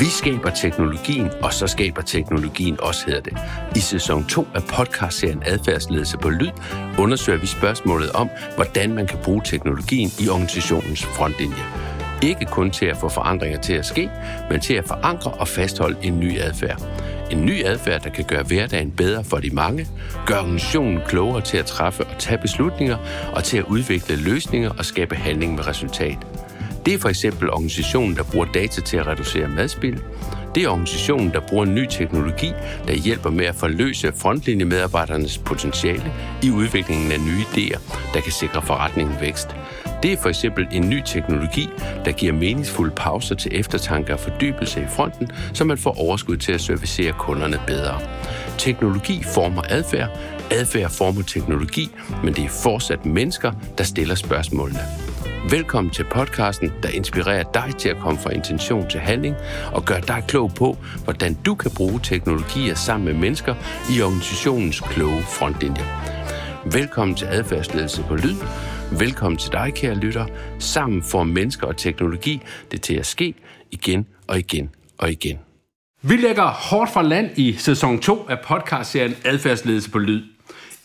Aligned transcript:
Vi 0.00 0.04
skaber 0.04 0.50
teknologien, 0.50 1.30
og 1.42 1.52
så 1.52 1.66
skaber 1.66 2.02
teknologien 2.02 2.80
også, 2.80 3.06
hedder 3.06 3.20
det. 3.20 3.36
I 3.76 3.80
sæson 3.80 4.24
2 4.24 4.46
af 4.54 4.62
podcastserien 4.62 5.42
Adfærdsledelse 5.46 6.18
på 6.18 6.30
Lyd 6.30 6.50
undersøger 6.98 7.38
vi 7.38 7.46
spørgsmålet 7.46 8.12
om, 8.12 8.30
hvordan 8.54 8.94
man 8.94 9.06
kan 9.06 9.18
bruge 9.24 9.42
teknologien 9.44 10.10
i 10.20 10.28
organisationens 10.28 11.04
frontlinje. 11.04 11.64
Ikke 12.22 12.44
kun 12.44 12.70
til 12.70 12.86
at 12.86 12.96
få 12.96 13.08
forandringer 13.08 13.60
til 13.60 13.72
at 13.72 13.86
ske, 13.86 14.10
men 14.50 14.60
til 14.60 14.74
at 14.74 14.84
forankre 14.84 15.30
og 15.30 15.48
fastholde 15.48 15.96
en 16.02 16.20
ny 16.20 16.40
adfærd. 16.40 16.82
En 17.30 17.46
ny 17.46 17.64
adfærd, 17.64 18.02
der 18.02 18.10
kan 18.10 18.24
gøre 18.24 18.42
hverdagen 18.42 18.90
bedre 18.90 19.24
for 19.24 19.36
de 19.36 19.50
mange, 19.50 19.86
gøre 20.26 20.40
organisationen 20.40 21.00
klogere 21.08 21.40
til 21.40 21.56
at 21.56 21.66
træffe 21.66 22.04
og 22.04 22.18
tage 22.18 22.38
beslutninger, 22.38 22.96
og 23.32 23.44
til 23.44 23.58
at 23.58 23.64
udvikle 23.64 24.16
løsninger 24.16 24.70
og 24.78 24.84
skabe 24.84 25.16
handling 25.16 25.54
med 25.54 25.66
resultat. 25.66 26.18
Det 26.86 26.94
er 26.94 26.98
for 26.98 27.08
eksempel 27.08 27.50
organisationen, 27.50 28.16
der 28.16 28.22
bruger 28.22 28.46
data 28.46 28.80
til 28.80 28.96
at 28.96 29.06
reducere 29.06 29.48
madspild. 29.48 29.98
Det 30.54 30.62
er 30.62 30.68
organisationen, 30.68 31.30
der 31.32 31.40
bruger 31.40 31.64
ny 31.64 31.86
teknologi, 31.90 32.52
der 32.86 32.94
hjælper 32.94 33.30
med 33.30 33.44
at 33.44 33.54
forløse 33.54 34.12
frontlinjemedarbejdernes 34.16 35.38
potentiale 35.38 36.12
i 36.42 36.50
udviklingen 36.50 37.12
af 37.12 37.20
nye 37.20 37.42
idéer, 37.42 37.80
der 38.14 38.20
kan 38.20 38.32
sikre 38.32 38.62
forretningen 38.62 39.16
vækst. 39.20 39.48
Det 40.02 40.12
er 40.12 40.16
for 40.16 40.28
eksempel 40.28 40.66
en 40.72 40.90
ny 40.90 41.02
teknologi, 41.06 41.68
der 42.04 42.12
giver 42.12 42.32
meningsfulde 42.32 42.94
pauser 42.96 43.34
til 43.34 43.58
eftertanke 43.60 44.12
og 44.12 44.20
fordybelse 44.20 44.80
i 44.80 44.86
fronten, 44.96 45.30
så 45.52 45.64
man 45.64 45.78
får 45.78 46.00
overskud 46.00 46.36
til 46.36 46.52
at 46.52 46.60
servicere 46.60 47.12
kunderne 47.12 47.60
bedre. 47.66 48.00
Teknologi 48.58 49.22
former 49.34 49.62
adfærd, 49.68 50.18
adfærd 50.50 50.90
former 50.90 51.22
teknologi, 51.22 51.90
men 52.24 52.34
det 52.34 52.44
er 52.44 52.48
fortsat 52.62 53.06
mennesker, 53.06 53.52
der 53.78 53.84
stiller 53.84 54.14
spørgsmålene. 54.14 55.03
Velkommen 55.50 55.90
til 55.90 56.04
podcasten, 56.04 56.72
der 56.82 56.88
inspirerer 56.88 57.42
dig 57.42 57.74
til 57.78 57.88
at 57.88 57.96
komme 57.96 58.20
fra 58.20 58.30
intention 58.30 58.90
til 58.90 59.00
handling 59.00 59.36
og 59.72 59.84
gør 59.84 60.00
dig 60.00 60.24
klog 60.28 60.50
på, 60.54 60.76
hvordan 61.04 61.34
du 61.34 61.54
kan 61.54 61.70
bruge 61.76 62.00
teknologier 62.02 62.74
sammen 62.74 63.04
med 63.04 63.14
mennesker 63.14 63.54
i 63.96 64.02
organisationens 64.02 64.80
kloge 64.80 65.22
frontlinje. 65.22 65.84
Velkommen 66.72 67.16
til 67.16 67.26
Adfærdsledelse 67.26 68.02
på 68.02 68.14
Lyd. 68.14 68.36
Velkommen 68.98 69.38
til 69.38 69.52
dig, 69.52 69.72
kære 69.74 69.94
lytter. 69.94 70.26
Sammen 70.58 71.02
får 71.02 71.24
mennesker 71.24 71.66
og 71.66 71.76
teknologi 71.76 72.42
det 72.70 72.82
til 72.82 72.94
at 72.94 73.06
ske 73.06 73.34
igen 73.70 74.06
og 74.26 74.38
igen 74.38 74.70
og 74.98 75.10
igen. 75.10 75.38
Vi 76.02 76.16
lægger 76.16 76.46
hårdt 76.46 76.92
fra 76.92 77.02
land 77.02 77.38
i 77.38 77.52
sæson 77.52 77.98
2 77.98 78.26
af 78.28 78.40
podcastserien 78.40 79.14
Adfærdsledelse 79.24 79.90
på 79.90 79.98
Lyd. 79.98 80.33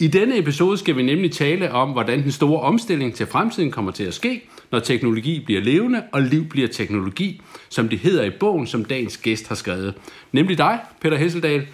I 0.01 0.07
denne 0.07 0.37
episode 0.37 0.77
skal 0.77 0.97
vi 0.97 1.03
nemlig 1.03 1.31
tale 1.31 1.71
om, 1.71 1.89
hvordan 1.89 2.23
den 2.23 2.31
store 2.31 2.61
omstilling 2.61 3.13
til 3.13 3.27
fremtiden 3.27 3.71
kommer 3.71 3.91
til 3.91 4.03
at 4.03 4.13
ske, 4.13 4.49
når 4.71 4.79
teknologi 4.79 5.43
bliver 5.45 5.61
levende 5.61 6.03
og 6.11 6.21
liv 6.21 6.45
bliver 6.45 6.67
teknologi, 6.67 7.41
som 7.69 7.89
det 7.89 7.99
hedder 7.99 8.23
i 8.23 8.29
bogen, 8.29 8.67
som 8.67 8.85
dagens 8.85 9.17
gæst 9.17 9.47
har 9.47 9.55
skrevet. 9.55 9.93
Nemlig 10.31 10.57
dig, 10.57 10.79
Peter 11.01 11.17
Hesseldal. 11.17 11.67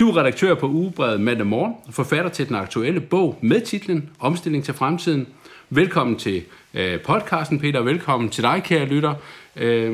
Du 0.00 0.10
er 0.10 0.16
redaktør 0.16 0.54
på 0.54 0.66
Ugebrevet 0.68 1.20
mandag 1.20 1.46
morgen, 1.46 1.74
forfatter 1.90 2.30
til 2.30 2.48
den 2.48 2.56
aktuelle 2.56 3.00
bog 3.00 3.38
med 3.40 3.60
titlen 3.60 4.10
Omstilling 4.18 4.64
til 4.64 4.74
fremtiden. 4.74 5.26
Velkommen 5.70 6.16
til 6.16 6.42
øh, 6.74 7.00
podcasten, 7.00 7.58
Peter, 7.58 7.80
velkommen 7.80 8.28
til 8.28 8.42
dig, 8.42 8.62
kære 8.64 8.86
lytter. 8.86 9.14
Øh, 9.56 9.90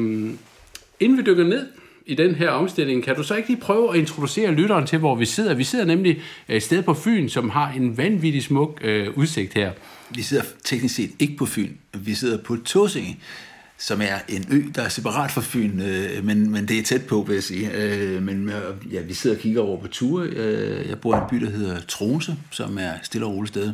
inden 1.01 1.19
vi 1.19 1.23
dykker 1.23 1.45
ned 1.45 1.67
i 2.07 2.15
den 2.15 2.35
her 2.35 2.51
omstilling, 2.51 3.03
kan 3.03 3.17
du 3.17 3.23
så 3.23 3.35
ikke 3.35 3.49
lige 3.49 3.61
prøve 3.61 3.95
at 3.95 3.99
introducere 3.99 4.51
lytteren 4.51 4.87
til, 4.87 4.99
hvor 4.99 5.15
vi 5.15 5.25
sidder? 5.25 5.55
Vi 5.55 5.65
sidder 5.65 5.85
nemlig 5.85 6.21
øh, 6.49 6.57
et 6.57 6.63
sted 6.63 6.83
på 6.83 6.95
Fyn, 6.95 7.29
som 7.29 7.51
har 7.51 7.73
en 7.73 7.97
vanvittig 7.99 8.43
smuk 8.43 8.81
øh, 8.85 9.19
udsigt 9.19 9.55
her. 9.55 9.73
Vi 10.11 10.23
sidder 10.23 10.43
teknisk 10.65 10.95
set 10.95 11.11
ikke 11.19 11.37
på 11.37 11.47
Fyn. 11.47 11.71
Vi 11.95 12.15
sidder 12.15 12.39
på 12.39 12.57
Tåsinge, 12.57 13.19
som 13.79 14.01
er 14.01 14.19
en 14.29 14.47
ø, 14.51 14.63
der 14.75 14.83
er 14.83 14.89
separat 14.89 15.31
fra 15.31 15.41
Fyn, 15.45 15.81
øh, 15.81 16.25
men, 16.25 16.51
men 16.51 16.69
det 16.69 16.79
er 16.79 16.83
tæt 16.83 17.07
på, 17.07 17.25
vil 17.29 17.35
jeg 17.35 17.43
sige. 17.43 17.71
Øh, 17.73 18.23
men 18.23 18.49
øh, 18.49 18.95
ja, 18.95 19.01
vi 19.01 19.15
sidder 19.15 19.37
og 19.37 19.43
kigger 19.43 19.61
over 19.61 19.81
på 19.81 19.89
Ture. 19.89 20.27
Øh, 20.27 20.89
jeg 20.89 21.01
bor 21.01 21.15
i 21.15 21.19
en 21.19 21.25
by, 21.31 21.37
der 21.37 21.51
hedder 21.51 21.81
Tronse, 21.81 22.37
som 22.51 22.79
er 22.79 22.93
stille 23.03 23.27
og 23.27 23.33
roligt 23.35 23.55
sted. 23.55 23.73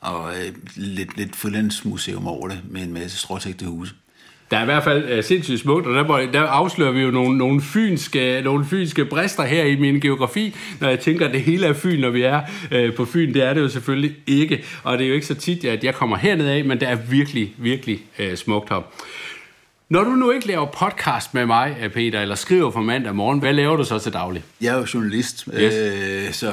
Og 0.00 0.32
øh, 0.32 0.52
lidt, 0.76 1.16
lidt 1.16 1.36
frilandsmuseum 1.36 2.26
over 2.26 2.48
det, 2.48 2.60
med 2.70 2.82
en 2.82 2.92
masse 2.92 3.18
stråtægte 3.18 3.66
huse. 3.66 3.94
Der 4.50 4.56
er 4.56 4.62
i 4.62 4.64
hvert 4.64 4.84
fald 4.84 5.18
uh, 5.18 5.24
sindssygt 5.24 5.60
smukt, 5.60 5.86
og 5.86 5.94
der, 5.94 6.30
der 6.32 6.42
afslører 6.42 6.92
vi 6.92 7.00
jo 7.00 7.10
nogle, 7.10 7.38
nogle, 7.38 7.62
fynske, 7.62 8.40
nogle 8.44 8.64
fynske 8.64 9.04
brister 9.04 9.44
her 9.44 9.64
i 9.64 9.76
min 9.76 10.00
geografi, 10.00 10.54
når 10.80 10.88
jeg 10.88 11.00
tænker, 11.00 11.26
at 11.26 11.32
det 11.32 11.40
hele 11.40 11.66
er 11.66 11.72
Fyn, 11.72 12.00
når 12.00 12.10
vi 12.10 12.22
er 12.22 12.40
uh, 12.74 12.94
på 12.94 13.04
Fyn. 13.04 13.34
Det 13.34 13.42
er 13.42 13.54
det 13.54 13.60
jo 13.60 13.68
selvfølgelig 13.68 14.16
ikke, 14.26 14.64
og 14.82 14.98
det 14.98 15.04
er 15.04 15.08
jo 15.08 15.14
ikke 15.14 15.26
så 15.26 15.34
tit, 15.34 15.64
at 15.64 15.84
jeg 15.84 15.94
kommer 15.94 16.16
herned 16.16 16.48
af, 16.48 16.64
men 16.64 16.80
det 16.80 16.88
er 16.88 16.96
virkelig, 17.10 17.52
virkelig 17.58 18.00
uh, 18.18 18.34
smukt 18.34 18.68
her. 18.68 18.82
Når 19.90 20.04
du 20.04 20.10
nu 20.10 20.30
ikke 20.30 20.46
laver 20.46 20.66
podcast 20.66 21.34
med 21.34 21.46
mig, 21.46 21.76
øh, 21.82 21.90
Peter, 21.92 22.20
eller 22.20 22.34
skriver 22.34 22.70
for 22.70 22.80
mandag 22.80 23.14
morgen, 23.14 23.38
hvad 23.38 23.52
laver 23.52 23.76
du 23.76 23.84
så 23.84 23.98
til 23.98 24.12
daglig? 24.12 24.44
Jeg 24.60 24.74
er 24.74 24.78
jo 24.78 24.86
journalist, 24.94 25.48
yes. 25.54 25.74
øh, 25.74 26.32
så 26.32 26.52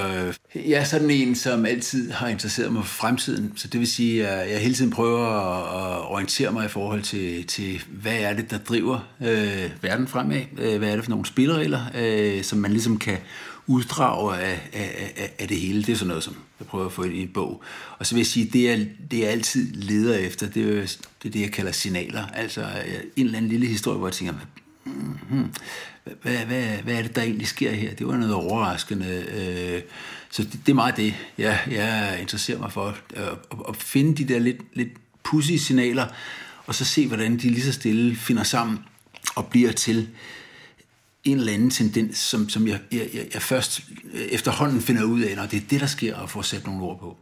jeg 0.55 0.79
er 0.79 0.83
sådan 0.83 1.11
en, 1.11 1.35
som 1.35 1.65
altid 1.65 2.11
har 2.11 2.27
interesseret 2.27 2.73
mig 2.73 2.83
for 2.85 2.95
fremtiden. 2.95 3.53
Så 3.55 3.67
det 3.67 3.79
vil 3.79 3.87
sige, 3.87 4.27
at 4.27 4.51
jeg 4.51 4.59
hele 4.59 4.75
tiden 4.75 4.91
prøver 4.91 5.27
at 5.27 6.11
orientere 6.11 6.51
mig 6.51 6.65
i 6.65 6.67
forhold 6.67 7.01
til, 7.01 7.47
til 7.47 7.81
hvad 7.89 8.17
er 8.19 8.33
det, 8.33 8.51
der 8.51 8.57
driver 8.57 8.99
øh, 9.21 9.69
verden 9.81 10.07
fremad? 10.07 10.41
Øh, 10.57 10.77
hvad 10.77 10.89
er 10.89 10.95
det 10.95 11.03
for 11.03 11.11
nogle 11.11 11.25
spilleregler, 11.25 11.81
øh, 11.97 12.43
som 12.43 12.59
man 12.59 12.71
ligesom 12.71 12.97
kan 12.97 13.17
uddrag 13.67 14.39
af, 14.41 14.69
af, 14.73 15.13
af, 15.17 15.33
af 15.39 15.47
det 15.47 15.59
hele. 15.59 15.83
Det 15.83 15.89
er 15.89 15.95
sådan 15.95 16.07
noget, 16.07 16.23
som 16.23 16.35
jeg 16.59 16.67
prøver 16.67 16.85
at 16.85 16.91
få 16.91 17.03
ind 17.03 17.13
i 17.13 17.21
en 17.21 17.27
bog. 17.33 17.63
Og 17.99 18.05
så 18.05 18.15
vil 18.15 18.19
jeg 18.19 18.27
sige, 18.27 18.49
det 18.53 18.71
er 18.71 18.85
det, 19.11 19.19
jeg 19.19 19.29
altid 19.29 19.73
leder 19.73 20.17
efter, 20.17 20.49
det 20.49 20.63
er, 20.63 20.81
det 21.23 21.27
er 21.27 21.29
det, 21.29 21.41
jeg 21.41 21.51
kalder 21.51 21.71
signaler. 21.71 22.27
Altså 22.27 22.61
øh, 22.61 22.93
en 23.15 23.25
eller 23.25 23.37
anden 23.37 23.51
lille 23.51 23.67
historie, 23.67 23.97
hvor 23.97 24.07
jeg 24.07 24.13
tænker, 24.13 24.33
hmm, 24.83 25.53
hvad, 26.21 26.37
hvad, 26.37 26.63
hvad 26.83 26.95
er 26.95 27.01
det, 27.01 27.15
der 27.15 27.21
egentlig 27.21 27.47
sker 27.47 27.71
her? 27.71 27.93
Det 27.93 28.07
var 28.07 28.17
noget 28.17 28.33
overraskende. 28.33 29.25
Øh, 29.37 29.81
så 30.29 30.43
det, 30.43 30.59
det 30.65 30.71
er 30.71 30.75
meget 30.75 30.97
det, 30.97 31.13
jeg, 31.37 31.59
jeg 31.71 32.17
interesserer 32.21 32.59
mig 32.59 32.71
for. 32.71 32.97
Øh, 33.15 33.23
at, 33.27 33.37
at 33.69 33.75
finde 33.75 34.15
de 34.17 34.33
der 34.33 34.39
lidt, 34.39 34.61
lidt 34.73 34.89
pussy 35.23 35.51
signaler, 35.51 36.07
og 36.67 36.75
så 36.75 36.85
se, 36.85 37.07
hvordan 37.07 37.37
de 37.37 37.49
lige 37.49 37.63
så 37.63 37.71
stille 37.71 38.15
finder 38.15 38.43
sammen 38.43 38.79
og 39.35 39.47
bliver 39.47 39.71
til 39.71 40.07
en 41.25 41.37
eller 41.37 41.53
anden 41.53 41.69
tendens, 41.69 42.17
som, 42.17 42.49
som 42.49 42.67
jeg, 42.67 42.79
jeg, 42.91 43.09
jeg 43.33 43.41
først 43.41 43.81
efterhånden 44.13 44.81
finder 44.81 45.03
ud 45.03 45.21
af, 45.21 45.35
når 45.35 45.45
det 45.45 45.57
er 45.57 45.67
det, 45.69 45.81
der 45.81 45.87
sker, 45.87 46.15
og 46.15 46.29
får 46.29 46.41
sat 46.41 46.65
nogle 46.65 46.83
ord 46.83 46.99
på. 46.99 47.17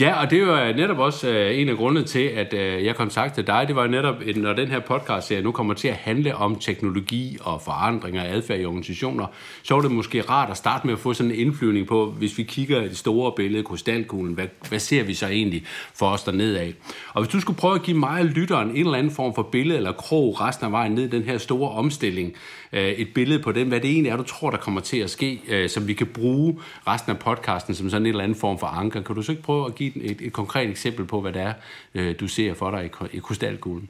Ja, 0.00 0.20
og 0.20 0.30
det 0.30 0.46
var 0.46 0.62
øh, 0.62 0.76
netop 0.76 0.98
også 0.98 1.28
øh, 1.28 1.58
en 1.58 1.68
af 1.68 1.76
grundene 1.76 2.06
til, 2.06 2.18
at 2.18 2.54
øh, 2.54 2.84
jeg 2.84 2.96
kontaktede 2.96 3.46
dig. 3.46 3.64
Det 3.68 3.76
var 3.76 3.86
netop, 3.86 4.14
øh, 4.24 4.36
når 4.36 4.52
den 4.52 4.68
her 4.68 4.80
podcast 4.80 5.26
serie 5.26 5.42
nu 5.42 5.52
kommer 5.52 5.74
til 5.74 5.88
at 5.88 5.94
handle 5.94 6.36
om 6.36 6.56
teknologi 6.56 7.38
og 7.40 7.62
forandringer 7.62 8.22
af 8.22 8.34
adfærd 8.34 8.60
i 8.60 8.64
organisationer, 8.64 9.26
så 9.62 9.74
var 9.74 9.80
det 9.80 9.90
måske 9.90 10.20
rart 10.20 10.50
at 10.50 10.56
starte 10.56 10.86
med 10.86 10.94
at 10.94 11.00
få 11.00 11.14
sådan 11.14 11.32
en 11.32 11.38
indflyvning 11.38 11.86
på, 11.86 12.10
hvis 12.10 12.38
vi 12.38 12.42
kigger 12.42 12.82
i 12.82 12.88
det 12.88 12.96
store 12.96 13.32
billede, 13.36 13.62
krystalkuglen, 13.62 14.34
hvad, 14.34 14.46
hvad 14.68 14.78
ser 14.78 15.02
vi 15.02 15.14
så 15.14 15.26
egentlig 15.26 15.64
for 15.94 16.06
os 16.06 16.22
dernede 16.22 16.60
af? 16.60 16.74
Og 17.12 17.22
hvis 17.22 17.32
du 17.32 17.40
skulle 17.40 17.58
prøve 17.58 17.74
at 17.74 17.82
give 17.82 17.98
mig 17.98 18.20
og 18.20 18.26
lytteren 18.26 18.70
en 18.70 18.76
eller 18.76 18.98
anden 18.98 19.12
form 19.12 19.34
for 19.34 19.42
billede 19.42 19.76
eller 19.76 19.92
krog 19.92 20.40
resten 20.40 20.66
af 20.66 20.72
vejen 20.72 20.92
ned 20.92 21.04
i 21.04 21.08
den 21.08 21.22
her 21.22 21.38
store 21.38 21.70
omstilling, 21.70 22.34
øh, 22.72 22.88
et 22.88 23.08
billede 23.14 23.42
på 23.42 23.52
den, 23.52 23.68
hvad 23.68 23.80
det 23.80 23.90
egentlig 23.90 24.10
er, 24.10 24.16
du 24.16 24.22
tror, 24.22 24.50
der 24.50 24.58
kommer 24.58 24.80
til 24.80 24.96
at 24.96 25.10
ske, 25.10 25.40
øh, 25.48 25.68
som 25.68 25.88
vi 25.88 25.92
kan 25.92 26.06
bruge 26.06 26.58
resten 26.86 27.12
af 27.12 27.18
podcasten 27.18 27.74
som 27.74 27.90
sådan 27.90 28.02
en 28.02 28.06
eller 28.06 28.24
anden 28.24 28.38
form 28.38 28.58
for 28.58 28.66
anker. 28.66 29.02
Kan 29.02 29.14
du 29.14 29.22
så 29.22 29.32
ikke 29.32 29.42
prøve 29.42 29.66
at 29.66 29.74
give 29.74 29.87
et, 29.96 30.20
et 30.20 30.32
konkret 30.32 30.70
eksempel 30.70 31.04
på, 31.04 31.20
hvad 31.20 31.32
det 31.32 31.42
er, 31.42 31.52
øh, 31.94 32.14
du 32.20 32.28
ser 32.28 32.54
for 32.54 32.70
dig 32.70 32.90
i, 33.12 33.16
i 33.16 33.20
krystalkuglen? 33.20 33.88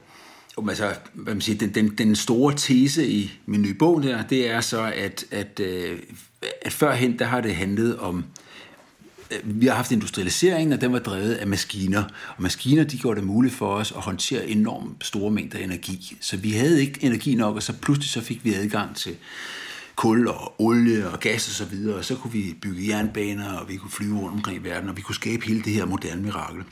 Altså, 0.68 0.94
hvad 1.14 1.34
man 1.34 1.40
siger, 1.40 1.58
den, 1.58 1.74
den, 1.74 1.88
den 1.88 2.16
store 2.16 2.54
tese 2.56 3.08
i 3.08 3.32
min 3.46 3.62
nye 3.62 3.74
bog 3.74 4.02
der, 4.02 4.22
det 4.22 4.50
er 4.50 4.60
så, 4.60 4.92
at, 4.94 5.24
at, 5.30 5.60
øh, 5.60 5.98
at 6.62 6.72
førhen, 6.72 7.18
der 7.18 7.24
har 7.24 7.40
det 7.40 7.54
handlet 7.54 7.98
om 7.98 8.24
øh, 9.30 9.38
vi 9.60 9.66
har 9.66 9.74
haft 9.74 9.92
industrialiseringen, 9.92 10.72
og 10.72 10.80
den 10.80 10.92
var 10.92 10.98
drevet 10.98 11.34
af 11.34 11.46
maskiner. 11.46 12.04
Og 12.36 12.42
maskiner, 12.42 12.84
de 12.84 12.98
gjorde 12.98 13.20
det 13.20 13.26
muligt 13.26 13.54
for 13.54 13.74
os 13.74 13.92
at 13.92 14.00
håndtere 14.00 14.48
enormt 14.48 15.06
store 15.06 15.30
mængder 15.30 15.58
energi. 15.58 16.16
Så 16.20 16.36
vi 16.36 16.50
havde 16.50 16.80
ikke 16.80 17.04
energi 17.04 17.34
nok, 17.34 17.56
og 17.56 17.62
så 17.62 17.72
pludselig 17.72 18.10
så 18.10 18.20
fik 18.20 18.44
vi 18.44 18.54
adgang 18.54 18.96
til 18.96 19.16
kul 19.98 20.28
og 20.28 20.60
olie 20.60 21.10
og 21.10 21.20
gas 21.20 21.48
og 21.48 21.54
så 21.54 21.64
videre, 21.64 21.96
og 21.96 22.04
så 22.04 22.14
kunne 22.14 22.32
vi 22.32 22.56
bygge 22.62 22.88
jernbaner, 22.88 23.52
og 23.52 23.68
vi 23.68 23.76
kunne 23.76 23.90
flyve 23.90 24.18
rundt 24.18 24.34
omkring 24.34 24.58
i 24.58 24.68
verden, 24.68 24.88
og 24.88 24.96
vi 24.96 25.02
kunne 25.02 25.14
skabe 25.14 25.46
hele 25.46 25.62
det 25.62 25.72
her 25.72 25.86
moderne 25.86 26.22
mirakel. 26.22 26.62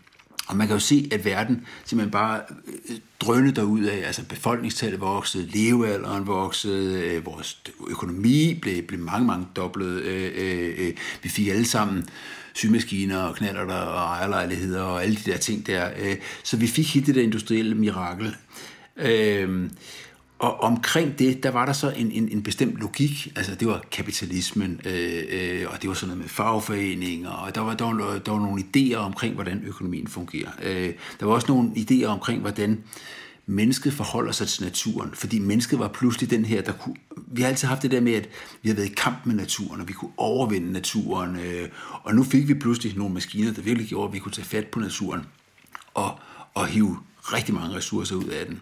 Og 0.47 0.57
man 0.57 0.67
kan 0.67 0.77
jo 0.77 0.81
se, 0.81 1.09
at 1.13 1.25
verden 1.25 1.67
simpelthen 1.85 2.11
bare 2.11 2.41
øh, 2.67 2.97
drønede 3.21 3.55
derud 3.55 3.85
af, 3.85 4.07
altså 4.07 4.25
befolkningstallet 4.29 5.01
voksede, 5.01 5.47
levealderen 5.47 6.27
voksede, 6.27 7.01
øh, 7.01 7.27
vores 7.27 7.63
økonomi 7.89 8.59
blev, 8.63 8.83
blev 8.83 9.01
mange, 9.01 9.27
mange 9.27 9.47
dobblet. 9.57 10.03
Øh, 10.03 10.33
øh, 10.37 10.75
øh, 10.79 10.93
vi 11.23 11.29
fik 11.29 11.49
alle 11.49 11.67
sammen 11.67 12.09
symaskiner 12.55 13.19
og 13.19 13.37
knaller 13.37 13.75
og 13.75 14.17
ejerlejligheder 14.17 14.83
og 14.83 15.03
alle 15.03 15.17
de 15.17 15.31
der 15.31 15.37
ting 15.37 15.67
der. 15.67 15.91
Øh, 15.99 16.17
så 16.43 16.57
vi 16.57 16.67
fik 16.67 16.95
hit 16.95 17.07
det 17.07 17.15
der 17.15 17.23
industrielle 17.23 17.75
mirakel. 17.75 18.37
Øh, 18.97 19.71
og 20.39 20.61
omkring 20.61 21.19
det, 21.19 21.43
der 21.43 21.51
var 21.51 21.67
der 21.67 21.73
så 21.73 21.91
en, 21.91 22.11
en, 22.11 22.29
en 22.29 22.43
bestemt 22.43 22.77
logik, 22.81 23.33
altså 23.37 23.55
det 23.55 23.69
var 23.69 23.85
kapitalismen, 23.91 24.81
øh, 24.85 25.23
øh, 25.31 25.67
og 25.69 25.83
det 25.83 25.89
var 25.89 25.95
sådan 25.95 26.09
noget 26.09 26.19
med 26.19 26.29
fagforeninger, 26.29 27.31
og 27.31 27.55
der 27.55 27.61
var, 27.61 27.75
der, 27.75 27.85
var, 27.85 28.19
der 28.19 28.33
var 28.33 28.39
nogle 28.39 28.65
idéer 28.65 28.97
omkring, 28.97 29.35
hvordan 29.35 29.63
økonomien 29.67 30.07
fungerer. 30.07 30.51
Øh, 30.63 30.93
der 31.21 31.27
var 31.27 31.35
også 31.35 31.47
nogle 31.49 31.71
idéer 31.71 32.07
omkring, 32.07 32.41
hvordan 32.41 32.83
mennesket 33.47 33.93
forholder 33.93 34.33
sig 34.33 34.49
til 34.49 34.65
naturen, 34.65 35.11
fordi 35.15 35.39
mennesket 35.39 35.79
var 35.79 35.89
pludselig 35.89 36.31
den 36.31 36.45
her, 36.45 36.63
der 36.63 36.73
kunne... 36.73 36.97
Vi 37.27 37.43
har 37.43 37.49
altid 37.49 37.69
haft 37.69 37.83
det 37.83 37.91
der 37.91 38.01
med, 38.01 38.13
at 38.13 38.29
vi 38.63 38.69
har 38.69 38.77
været 38.77 38.89
i 38.89 38.95
kamp 38.97 39.27
med 39.27 39.35
naturen, 39.35 39.81
og 39.81 39.89
vi 39.89 39.93
kunne 39.93 40.11
overvinde 40.17 40.73
naturen, 40.73 41.37
øh, 41.37 41.69
og 42.03 42.15
nu 42.15 42.23
fik 42.23 42.49
vi 42.49 42.55
pludselig 42.55 42.97
nogle 42.97 43.15
maskiner, 43.15 43.53
der 43.53 43.63
virkelig 43.63 43.89
gjorde, 43.89 44.09
at 44.09 44.15
vi 44.15 44.19
kunne 44.19 44.33
tage 44.33 44.47
fat 44.47 44.67
på 44.67 44.81
naturen 44.81 45.21
og, 45.95 46.19
og 46.55 46.67
hive 46.67 46.99
rigtig 47.33 47.55
mange 47.55 47.77
ressourcer 47.77 48.17
ud 48.17 48.25
af 48.25 48.47
den. 48.47 48.61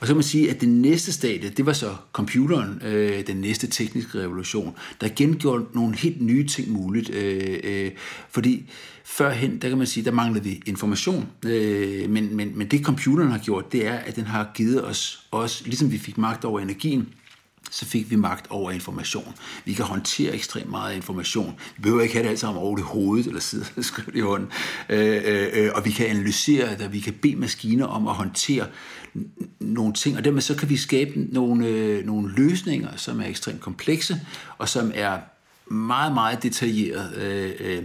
Og 0.00 0.06
så 0.06 0.10
kan 0.12 0.16
man 0.16 0.24
sige, 0.24 0.50
at 0.50 0.60
det 0.60 0.68
næste 0.68 1.12
stadie, 1.12 1.50
det 1.50 1.66
var 1.66 1.72
så 1.72 1.96
computeren, 2.12 2.82
øh, 2.84 3.26
den 3.26 3.36
næste 3.36 3.66
tekniske 3.66 4.20
revolution, 4.20 4.76
der 5.00 5.06
igen 5.06 5.36
gjorde 5.36 5.64
nogle 5.74 5.96
helt 5.96 6.22
nye 6.22 6.46
ting 6.46 6.72
muligt. 6.72 7.10
Øh, 7.10 7.58
øh, 7.64 7.90
fordi 8.30 8.70
førhen, 9.04 9.58
der 9.58 9.68
kan 9.68 9.78
man 9.78 9.86
sige, 9.86 10.04
der 10.04 10.10
manglede 10.10 10.44
vi 10.44 10.62
information. 10.66 11.28
Øh, 11.44 12.10
men, 12.10 12.36
men, 12.36 12.58
men 12.58 12.66
det 12.66 12.84
computeren 12.84 13.30
har 13.30 13.38
gjort, 13.38 13.72
det 13.72 13.86
er, 13.86 13.94
at 13.94 14.16
den 14.16 14.24
har 14.24 14.50
givet 14.54 14.84
os, 14.84 15.26
os 15.32 15.62
ligesom 15.66 15.92
vi 15.92 15.98
fik 15.98 16.18
magt 16.18 16.44
over 16.44 16.60
energien, 16.60 17.08
så 17.70 17.84
fik 17.84 18.10
vi 18.10 18.16
magt 18.16 18.46
over 18.50 18.70
information. 18.70 19.34
Vi 19.64 19.72
kan 19.72 19.84
håndtere 19.84 20.34
ekstremt 20.34 20.70
meget 20.70 20.96
information. 20.96 21.54
Vi 21.76 21.82
behøver 21.82 22.02
ikke 22.02 22.14
have 22.14 22.24
det 22.24 22.30
alt 22.30 22.40
sammen 22.40 22.62
over 22.62 22.76
det 22.76 22.84
hovedet, 22.84 23.26
eller 23.26 23.40
sidde 23.40 23.64
og 23.76 23.84
skrive 23.84 24.06
det 24.06 24.16
i 24.16 24.20
hånden. 24.20 24.48
Øh, 24.88 25.22
øh, 25.24 25.48
øh, 25.52 25.70
og 25.74 25.84
vi 25.84 25.90
kan 25.90 26.06
analysere 26.06 26.70
det, 26.70 26.86
og 26.86 26.92
vi 26.92 27.00
kan 27.00 27.12
bede 27.12 27.36
maskiner 27.36 27.86
om 27.86 28.08
at 28.08 28.14
håndtere 28.14 28.66
nogle 29.60 29.92
ting, 29.92 30.16
og 30.16 30.24
dermed 30.24 30.40
så 30.40 30.56
kan 30.56 30.68
vi 30.68 30.76
skabe 30.76 31.10
nogle, 31.16 31.66
øh, 31.66 32.06
nogle 32.06 32.34
løsninger, 32.36 32.96
som 32.96 33.20
er 33.20 33.26
ekstremt 33.26 33.60
komplekse, 33.60 34.20
og 34.58 34.68
som 34.68 34.92
er 34.94 35.18
meget, 35.66 36.14
meget 36.14 36.42
detaljeret. 36.42 37.16
Øh, 37.16 37.52
øh. 37.60 37.82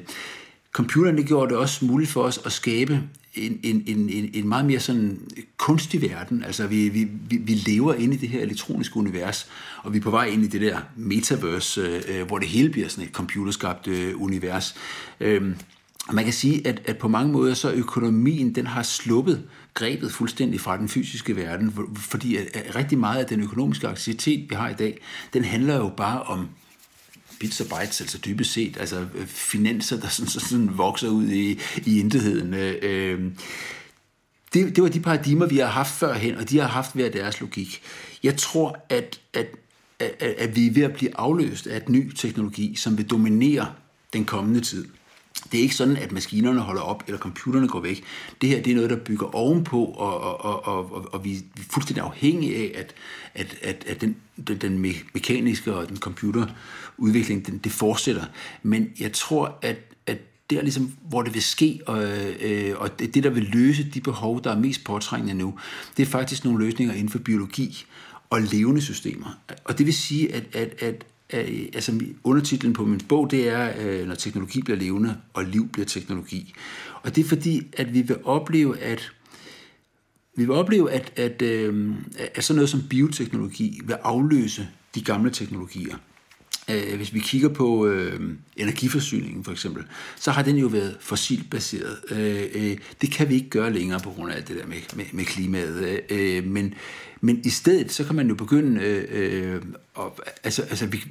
Computerne 0.72 1.24
gjorde 1.24 1.50
det 1.50 1.58
også 1.58 1.86
muligt 1.86 2.12
for 2.12 2.24
os 2.24 2.40
at 2.46 2.52
skabe 2.52 3.02
en, 3.40 3.60
en, 3.64 3.84
en, 4.10 4.30
en 4.34 4.48
meget 4.48 4.66
mere 4.66 4.80
sådan 4.80 5.20
kunstig 5.58 6.02
verden. 6.02 6.44
Altså 6.44 6.68
vi, 6.68 6.90
vi, 6.90 7.08
vi 7.38 7.54
lever 7.54 7.94
inde 7.94 8.16
i 8.16 8.18
det 8.18 8.30
her 8.30 8.42
elektroniske 8.42 8.98
univers, 8.98 9.48
og 9.84 9.94
vi 9.94 9.98
er 9.98 10.02
på 10.02 10.12
vej 10.12 10.26
ind 10.26 10.44
i 10.44 10.48
det 10.48 10.62
der 10.62 10.80
metaverse, 10.96 11.82
øh, 11.82 12.02
øh 12.08 12.28
hvor 12.28 12.40
det 12.40 12.48
hele 12.48 12.70
bliver 12.70 12.88
sådan 12.88 13.04
et 13.04 13.12
computerskabt 13.12 13.88
øh, 13.88 14.22
univers. 14.22 14.76
Øh, 15.20 15.56
og 16.08 16.16
man 16.16 16.24
kan 16.24 16.34
sige, 16.34 16.68
at, 16.68 16.82
at 16.86 16.98
på 16.98 17.08
mange 17.08 17.32
måder 17.32 17.54
så 17.54 17.72
økonomien, 17.72 18.56
den 18.56 18.68
har 18.68 18.84
sluppet 18.84 19.44
grebet 19.74 20.12
fuldstændig 20.12 20.62
fra 20.62 20.78
den 20.78 20.90
fysiske 20.90 21.36
verden, 21.36 21.74
fordi 21.96 22.36
at, 22.36 22.48
at 22.54 22.76
rigtig 22.76 22.98
meget 22.98 23.20
af 23.20 23.26
den 23.26 23.44
økonomiske 23.44 23.88
aktivitet, 23.88 24.50
vi 24.50 24.56
har 24.56 24.70
i 24.70 24.74
dag, 24.74 25.00
den 25.34 25.44
handler 25.44 25.76
jo 25.76 25.92
bare 25.98 26.24
om 26.24 26.48
bits 27.40 27.62
og 27.62 27.68
bytes, 27.68 28.02
altså 28.02 28.18
dybest 28.26 28.54
set, 28.54 28.78
altså 28.80 29.08
øh, 29.16 29.28
finanser, 29.28 30.00
der 30.00 30.08
sådan, 30.08 30.30
sådan 30.30 30.78
vokser 30.78 31.10
ud 31.10 31.28
i, 31.28 31.60
i 31.86 32.00
intetheden. 32.00 32.54
Øh, 32.54 32.76
øh, 32.82 33.32
det, 34.54 34.76
det 34.76 34.84
var 34.84 34.90
de 34.90 35.00
paradigmer, 35.00 35.46
vi 35.46 35.58
har 35.58 35.68
haft 35.68 36.00
førhen, 36.00 36.36
og 36.36 36.50
de 36.50 36.60
har 36.60 36.68
haft 36.68 36.94
hver 36.94 37.10
deres 37.10 37.42
logik. 37.42 37.82
Jeg 38.24 38.38
tror, 38.38 38.86
at, 38.90 39.20
at, 39.34 39.48
at, 40.00 40.22
at 40.22 40.56
vi 40.56 40.68
er 40.68 40.72
ved 40.72 40.84
at 40.84 40.94
blive 40.94 41.18
afløst 41.18 41.68
af 41.68 41.78
et 41.78 41.90
ny 41.90 42.12
teknologi, 42.14 42.76
som 42.76 42.98
vil 42.98 43.10
dominere 43.10 43.74
den 44.14 44.26
kommende 44.26 44.62
tid. 44.62 44.88
Det 45.52 45.58
er 45.58 45.62
ikke 45.62 45.76
sådan, 45.76 45.98
at 45.98 46.12
maskinerne 46.12 46.60
holder 46.60 46.82
op, 46.82 47.04
eller 47.08 47.20
computerne 47.20 47.68
går 47.68 47.80
væk. 47.80 48.04
Det 48.42 48.50
her 48.50 48.62
det 48.62 48.72
er 48.72 48.76
noget, 48.76 48.90
der 48.90 48.96
bygger 48.96 49.36
ovenpå, 49.36 49.84
og, 49.84 50.22
og, 50.22 50.66
og, 50.66 50.92
og, 50.94 51.14
og 51.14 51.26
vi 51.26 51.36
er 51.36 51.62
fuldstændig 51.72 52.04
afhængige 52.04 52.56
af, 52.56 52.80
at, 52.80 52.96
at, 53.34 53.58
at, 53.62 53.84
at 53.88 54.02
den, 54.02 54.16
den, 54.48 54.58
den 54.58 54.80
mekaniske 55.14 55.76
og 55.76 55.90
den 55.90 55.98
computerudvikling, 55.98 57.48
den, 57.48 57.58
det 57.58 57.72
fortsætter. 57.72 58.26
Men 58.64 58.90
jeg 59.00 59.14
tror, 59.14 59.58
at, 59.62 59.78
at 60.06 60.18
der 60.50 60.62
ligesom, 60.62 60.94
hvor 61.10 61.22
det 61.22 61.34
vil 61.34 61.44
ske, 61.44 61.80
og, 61.86 62.04
øh, 62.42 62.76
og 62.78 63.00
det, 63.00 63.24
der 63.24 63.30
vil 63.30 63.44
løse 63.44 63.84
de 63.94 64.02
behov, 64.02 64.44
der 64.44 64.52
er 64.52 64.60
mest 64.60 64.84
påtrængende 64.84 65.34
nu, 65.34 65.54
det 65.98 66.04
er 66.04 66.08
faktisk 66.08 66.46
nogle 66.46 66.66
løsninger 66.66 66.94
inden 66.94 67.10
for 67.10 67.20
biologi 67.20 67.86
og 68.30 68.42
levende 68.42 68.82
systemer. 68.82 69.40
Og 69.64 69.78
det 69.78 69.86
vil 69.86 69.94
sige, 69.94 70.36
at, 70.36 70.44
at, 70.56 70.82
at 70.82 71.06
øh, 71.34 71.66
altså 71.74 72.00
undertitlen 72.24 72.74
på 72.74 72.86
min 72.86 73.00
bog, 73.00 73.32
det 73.32 73.50
er, 73.50 73.74
øh, 73.80 74.08
når 74.08 74.16
teknologi 74.16 74.62
bliver 74.62 74.78
levende, 74.78 75.18
og 75.34 75.44
liv 75.44 75.68
bliver 75.68 75.86
teknologi. 75.86 76.54
Og 77.04 77.16
det 77.16 77.24
er 77.24 77.28
fordi, 77.28 77.62
at 77.74 77.94
vi 77.94 78.02
vil 78.02 78.18
opleve, 78.24 78.80
at 78.80 79.12
vi 80.36 80.46
vil 80.46 80.52
opleve, 80.52 80.92
at, 80.92 81.14
at, 81.16 81.42
øh, 81.42 81.96
at 82.36 82.44
sådan 82.44 82.56
noget 82.56 82.70
som 82.70 82.84
bioteknologi 82.90 83.82
vil 83.86 83.94
afløse 84.04 84.68
de 84.96 85.04
gamle 85.04 85.32
teknologier. 85.32 85.96
Øh, 86.70 86.96
hvis 86.96 87.14
vi 87.14 87.20
kigger 87.20 87.50
på 87.50 87.88
øh, 87.88 88.36
energiforsyningen 88.58 89.44
for 89.44 89.52
eksempel, 89.52 89.84
så 90.16 90.32
har 90.32 90.42
den 90.44 90.58
jo 90.58 90.68
været 90.68 90.98
fossilbaseret. 91.00 91.98
Øh, 92.12 92.48
øh, 92.54 92.78
det 93.02 93.12
kan 93.12 93.30
vi 93.30 93.36
ikke 93.36 93.50
gøre 93.50 93.74
længere 93.74 94.00
på 94.00 94.10
grund 94.10 94.32
af 94.32 94.44
det 94.44 94.56
der 94.56 94.68
med, 94.68 94.78
med, 94.96 95.06
med 95.12 95.26
klimaet. 95.26 95.84
Øh, 95.84 96.00
øh 96.10 96.44
men, 96.48 96.74
men 97.22 97.42
i 97.44 97.50
stedet, 97.50 97.92
så 97.92 98.04
kan 98.04 98.16
man 98.16 98.28
jo 98.28 98.36
begynde, 98.36 98.82
øh, 98.82 99.54
øh, 99.54 99.62
og, 99.94 100.20
altså, 100.44 100.62
altså 100.62 100.86
vi, 100.86 101.04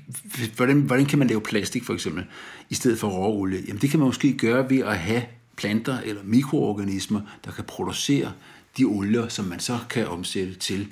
hvordan, 0.57 0.81
hvordan 0.81 1.07
kan 1.07 1.19
man 1.19 1.29
lave 1.29 1.41
plastik 1.41 1.85
for 1.85 1.95
eksempel, 1.95 2.25
i 2.71 2.75
stedet 2.75 2.99
for 2.99 3.09
råolie? 3.09 3.65
Jamen 3.69 3.81
det 3.81 3.91
kan 3.91 3.99
man 3.99 4.07
måske 4.07 4.33
gøre 4.33 4.71
ved 4.71 4.79
at 4.79 4.99
have 4.99 5.23
planter 5.57 6.01
eller 6.01 6.23
mikroorganismer, 6.25 7.21
der 7.45 7.51
kan 7.51 7.65
producere 7.65 8.33
de 8.79 8.85
olier, 8.85 9.29
som 9.29 9.45
man 9.45 9.61
så 9.61 9.79
kan 9.91 10.09
omsætte 10.09 10.55
til 10.55 10.89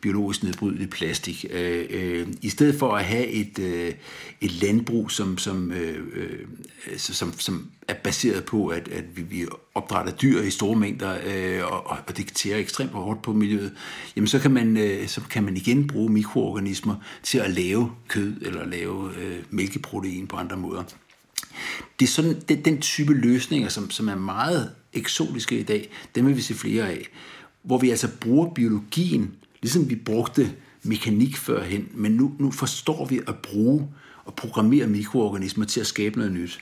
biologisk 0.00 0.42
nedbrydelig 0.42 0.90
plastik. 0.90 1.44
Øh, 1.50 1.86
øh, 1.90 2.26
I 2.42 2.48
stedet 2.48 2.78
for 2.78 2.92
at 2.92 3.04
have 3.04 3.26
et, 3.26 3.58
øh, 3.58 3.94
et 4.40 4.62
landbrug, 4.62 5.10
som, 5.10 5.38
som, 5.38 5.72
øh, 5.72 6.06
øh, 6.14 6.98
som, 6.98 7.38
som 7.38 7.70
er 7.88 7.94
baseret 7.94 8.44
på, 8.44 8.68
at, 8.68 8.88
at 8.88 9.04
vi, 9.16 9.22
vi 9.22 9.46
opdrætter 9.74 10.12
dyr 10.12 10.42
i 10.42 10.50
store 10.50 10.76
mængder, 10.76 11.18
øh, 11.26 11.72
og, 11.72 11.86
og 11.86 12.16
det 12.16 12.26
tærer 12.26 12.58
ekstremt 12.58 12.92
hårdt 12.92 13.22
på 13.22 13.32
miljøet, 13.32 13.72
jamen 14.16 14.28
så 14.28 14.38
kan, 14.38 14.50
man, 14.50 14.76
øh, 14.76 15.08
så 15.08 15.20
kan 15.30 15.44
man 15.44 15.56
igen 15.56 15.86
bruge 15.86 16.12
mikroorganismer 16.12 16.94
til 17.22 17.38
at 17.38 17.50
lave 17.50 17.92
kød 18.08 18.36
eller 18.40 18.66
lave 18.66 19.10
øh, 19.18 19.38
mælkeprotein 19.50 20.26
på 20.26 20.36
andre 20.36 20.56
måder. 20.56 20.82
Det 22.00 22.06
er 22.06 22.10
sådan, 22.10 22.40
det, 22.48 22.64
den 22.64 22.80
type 22.80 23.14
løsninger, 23.14 23.68
som, 23.68 23.90
som 23.90 24.08
er 24.08 24.16
meget 24.16 24.70
eksotiske 24.92 25.58
i 25.58 25.62
dag, 25.62 25.90
dem 26.14 26.26
vil 26.26 26.36
vi 26.36 26.40
se 26.40 26.54
flere 26.54 26.88
af, 26.88 27.08
hvor 27.62 27.78
vi 27.78 27.90
altså 27.90 28.08
bruger 28.20 28.54
biologien 28.54 29.34
Ligesom 29.62 29.90
vi 29.90 29.94
brugte 29.94 30.50
mekanik 30.82 31.36
førhen, 31.36 31.88
men 31.94 32.12
nu, 32.12 32.32
nu 32.38 32.50
forstår 32.50 33.06
vi 33.06 33.20
at 33.26 33.38
bruge 33.38 33.88
og 34.24 34.34
programmere 34.34 34.86
mikroorganismer 34.86 35.64
til 35.64 35.80
at 35.80 35.86
skabe 35.86 36.18
noget 36.18 36.32
nyt. 36.32 36.60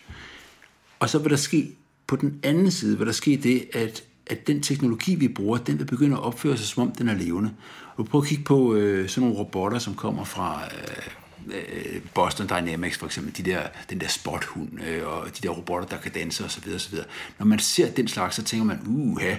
Og 0.99 1.09
så 1.09 1.19
vil 1.19 1.31
der 1.31 1.37
ske, 1.37 1.71
på 2.07 2.17
den 2.17 2.41
anden 2.43 2.71
side, 2.71 2.99
vil 2.99 3.07
der 3.07 3.13
ske 3.13 3.37
det, 3.43 3.69
at, 3.73 4.05
at 4.27 4.47
den 4.47 4.63
teknologi, 4.63 5.15
vi 5.15 5.29
bruger, 5.29 5.59
den 5.59 5.79
vil 5.79 5.85
begynde 5.85 6.17
at 6.17 6.23
opføre 6.23 6.57
sig, 6.57 6.67
som 6.67 6.83
om 6.83 6.91
den 6.91 7.09
er 7.09 7.15
levende. 7.15 7.51
Og 7.97 8.07
prøv 8.07 8.21
at 8.21 8.27
kigge 8.27 8.45
på 8.45 8.75
øh, 8.75 9.09
sådan 9.09 9.29
nogle 9.29 9.45
robotter, 9.45 9.79
som 9.79 9.95
kommer 9.95 10.25
fra 10.25 10.63
øh, 10.65 11.55
øh 11.55 12.01
Boston 12.15 12.47
Dynamics 12.47 12.99
for 12.99 13.07
eksempel, 13.07 13.45
de 13.45 13.51
der, 13.51 13.63
den 13.91 14.01
der 14.01 14.09
spothund, 14.09 14.83
øh, 14.87 15.07
og 15.07 15.27
de 15.27 15.49
der 15.49 15.49
robotter, 15.49 15.89
der 15.89 16.03
kan 16.03 16.13
danse 16.13 16.45
osv. 16.45 16.75
osv. 16.75 16.99
Når 17.39 17.47
man 17.47 17.59
ser 17.59 17.91
den 17.91 18.09
slags, 18.09 18.37
så 18.37 18.43
tænker 18.43 18.67
man, 18.67 18.81
uha, 18.87 19.35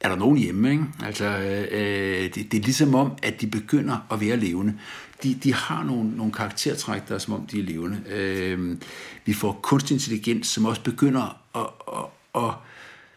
er 0.00 0.08
der 0.08 0.16
nogen 0.16 0.38
hjemme. 0.38 0.70
Ikke? 0.70 0.84
Altså, 1.02 1.24
øh, 1.24 1.66
øh, 1.70 2.34
det, 2.34 2.52
det 2.52 2.54
er 2.54 2.62
ligesom 2.62 2.94
om, 2.94 3.12
at 3.22 3.40
de 3.40 3.46
begynder 3.46 4.06
at 4.12 4.20
være 4.20 4.36
levende. 4.36 4.74
De, 5.22 5.34
de 5.34 5.54
har 5.54 5.84
nogle, 5.84 6.16
nogle 6.16 6.32
karaktertræk, 6.32 7.08
der 7.08 7.14
er 7.14 7.18
som 7.18 7.34
om, 7.34 7.46
de 7.46 7.58
er 7.58 7.64
levende. 7.64 8.02
Øh, 8.08 8.76
vi 9.24 9.32
får 9.32 9.60
kunstig 9.62 9.94
intelligens, 9.94 10.46
som 10.46 10.64
også 10.64 10.82
begynder 10.82 11.40
at, 11.54 11.66
at, 11.98 12.44
at 12.44 12.54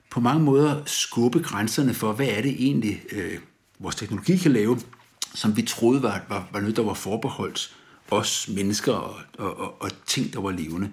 på 0.09 0.19
mange 0.19 0.43
måder 0.43 0.81
skubbe 0.85 1.39
grænserne 1.39 1.93
for, 1.93 2.13
hvad 2.13 2.27
er 2.27 2.41
det 2.41 2.51
egentlig, 2.51 3.03
øh, 3.11 3.37
vores 3.79 3.95
teknologi 3.95 4.37
kan 4.37 4.51
lave, 4.51 4.79
som 5.35 5.57
vi 5.57 5.61
troede 5.61 6.03
var, 6.03 6.21
var, 6.29 6.49
var 6.51 6.59
noget, 6.59 6.75
der 6.75 6.83
var 6.83 6.93
forbeholdt 6.93 7.75
os 8.11 8.49
mennesker 8.55 8.93
og, 8.93 9.15
og, 9.37 9.59
og, 9.59 9.81
og 9.81 9.91
ting, 10.05 10.33
der 10.33 10.41
var 10.41 10.51
levende. 10.51 10.89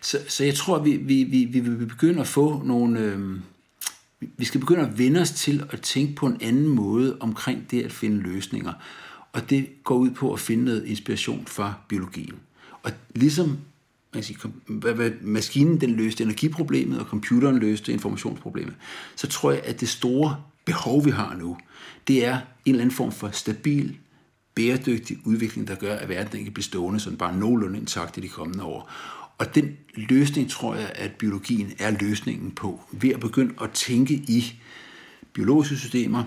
Så, 0.00 0.18
så 0.28 0.44
jeg 0.44 0.54
tror, 0.54 0.78
vi, 0.78 0.96
vi, 0.96 1.22
vi, 1.22 1.44
vi 1.44 1.60
vil 1.60 1.86
begynde 1.86 2.20
at 2.20 2.26
få 2.26 2.62
nogle... 2.64 3.00
Øh, 3.00 3.38
vi 4.36 4.44
skal 4.44 4.60
begynde 4.60 4.82
at 4.82 4.98
vende 4.98 5.20
os 5.20 5.30
til 5.30 5.64
at 5.70 5.80
tænke 5.80 6.14
på 6.14 6.26
en 6.26 6.36
anden 6.40 6.68
måde 6.68 7.16
omkring 7.20 7.70
det 7.70 7.82
at 7.82 7.92
finde 7.92 8.16
løsninger. 8.16 8.72
Og 9.32 9.50
det 9.50 9.84
går 9.84 9.96
ud 9.96 10.10
på 10.10 10.32
at 10.32 10.40
finde 10.40 10.64
noget 10.64 10.86
inspiration 10.86 11.46
fra 11.46 11.74
biologien. 11.88 12.34
Og 12.82 12.90
ligesom 13.14 13.58
man 14.14 14.22
kan 14.22 14.24
sige, 14.24 15.16
maskinen 15.22 15.80
den 15.80 15.90
løste 15.90 16.24
energiproblemet, 16.24 16.98
og 16.98 17.06
computeren 17.06 17.58
løste 17.58 17.92
informationsproblemet, 17.92 18.74
så 19.16 19.26
tror 19.26 19.50
jeg, 19.50 19.60
at 19.64 19.80
det 19.80 19.88
store 19.88 20.36
behov, 20.64 21.04
vi 21.04 21.10
har 21.10 21.36
nu, 21.36 21.56
det 22.08 22.24
er 22.24 22.34
en 22.34 22.40
eller 22.66 22.80
anden 22.80 22.96
form 22.96 23.12
for 23.12 23.30
stabil, 23.30 23.96
bæredygtig 24.54 25.16
udvikling, 25.24 25.68
der 25.68 25.74
gør, 25.74 25.94
at 25.94 26.08
verden 26.08 26.38
ikke 26.38 26.50
bliver 26.50 26.64
stående 26.64 27.00
sådan 27.00 27.18
bare 27.18 27.36
nogenlunde 27.36 27.78
intakt 27.78 28.16
i 28.16 28.20
de 28.20 28.28
kommende 28.28 28.64
år. 28.64 28.90
Og 29.38 29.54
den 29.54 29.76
løsning 29.96 30.50
tror 30.50 30.74
jeg, 30.74 30.92
at 30.94 31.12
biologien 31.12 31.72
er 31.78 31.90
løsningen 32.00 32.50
på, 32.50 32.80
ved 32.92 33.10
at 33.10 33.20
begynde 33.20 33.54
at 33.62 33.70
tænke 33.70 34.14
i 34.14 34.60
biologiske 35.32 35.76
systemer, 35.76 36.24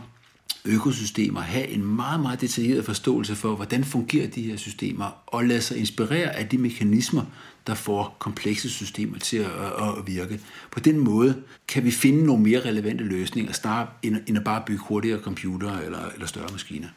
økosystemer, 0.66 1.42
have 1.42 1.68
en 1.68 1.86
meget, 1.86 2.20
meget 2.20 2.42
detaljeret 2.42 2.86
forståelse 2.86 3.36
for, 3.36 3.56
hvordan 3.56 3.84
fungerer 3.84 4.28
de 4.28 4.42
her 4.42 4.58
systemer, 4.58 5.24
og 5.28 5.46
lade 5.46 5.62
sig 5.62 5.78
inspirere 5.78 6.36
af 6.36 6.50
de 6.50 6.58
mekanismer, 6.58 7.24
der 7.68 7.74
får 7.74 8.16
komplekse 8.20 8.70
systemer 8.70 9.20
til 9.20 9.38
at, 9.38 9.50
at 9.98 10.08
virke. 10.08 10.40
På 10.72 10.80
den 10.80 11.00
måde 11.00 11.44
kan 11.68 11.84
vi 11.84 11.92
finde 11.92 12.26
nogle 12.26 12.44
mere 12.44 12.66
relevante 12.66 13.04
løsninger, 13.04 13.54
snarere 13.54 13.88
end 14.04 14.38
at 14.38 14.44
bare 14.44 14.64
bygge 14.68 14.84
hurtigere 14.84 15.22
computere 15.22 15.86
eller, 15.86 16.10
eller 16.14 16.28
større 16.28 16.52
maskiner. 16.52 16.88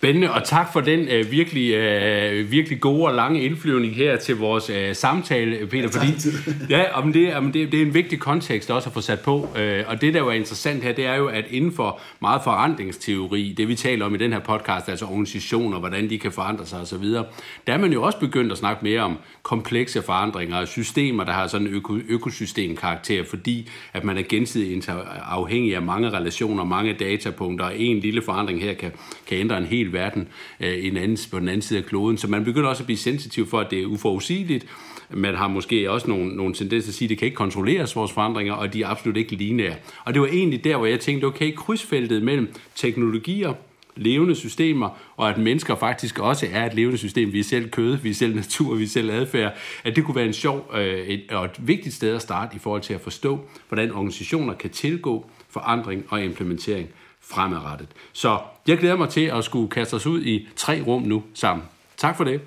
Spændende, 0.00 0.32
og 0.32 0.44
tak 0.44 0.72
for 0.72 0.80
den 0.80 1.08
øh, 1.08 1.30
virkelig, 1.30 1.74
øh, 1.74 2.50
virkelig 2.50 2.80
gode 2.80 3.06
og 3.06 3.14
lange 3.14 3.42
indflyvning 3.42 3.94
her 3.94 4.16
til 4.16 4.36
vores 4.36 4.70
øh, 4.70 4.94
samtale, 4.94 5.66
Peter. 5.66 5.82
Ja, 5.82 5.88
fordi, 5.88 6.12
ja, 6.70 6.98
om 6.98 7.12
det, 7.12 7.34
om 7.34 7.52
det, 7.52 7.72
det 7.72 7.82
er 7.82 7.86
en 7.86 7.94
vigtig 7.94 8.20
kontekst 8.20 8.70
også 8.70 8.88
at 8.88 8.92
få 8.92 9.00
sat 9.00 9.20
på. 9.20 9.48
Øh, 9.58 9.84
og 9.86 10.00
det, 10.00 10.14
der 10.14 10.20
var 10.20 10.32
interessant 10.32 10.82
her, 10.82 10.92
det 10.92 11.06
er 11.06 11.14
jo, 11.14 11.26
at 11.26 11.44
inden 11.50 11.72
for 11.72 12.00
meget 12.20 12.40
forandringsteori, 12.44 13.54
det 13.56 13.68
vi 13.68 13.74
taler 13.74 14.06
om 14.06 14.14
i 14.14 14.18
den 14.18 14.32
her 14.32 14.40
podcast, 14.40 14.88
altså 14.88 15.04
organisationer, 15.04 15.78
hvordan 15.78 16.10
de 16.10 16.18
kan 16.18 16.32
forandre 16.32 16.66
sig 16.66 16.80
osv., 16.80 17.04
der 17.66 17.72
er 17.72 17.78
man 17.78 17.92
jo 17.92 18.02
også 18.02 18.18
begyndt 18.18 18.52
at 18.52 18.58
snakke 18.58 18.84
mere 18.84 19.00
om 19.00 19.18
komplekse 19.42 20.02
forandringer 20.02 20.56
og 20.56 20.68
systemer, 20.68 21.24
der 21.24 21.32
har 21.32 21.46
sådan 21.46 21.66
en 21.66 21.74
øko, 21.74 21.98
økosystemkarakter, 22.08 23.24
fordi 23.24 23.70
at 23.92 24.04
man 24.04 24.18
er 24.18 24.22
gensidigt 24.22 24.90
afhængig 25.24 25.76
af 25.76 25.82
mange 25.82 26.10
relationer, 26.10 26.64
mange 26.64 26.92
datapunkter, 26.92 27.64
og 27.64 27.78
en 27.78 28.00
lille 28.00 28.22
forandring 28.22 28.62
her 28.62 28.74
kan, 28.74 28.92
kan 29.26 29.38
ændre 29.38 29.58
en 29.58 29.64
hel 29.64 29.89
verden 29.92 30.28
øh, 30.60 30.84
en 30.84 30.96
anden, 30.96 31.18
på 31.30 31.38
den 31.38 31.48
anden 31.48 31.62
side 31.62 31.78
af 31.78 31.84
kloden. 31.84 32.18
Så 32.18 32.28
man 32.28 32.44
begynder 32.44 32.68
også 32.68 32.82
at 32.82 32.86
blive 32.86 32.98
sensitiv 32.98 33.46
for, 33.46 33.60
at 33.60 33.70
det 33.70 33.80
er 33.82 33.86
uforudsigeligt. 33.86 34.66
Man 35.10 35.34
har 35.34 35.48
måske 35.48 35.90
også 35.90 36.08
nogle, 36.08 36.36
nogle 36.36 36.54
tendenser 36.54 36.86
til 36.86 36.90
at 36.90 36.94
sige, 36.94 37.06
at 37.06 37.10
det 37.10 37.18
kan 37.18 37.26
ikke 37.26 37.36
kontrolleres, 37.36 37.96
vores 37.96 38.12
forandringer, 38.12 38.54
og 38.54 38.72
de 38.72 38.82
er 38.82 38.88
absolut 38.88 39.16
ikke 39.16 39.36
lineære. 39.36 39.74
Og 40.04 40.14
det 40.14 40.22
var 40.22 40.28
egentlig 40.28 40.64
der, 40.64 40.76
hvor 40.76 40.86
jeg 40.86 41.00
tænkte, 41.00 41.24
okay, 41.24 41.54
krydsfeltet 41.54 42.22
mellem 42.22 42.52
teknologier, 42.74 43.54
levende 43.96 44.34
systemer, 44.34 44.88
og 45.16 45.30
at 45.30 45.38
mennesker 45.38 45.74
faktisk 45.74 46.18
også 46.18 46.46
er 46.52 46.66
et 46.66 46.74
levende 46.74 46.98
system. 46.98 47.32
Vi 47.32 47.38
er 47.38 47.44
selv 47.44 47.70
kød, 47.70 47.96
vi 47.96 48.10
er 48.10 48.14
selv 48.14 48.34
natur, 48.34 48.74
vi 48.74 48.82
er 48.82 48.88
selv 48.88 49.10
adfærd. 49.10 49.52
At 49.84 49.96
det 49.96 50.04
kunne 50.04 50.14
være 50.14 50.26
en 50.26 50.32
sjov 50.32 50.70
øh, 50.74 50.98
et, 50.98 51.32
og 51.32 51.44
et 51.44 51.56
vigtigt 51.58 51.94
sted 51.94 52.14
at 52.14 52.22
starte 52.22 52.56
i 52.56 52.58
forhold 52.58 52.82
til 52.82 52.94
at 52.94 53.00
forstå, 53.00 53.40
hvordan 53.68 53.92
organisationer 53.92 54.54
kan 54.54 54.70
tilgå 54.70 55.30
forandring 55.50 56.04
og 56.08 56.24
implementering 56.24 56.88
fremadrettet. 57.30 57.88
Så 58.12 58.38
jeg 58.66 58.78
glæder 58.78 58.96
mig 58.96 59.08
til 59.08 59.24
at 59.24 59.44
skulle 59.44 59.70
kaste 59.70 59.94
os 59.94 60.06
ud 60.06 60.22
i 60.22 60.48
tre 60.56 60.82
rum 60.86 61.02
nu 61.02 61.22
sammen. 61.34 61.64
Tak 61.96 62.16
for 62.16 62.24
det. 62.24 62.40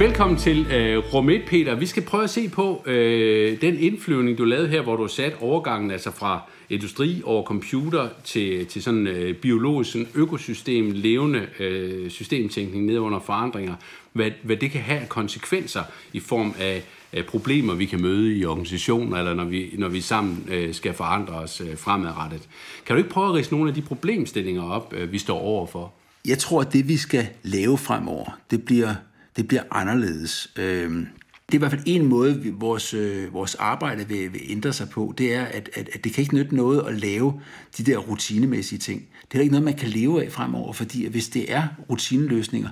Velkommen 0.00 0.38
til 0.38 0.66
øh, 0.72 0.98
rum 1.14 1.30
1, 1.30 1.42
Peter. 1.46 1.74
Vi 1.74 1.86
skal 1.86 2.02
prøve 2.02 2.24
at 2.24 2.30
se 2.30 2.48
på 2.48 2.82
øh, 2.86 3.60
den 3.60 3.78
indflyvning, 3.78 4.38
du 4.38 4.44
lavede 4.44 4.68
her, 4.68 4.82
hvor 4.82 4.96
du 4.96 5.02
har 5.02 5.08
sat 5.08 5.36
overgangen 5.40 5.90
altså 5.90 6.10
fra 6.10 6.40
industri 6.70 7.22
over 7.24 7.42
computer 7.44 8.08
til, 8.24 8.66
til 8.66 8.82
sådan 8.82 9.06
øh, 9.06 9.34
biologisk 9.34 9.92
sådan 9.92 10.08
økosystem, 10.14 10.90
levende 10.90 11.46
øh, 11.58 12.10
systemtænkning 12.10 12.86
ned 12.86 12.98
under 12.98 13.20
forandringer. 13.20 13.74
Hvad, 14.12 14.30
hvad 14.42 14.56
det 14.56 14.70
kan 14.70 14.80
have 14.80 15.06
konsekvenser 15.08 15.82
i 16.12 16.20
form 16.20 16.54
af 16.58 16.82
øh, 17.12 17.24
problemer, 17.24 17.74
vi 17.74 17.86
kan 17.86 18.02
møde 18.02 18.36
i 18.36 18.44
organisationer, 18.44 19.18
eller 19.18 19.34
når 19.34 19.44
vi, 19.44 19.74
når 19.78 19.88
vi 19.88 20.00
sammen 20.00 20.44
øh, 20.48 20.74
skal 20.74 20.94
forandre 20.94 21.34
os 21.34 21.60
øh, 21.60 21.76
fremadrettet. 21.76 22.48
Kan 22.86 22.96
du 22.96 22.98
ikke 22.98 23.10
prøve 23.10 23.28
at 23.28 23.34
rise 23.34 23.52
nogle 23.52 23.68
af 23.68 23.74
de 23.74 23.82
problemstillinger 23.82 24.62
op, 24.62 24.92
øh, 24.96 25.12
vi 25.12 25.18
står 25.18 25.38
overfor? 25.38 25.92
Jeg 26.24 26.38
tror, 26.38 26.60
at 26.60 26.72
det, 26.72 26.88
vi 26.88 26.96
skal 26.96 27.28
lave 27.42 27.78
fremover, 27.78 28.38
det 28.50 28.64
bliver, 28.64 28.94
det 29.36 29.48
bliver 29.48 29.62
anderledes. 29.70 30.52
Øh, 30.56 31.06
det 31.46 31.54
er 31.54 31.58
i 31.58 31.62
hvert 31.68 31.70
fald 31.70 31.82
en 31.86 32.06
måde, 32.06 32.40
vi, 32.40 32.50
vores, 32.50 32.94
øh, 32.94 33.34
vores 33.34 33.54
arbejde 33.54 34.08
vil, 34.08 34.32
vil 34.32 34.40
ændre 34.48 34.72
sig 34.72 34.88
på, 34.88 35.14
det 35.18 35.34
er, 35.34 35.44
at, 35.44 35.70
at, 35.74 35.88
at 35.92 36.04
det 36.04 36.12
kan 36.12 36.22
ikke 36.22 36.34
nytte 36.34 36.56
noget 36.56 36.86
at 36.86 37.00
lave 37.00 37.40
de 37.78 37.82
der 37.82 37.98
rutinemæssige 37.98 38.78
ting. 38.78 39.06
Det 39.32 39.38
er 39.38 39.42
ikke 39.42 39.52
noget, 39.52 39.64
man 39.64 39.76
kan 39.76 39.88
leve 39.88 40.24
af 40.24 40.32
fremover, 40.32 40.72
fordi 40.72 41.06
hvis 41.06 41.28
det 41.28 41.52
er 41.52 41.68
rutineløsninger, 41.90 42.68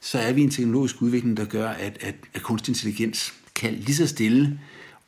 så 0.00 0.18
er 0.18 0.32
vi 0.32 0.42
en 0.42 0.50
teknologisk 0.50 1.02
udvikling, 1.02 1.36
der 1.36 1.44
gør, 1.44 1.68
at, 1.68 1.98
at, 2.00 2.14
at 2.34 2.42
kunstig 2.42 2.72
intelligens 2.72 3.34
kan 3.54 3.74
lige 3.74 3.96
så 3.96 4.06
stille 4.06 4.58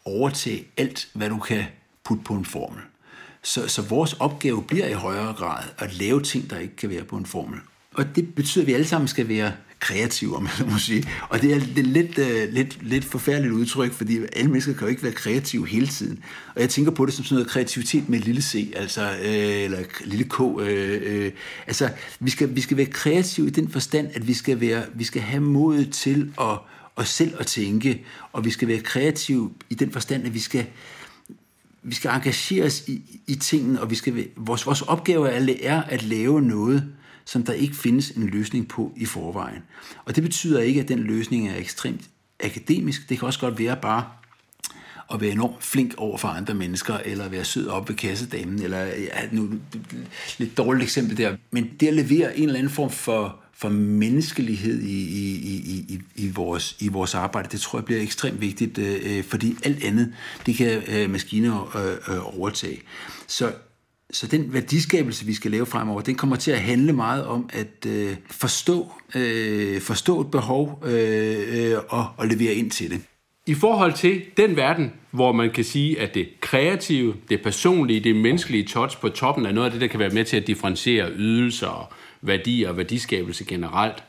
overtage 0.04 0.64
alt, 0.76 1.08
hvad 1.12 1.28
du 1.28 1.38
kan 1.38 1.64
putte 2.04 2.24
på 2.24 2.34
en 2.34 2.44
formel. 2.44 2.80
Så, 3.42 3.68
så 3.68 3.82
vores 3.82 4.12
opgave 4.12 4.62
bliver 4.62 4.86
i 4.86 4.92
højere 4.92 5.32
grad 5.32 5.64
at 5.78 5.94
lave 5.94 6.22
ting, 6.22 6.50
der 6.50 6.58
ikke 6.58 6.76
kan 6.76 6.90
være 6.90 7.04
på 7.04 7.16
en 7.16 7.26
formel. 7.26 7.58
Og 7.94 8.16
det 8.16 8.34
betyder, 8.34 8.62
at 8.62 8.66
vi 8.66 8.72
alle 8.72 8.86
sammen 8.86 9.08
skal 9.08 9.28
være 9.28 9.52
kreative, 9.80 10.36
om 10.36 10.48
jeg 10.58 10.68
må 10.68 10.78
sige. 10.78 11.08
Og 11.28 11.42
det 11.42 11.52
er, 11.52 11.60
det 11.76 11.86
lidt, 11.86 12.18
uh, 12.18 12.54
lidt, 12.54 12.78
lidt 12.82 13.04
forfærdeligt 13.04 13.54
udtryk, 13.54 13.92
fordi 13.92 14.18
alle 14.32 14.50
mennesker 14.50 14.72
kan 14.72 14.82
jo 14.82 14.86
ikke 14.86 15.02
være 15.02 15.12
kreative 15.12 15.66
hele 15.68 15.86
tiden. 15.86 16.18
Og 16.54 16.60
jeg 16.60 16.70
tænker 16.70 16.90
på 16.90 17.06
det 17.06 17.14
som 17.14 17.24
sådan 17.24 17.34
noget 17.34 17.50
kreativitet 17.50 18.08
med 18.08 18.18
et 18.18 18.24
lille 18.24 18.42
c, 18.42 18.72
altså, 18.76 19.10
øh, 19.22 19.62
eller 19.62 19.78
lille 20.04 20.24
k. 20.24 20.40
Øh, 20.60 21.00
øh. 21.04 21.32
Altså, 21.66 21.90
vi 22.20 22.30
skal, 22.30 22.56
vi 22.56 22.60
skal 22.60 22.76
være 22.76 22.86
kreative 22.86 23.46
i 23.46 23.50
den 23.50 23.68
forstand, 23.68 24.08
at 24.14 24.28
vi 24.28 24.34
skal, 24.34 24.60
være, 24.60 24.84
vi 24.94 25.04
skal 25.04 25.22
have 25.22 25.42
mod 25.42 25.84
til 25.84 26.32
at 26.40 26.58
os 26.96 27.08
selv 27.08 27.34
at 27.38 27.46
tænke, 27.46 28.04
og 28.32 28.44
vi 28.44 28.50
skal 28.50 28.68
være 28.68 28.80
kreative 28.80 29.52
i 29.70 29.74
den 29.74 29.92
forstand, 29.92 30.26
at 30.26 30.34
vi 30.34 30.38
skal, 30.38 30.66
vi 31.82 31.94
skal 31.94 32.10
engagere 32.10 32.64
os 32.64 32.88
i, 32.88 33.20
i 33.26 33.34
tingene, 33.34 33.80
og 33.80 33.90
vi 33.90 33.94
skal, 33.94 34.28
vores, 34.36 34.66
vores 34.66 34.82
opgave 34.82 35.30
er 35.62 35.82
at 35.82 36.02
lave 36.02 36.42
noget, 36.42 36.92
som 37.24 37.42
der 37.42 37.52
ikke 37.52 37.76
findes 37.76 38.10
en 38.10 38.26
løsning 38.26 38.68
på 38.68 38.92
i 38.96 39.04
forvejen. 39.04 39.62
Og 40.04 40.16
det 40.16 40.22
betyder 40.22 40.60
ikke, 40.60 40.80
at 40.80 40.88
den 40.88 40.98
løsning 40.98 41.48
er 41.48 41.56
ekstremt 41.56 42.02
akademisk. 42.40 43.08
Det 43.08 43.18
kan 43.18 43.26
også 43.26 43.40
godt 43.40 43.58
være 43.58 43.76
bare 43.82 44.04
at 45.14 45.20
være 45.20 45.30
enormt 45.30 45.64
flink 45.64 45.94
over 45.96 46.18
for 46.18 46.28
andre 46.28 46.54
mennesker, 46.54 46.96
eller 46.96 47.28
være 47.28 47.44
sød 47.44 47.68
op 47.68 47.88
ved 47.88 47.96
kassedamen, 47.96 48.62
eller 48.62 48.84
ja, 48.84 49.28
nu 49.32 49.50
lidt 50.38 50.56
dårligt 50.56 50.82
eksempel 50.82 51.16
der. 51.16 51.36
Men 51.50 51.70
det 51.80 51.88
at 51.88 51.94
levere 51.94 52.38
en 52.38 52.44
eller 52.44 52.58
anden 52.58 52.72
form 52.72 52.90
for 52.90 53.41
for 53.62 53.68
menneskelighed 53.68 54.82
i, 54.82 55.00
i, 55.02 55.54
i, 55.54 55.94
i, 55.94 56.00
i, 56.16 56.30
vores, 56.34 56.76
i 56.80 56.88
vores 56.88 57.14
arbejde, 57.14 57.48
det 57.52 57.60
tror 57.60 57.78
jeg 57.78 57.84
bliver 57.84 58.00
ekstremt 58.00 58.40
vigtigt, 58.40 58.78
øh, 58.78 59.00
øh, 59.04 59.24
fordi 59.24 59.56
alt 59.64 59.84
andet, 59.84 60.12
det 60.46 60.56
kan 60.56 60.82
øh, 60.88 61.10
maskiner 61.10 61.76
øh, 61.76 62.16
øh, 62.16 62.38
overtage. 62.38 62.80
Så, 63.26 63.52
så 64.10 64.26
den 64.26 64.52
værdiskabelse, 64.52 65.26
vi 65.26 65.34
skal 65.34 65.50
lave 65.50 65.66
fremover, 65.66 66.00
den 66.00 66.14
kommer 66.14 66.36
til 66.36 66.50
at 66.50 66.60
handle 66.60 66.92
meget 66.92 67.26
om 67.26 67.50
at 67.52 67.86
øh, 67.86 68.16
forstå, 68.30 68.92
øh, 69.14 69.80
forstå 69.80 70.20
et 70.20 70.30
behov 70.30 70.82
øh, 70.86 71.72
øh, 71.72 71.78
og, 71.88 72.06
og 72.16 72.26
levere 72.26 72.54
ind 72.54 72.70
til 72.70 72.90
det. 72.90 73.00
I 73.46 73.54
forhold 73.54 73.92
til 73.92 74.22
den 74.36 74.56
verden, 74.56 74.92
hvor 75.10 75.32
man 75.32 75.50
kan 75.50 75.64
sige, 75.64 76.00
at 76.00 76.14
det 76.14 76.28
kreative, 76.40 77.14
det 77.28 77.42
personlige, 77.42 78.00
det 78.00 78.16
menneskelige 78.16 78.64
touch 78.64 79.00
på 79.00 79.08
toppen 79.08 79.46
er 79.46 79.52
noget 79.52 79.66
af 79.66 79.72
det, 79.72 79.80
der 79.80 79.86
kan 79.86 80.00
være 80.00 80.10
med 80.10 80.24
til 80.24 80.36
at 80.36 80.46
differentiere 80.46 81.10
ydelser 81.16 81.66
og 81.66 81.92
værdier 82.22 82.68
og 82.68 82.76
værdiskabelse 82.76 83.44
generelt. 83.44 84.02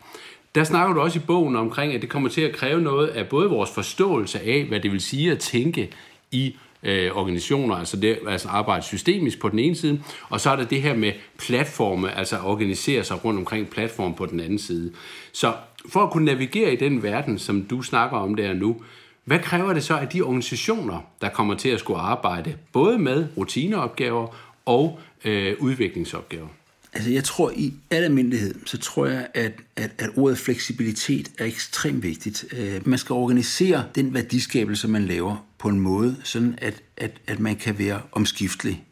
Der 0.55 0.63
snakker 0.63 0.93
du 0.93 1.01
også 1.01 1.19
i 1.19 1.21
bogen 1.27 1.55
omkring, 1.55 1.93
at 1.93 2.01
det 2.01 2.09
kommer 2.09 2.29
til 2.29 2.41
at 2.41 2.55
kræve 2.55 2.81
noget 2.81 3.07
af 3.07 3.27
både 3.27 3.49
vores 3.49 3.69
forståelse 3.71 4.39
af, 4.41 4.63
hvad 4.63 4.79
det 4.79 4.91
vil 4.91 5.01
sige 5.01 5.31
at 5.31 5.39
tænke 5.39 5.89
i 6.31 6.55
øh, 6.83 7.11
organisationer, 7.17 7.75
altså, 7.75 7.97
det, 7.97 8.19
altså 8.27 8.47
arbejde 8.47 8.85
systemisk 8.85 9.39
på 9.39 9.49
den 9.49 9.59
ene 9.59 9.75
side, 9.75 10.01
og 10.29 10.41
så 10.41 10.49
er 10.49 10.55
der 10.55 10.65
det 10.65 10.81
her 10.81 10.95
med 10.95 11.11
platforme, 11.37 12.17
altså 12.17 12.37
organisere 12.43 13.03
sig 13.03 13.25
rundt 13.25 13.39
omkring 13.39 13.69
platform 13.69 14.15
på 14.15 14.25
den 14.25 14.39
anden 14.39 14.59
side. 14.59 14.93
Så 15.31 15.53
for 15.89 15.99
at 15.99 16.11
kunne 16.11 16.25
navigere 16.25 16.73
i 16.73 16.75
den 16.75 17.03
verden, 17.03 17.39
som 17.39 17.63
du 17.63 17.81
snakker 17.81 18.17
om 18.17 18.35
der 18.35 18.53
nu, 18.53 18.81
hvad 19.25 19.39
kræver 19.39 19.73
det 19.73 19.83
så 19.83 19.97
af 19.97 20.07
de 20.07 20.21
organisationer, 20.21 20.99
der 21.21 21.29
kommer 21.29 21.55
til 21.55 21.69
at 21.69 21.79
skulle 21.79 21.99
arbejde 21.99 22.55
både 22.73 22.99
med 22.99 23.27
rutineopgaver 23.37 24.27
og 24.65 24.99
øh, 25.25 25.55
udviklingsopgaver? 25.59 26.47
Altså 26.93 27.11
jeg 27.11 27.23
tror 27.23 27.51
i 27.55 27.73
al 27.91 28.03
almindelighed, 28.03 28.55
så 28.65 28.77
tror 28.77 29.05
jeg, 29.05 29.27
at, 29.33 29.53
at, 29.75 29.91
at 29.97 30.09
ordet 30.15 30.37
fleksibilitet 30.37 31.31
er 31.37 31.45
ekstremt 31.45 32.03
vigtigt. 32.03 32.45
Øh, 32.51 32.87
man 32.87 32.99
skal 32.99 33.13
organisere 33.13 33.85
den 33.95 34.13
værdiskabelse, 34.13 34.87
man 34.87 35.05
laver 35.05 35.45
på 35.57 35.69
en 35.69 35.79
måde, 35.79 36.15
sådan 36.23 36.55
at, 36.57 36.83
at, 36.97 37.11
at 37.27 37.39
man 37.39 37.55
kan 37.55 37.79
være 37.79 38.01
omskiftelig. 38.11 38.83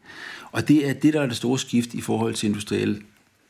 Og 0.52 0.68
det 0.68 0.88
er 0.88 0.92
det, 0.92 1.14
der 1.14 1.20
er 1.20 1.26
det 1.26 1.36
store 1.36 1.58
skift 1.58 1.94
i 1.94 2.00
forhold 2.00 2.34
til 2.34 2.48
industriel 2.48 3.02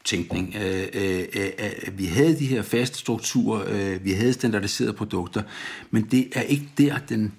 tænkning. 0.04 0.56
Øh, 0.62 0.86
øh, 0.94 1.24
øh, 1.34 1.50
øh 1.58 1.98
vi 1.98 2.04
havde 2.04 2.38
de 2.38 2.46
her 2.46 2.62
faste 2.62 2.98
strukturer, 2.98 3.64
øh, 3.68 4.04
vi 4.04 4.12
havde 4.12 4.32
standardiserede 4.32 4.92
produkter, 4.92 5.42
men 5.90 6.08
det 6.10 6.28
er 6.32 6.42
ikke 6.42 6.68
der, 6.78 6.98
den 7.08 7.32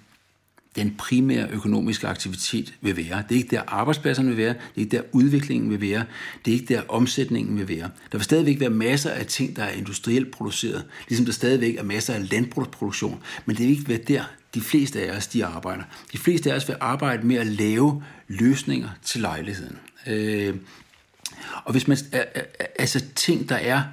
den 0.76 0.96
primære 0.98 1.48
økonomiske 1.50 2.08
aktivitet 2.08 2.74
vil 2.82 2.98
være. 2.98 3.24
Det 3.30 3.36
er 3.36 3.40
ikke 3.40 3.56
der 3.56 3.62
arbejdspladserne 3.68 4.28
vil 4.28 4.38
være, 4.38 4.54
det 4.54 4.76
er 4.76 4.80
ikke 4.80 4.98
der 4.98 5.04
udviklingen 5.12 5.70
vil 5.70 5.82
være, 5.82 6.06
det 6.46 6.52
er 6.52 6.56
ikke 6.56 6.74
der 6.74 6.82
omsætningen 6.90 7.58
vil 7.58 7.68
være. 7.68 7.90
Der 8.12 8.18
vil 8.18 8.24
stadigvæk 8.24 8.60
være 8.60 8.70
masser 8.70 9.10
af 9.10 9.26
ting, 9.26 9.56
der 9.56 9.64
er 9.64 9.72
industrielt 9.72 10.32
produceret, 10.32 10.86
ligesom 11.08 11.26
der 11.26 11.34
stadigvæk 11.34 11.76
er 11.76 11.84
masser 11.84 12.14
af 12.14 12.32
landbrugsproduktion, 12.32 13.20
men 13.46 13.56
det 13.56 13.66
vil 13.66 13.78
ikke 13.78 13.90
være 13.90 13.98
der, 13.98 14.24
de 14.54 14.62
fleste 14.62 15.02
af 15.02 15.18
os 15.18 15.28
de 15.28 15.46
arbejder. 15.46 15.84
De 16.12 16.18
fleste 16.18 16.52
af 16.52 16.56
os 16.56 16.68
vil 16.68 16.76
arbejde 16.80 17.28
med 17.28 17.36
at 17.36 17.48
lave 17.48 18.04
løsninger 18.28 18.90
til 19.04 19.22
lejligheden. 19.22 19.78
Øh, 20.08 20.56
og 21.64 21.72
hvis 21.72 21.88
man, 21.88 21.98
altså 22.80 23.06
ting, 23.16 23.50
der 23.50 23.56
er, 23.56 23.84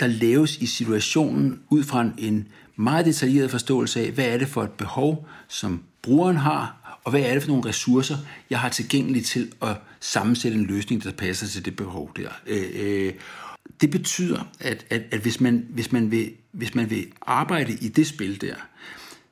der 0.00 0.06
laves 0.06 0.56
i 0.56 0.66
situationen 0.66 1.60
ud 1.70 1.84
fra 1.84 2.10
en 2.18 2.48
meget 2.76 3.06
detaljeret 3.06 3.50
forståelse 3.50 4.00
af, 4.00 4.10
hvad 4.10 4.24
er 4.24 4.38
det 4.38 4.48
for 4.48 4.62
et 4.62 4.70
behov, 4.70 5.28
som 5.48 5.82
brugeren 6.08 6.36
har, 6.36 6.98
og 7.04 7.10
hvad 7.10 7.20
er 7.20 7.34
det 7.34 7.42
for 7.42 7.48
nogle 7.48 7.68
ressourcer, 7.68 8.16
jeg 8.50 8.60
har 8.60 8.68
tilgængeligt 8.68 9.26
til 9.26 9.52
at 9.62 9.76
sammensætte 10.00 10.58
en 10.58 10.66
løsning, 10.66 11.04
der 11.04 11.12
passer 11.12 11.46
til 11.46 11.64
det 11.64 11.76
behov 11.76 12.10
der. 12.16 12.28
Øh, 12.46 12.66
øh, 12.74 13.12
det 13.80 13.90
betyder, 13.90 14.48
at, 14.60 14.86
at, 14.90 15.02
at 15.10 15.20
hvis, 15.20 15.40
man, 15.40 15.66
hvis, 15.70 15.92
man 15.92 16.10
vil, 16.10 16.32
hvis 16.52 16.74
man 16.74 16.90
vil 16.90 17.06
arbejde 17.26 17.72
i 17.72 17.88
det 17.88 18.06
spil 18.06 18.40
der, 18.40 18.54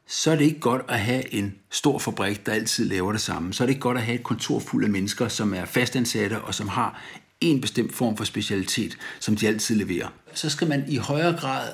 så 0.07 0.31
er 0.31 0.37
det 0.37 0.45
ikke 0.45 0.61
godt 0.61 0.83
at 0.89 1.01
have 1.01 1.35
en 1.35 1.55
stor 1.71 1.99
fabrik, 1.99 2.47
der 2.47 2.53
altid 2.53 2.89
laver 2.89 3.13
det 3.13 3.21
samme. 3.21 3.53
Så 3.53 3.65
er 3.65 3.67
det 3.67 3.71
ikke 3.71 3.81
godt 3.81 3.99
at 3.99 4.05
have 4.05 4.19
et 4.19 4.25
kontor 4.25 4.59
fuld 4.59 4.85
af 4.85 4.91
mennesker, 4.91 5.29
som 5.29 5.55
er 5.55 5.65
fastansatte 5.65 6.41
og 6.41 6.55
som 6.55 6.69
har 6.69 7.03
en 7.41 7.61
bestemt 7.61 7.95
form 7.95 8.17
for 8.17 8.25
specialitet, 8.25 8.99
som 9.21 9.37
de 9.37 9.49
altid 9.49 9.77
leverer. 9.77 10.09
Så 10.35 10.51
skal 10.51 10.69
man 10.69 10.85
i 10.89 10.97
højere 10.97 11.37
grad, 11.41 11.69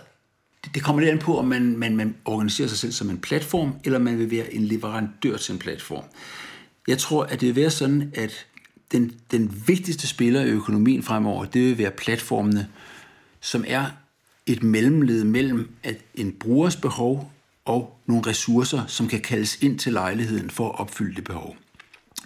det 0.74 0.82
kommer 0.82 1.00
lidt 1.00 1.12
an 1.12 1.18
på, 1.18 1.38
om 1.38 1.44
man, 1.44 1.76
man, 1.76 1.96
man 1.96 2.14
organiserer 2.24 2.68
sig 2.68 2.78
selv 2.78 2.92
som 2.92 3.10
en 3.10 3.18
platform, 3.18 3.72
eller 3.84 3.98
man 3.98 4.18
vil 4.18 4.30
være 4.30 4.54
en 4.54 4.64
leverandør 4.64 5.36
til 5.36 5.52
en 5.52 5.58
platform. 5.58 6.04
Jeg 6.88 6.98
tror, 6.98 7.24
at 7.24 7.40
det 7.40 7.48
vil 7.48 7.56
være 7.56 7.70
sådan, 7.70 8.12
at 8.14 8.46
den, 8.92 9.12
den 9.30 9.62
vigtigste 9.66 10.08
spiller 10.08 10.42
i 10.42 10.50
økonomien 10.50 11.02
fremover, 11.02 11.44
det 11.44 11.62
vil 11.62 11.78
være 11.78 11.90
platformene, 11.90 12.68
som 13.40 13.64
er 13.68 13.86
et 14.46 14.62
mellemled 14.62 15.24
mellem 15.24 15.70
at 15.82 15.96
en 16.14 16.32
brugers 16.32 16.76
behov 16.76 17.32
og 17.64 17.98
nogle 18.06 18.26
ressourcer, 18.26 18.86
som 18.86 19.08
kan 19.08 19.20
kaldes 19.20 19.62
ind 19.62 19.78
til 19.78 19.92
lejligheden 19.92 20.50
for 20.50 20.68
at 20.68 20.80
opfylde 20.80 21.16
det 21.16 21.24
behov. 21.24 21.56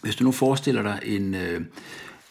Hvis 0.02 0.16
du 0.16 0.24
nu 0.24 0.32
forestiller 0.32 0.82
dig 0.82 1.00
en, 1.04 1.34
øh, 1.34 1.60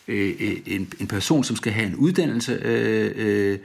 øh, 0.08 0.36
øh 0.40 0.58
en, 0.66 0.94
en 1.00 1.08
person, 1.08 1.44
som 1.44 1.56
skal 1.56 1.74
have 1.74 1.88
en 1.88 1.96
uddannelse, 1.96 2.54
øh, 2.54 3.12
øh, 3.16 3.60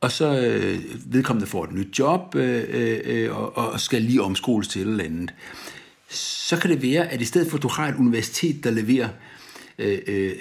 og 0.00 0.12
så 0.12 0.40
øh, 0.40 0.78
vedkommende 1.06 1.46
får 1.46 1.64
et 1.64 1.72
nyt 1.72 1.98
job 1.98 2.34
øh, 2.34 2.64
øh, 2.68 3.00
øh 3.04 3.36
og, 3.36 3.56
og 3.56 3.80
skal 3.80 4.02
lige 4.02 4.22
omskoles 4.22 4.68
til 4.68 4.82
et 4.82 4.88
eller 4.88 5.04
andet, 5.04 5.34
så 6.10 6.56
kan 6.56 6.70
det 6.70 6.82
være, 6.82 7.08
at 7.08 7.20
i 7.20 7.24
stedet 7.24 7.50
for 7.50 7.56
at 7.56 7.62
du 7.62 7.68
har 7.68 7.88
et 7.88 7.96
universitet, 7.96 8.64
der 8.64 8.70
leverer 8.70 9.08
øh, 9.78 9.98
øh 10.06 10.32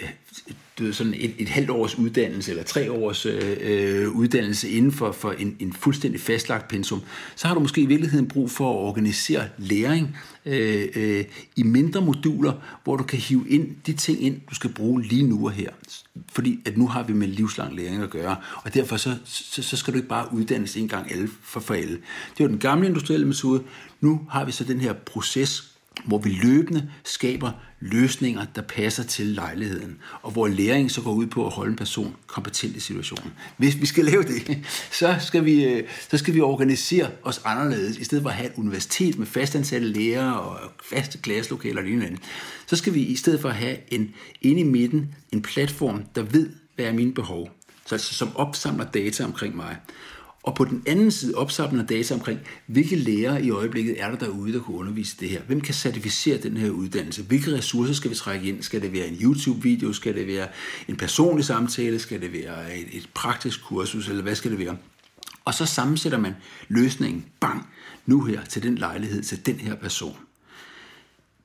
du 0.80 0.84
ved, 0.84 0.94
sådan 0.94 1.14
et, 1.14 1.34
et 1.38 1.50
halvt 1.50 1.70
års 1.70 1.98
uddannelse 1.98 2.52
eller 2.52 2.64
tre 2.64 2.92
års 2.92 3.26
øh, 3.26 3.58
øh, 3.62 4.10
uddannelse 4.10 4.70
inden 4.70 4.92
for, 4.92 5.12
for 5.12 5.32
en, 5.32 5.56
en 5.60 5.74
fuldstændig 5.74 6.22
fastlagt 6.22 6.68
pensum, 6.68 7.02
så 7.36 7.48
har 7.48 7.56
du 7.56 7.60
måske 7.60 7.82
i 7.82 7.86
virkeligheden 7.86 8.28
brug 8.28 8.52
for 8.52 8.72
at 8.72 8.88
organisere 8.88 9.44
læring 9.58 10.18
øh, 10.46 10.88
øh, 10.96 11.26
i 11.56 11.64
mindre 11.64 12.02
moduler, 12.02 12.54
hvor 12.84 12.96
du 12.96 13.04
kan 13.04 13.20
hive 13.20 13.50
ind 13.50 13.68
de 13.86 13.94
ting 13.94 14.24
ind, 14.24 14.42
du 14.50 14.56
skal 14.56 14.74
bruge 14.74 15.04
lige 15.04 15.24
nu 15.24 15.46
og 15.46 15.52
her. 15.52 15.70
Fordi 16.32 16.60
at 16.66 16.78
nu 16.78 16.88
har 16.88 17.04
vi 17.04 17.14
med 17.14 17.28
livslang 17.28 17.76
læring 17.76 18.04
at 18.04 18.10
gøre, 18.10 18.36
og 18.64 18.74
derfor 18.74 18.98
så, 18.98 19.16
så, 19.26 19.64
så 19.64 19.78
skal 19.78 19.94
du 19.94 19.98
ikke 19.98 20.10
bare 20.10 20.34
uddannes 20.34 20.76
en 20.76 20.88
gang 20.88 21.12
alle 21.12 21.30
for, 21.44 21.60
for 21.60 21.74
alle. 21.74 21.98
Det 22.38 22.44
var 22.44 22.48
den 22.48 22.60
gamle 22.60 22.88
industrielle 22.88 23.28
metode. 23.28 23.64
Nu 24.02 24.22
har 24.30 24.46
vi 24.46 24.52
så 24.52 24.64
den 24.64 24.82
her 24.82 24.94
proces, 24.94 25.77
hvor 26.06 26.18
vi 26.18 26.30
løbende 26.30 26.90
skaber 27.06 27.52
løsninger, 27.80 28.46
der 28.56 28.62
passer 28.62 29.04
til 29.04 29.26
lejligheden, 29.26 29.98
og 30.22 30.32
hvor 30.32 30.48
læring 30.48 30.92
så 30.92 31.02
går 31.02 31.14
ud 31.14 31.28
på 31.28 31.46
at 31.46 31.54
holde 31.54 31.70
en 31.70 31.76
person 31.76 32.16
kompetent 32.28 32.76
i 32.76 32.80
situationen. 32.80 33.34
Hvis 33.58 33.82
vi 33.82 33.86
skal 33.86 34.06
lave 34.06 34.24
det, 34.24 34.66
så 35.00 35.16
skal 35.20 35.46
vi, 35.46 35.66
øh, 35.66 35.84
så 36.10 36.18
skal 36.18 36.34
vi 36.34 36.42
organisere 36.42 37.10
os 37.24 37.42
anderledes. 37.46 37.98
I 37.98 38.04
stedet 38.04 38.22
for 38.22 38.30
at 38.30 38.36
have 38.36 38.50
et 38.50 38.58
universitet 38.58 39.20
med 39.20 39.28
fastansatte 39.28 39.88
lærere 39.88 40.40
og 40.40 40.72
faste 40.84 41.18
klasselokaler 41.18 41.78
og 41.78 41.84
lignende, 41.84 42.18
så 42.68 42.76
skal 42.76 42.94
vi 42.94 43.02
i 43.02 43.16
stedet 43.16 43.42
for 43.42 43.50
at 43.50 43.56
have 43.56 43.78
en 43.88 44.14
inde 44.42 44.62
i 44.62 44.64
midten, 44.64 45.16
en 45.32 45.42
platform, 45.42 46.04
der 46.16 46.22
ved, 46.22 46.50
hvad 46.76 46.86
er 46.86 46.94
mine 46.94 47.14
behov, 47.14 47.50
så 47.86 47.96
altså, 47.96 48.14
som 48.14 48.36
opsamler 48.36 48.86
data 48.86 49.24
omkring 49.24 49.56
mig 49.56 49.78
og 50.48 50.56
på 50.56 50.66
den 50.66 50.84
anden 50.86 51.12
side 51.12 51.36
opsamler 51.36 51.86
data 51.86 52.14
omkring, 52.14 52.40
hvilke 52.66 52.96
lærere 52.96 53.44
i 53.44 53.50
øjeblikket 53.50 54.02
er 54.02 54.10
der 54.10 54.18
derude, 54.18 54.54
der 54.54 54.60
kunne 54.60 54.78
undervise 54.78 55.18
det 55.20 55.30
her? 55.30 55.42
Hvem 55.42 55.62
kan 55.62 55.74
certificere 55.74 56.38
den 56.38 56.58
her 56.58 56.70
uddannelse? 56.70 57.24
Hvilke 57.24 57.58
ressourcer 57.58 57.94
skal 57.94 58.12
vi 58.12 58.16
trække 58.16 58.48
ind? 58.48 58.62
Skal 58.62 58.82
det 58.82 58.94
være 58.94 59.08
en 59.08 59.18
YouTube-video? 59.22 59.94
Skal 59.94 60.16
det 60.16 60.28
være 60.28 60.48
en 60.88 60.96
personlig 60.96 61.46
samtale? 61.46 62.00
Skal 62.00 62.22
det 62.22 62.34
være 62.34 62.78
et, 62.78 62.88
et 62.92 63.10
praktisk 63.14 63.64
kursus? 63.64 64.10
Eller 64.10 64.24
hvad 64.24 64.36
skal 64.36 64.52
det 64.52 64.60
være? 64.60 64.78
Og 65.46 65.54
så 65.54 65.66
sammensætter 65.66 66.20
man 66.20 66.36
løsningen, 66.68 67.26
bang, 67.40 67.68
nu 68.06 68.24
her 68.24 68.46
til 68.46 68.64
den 68.64 68.76
lejlighed, 68.76 69.24
til 69.24 69.46
den 69.46 69.56
her 69.56 69.76
person. 69.76 70.18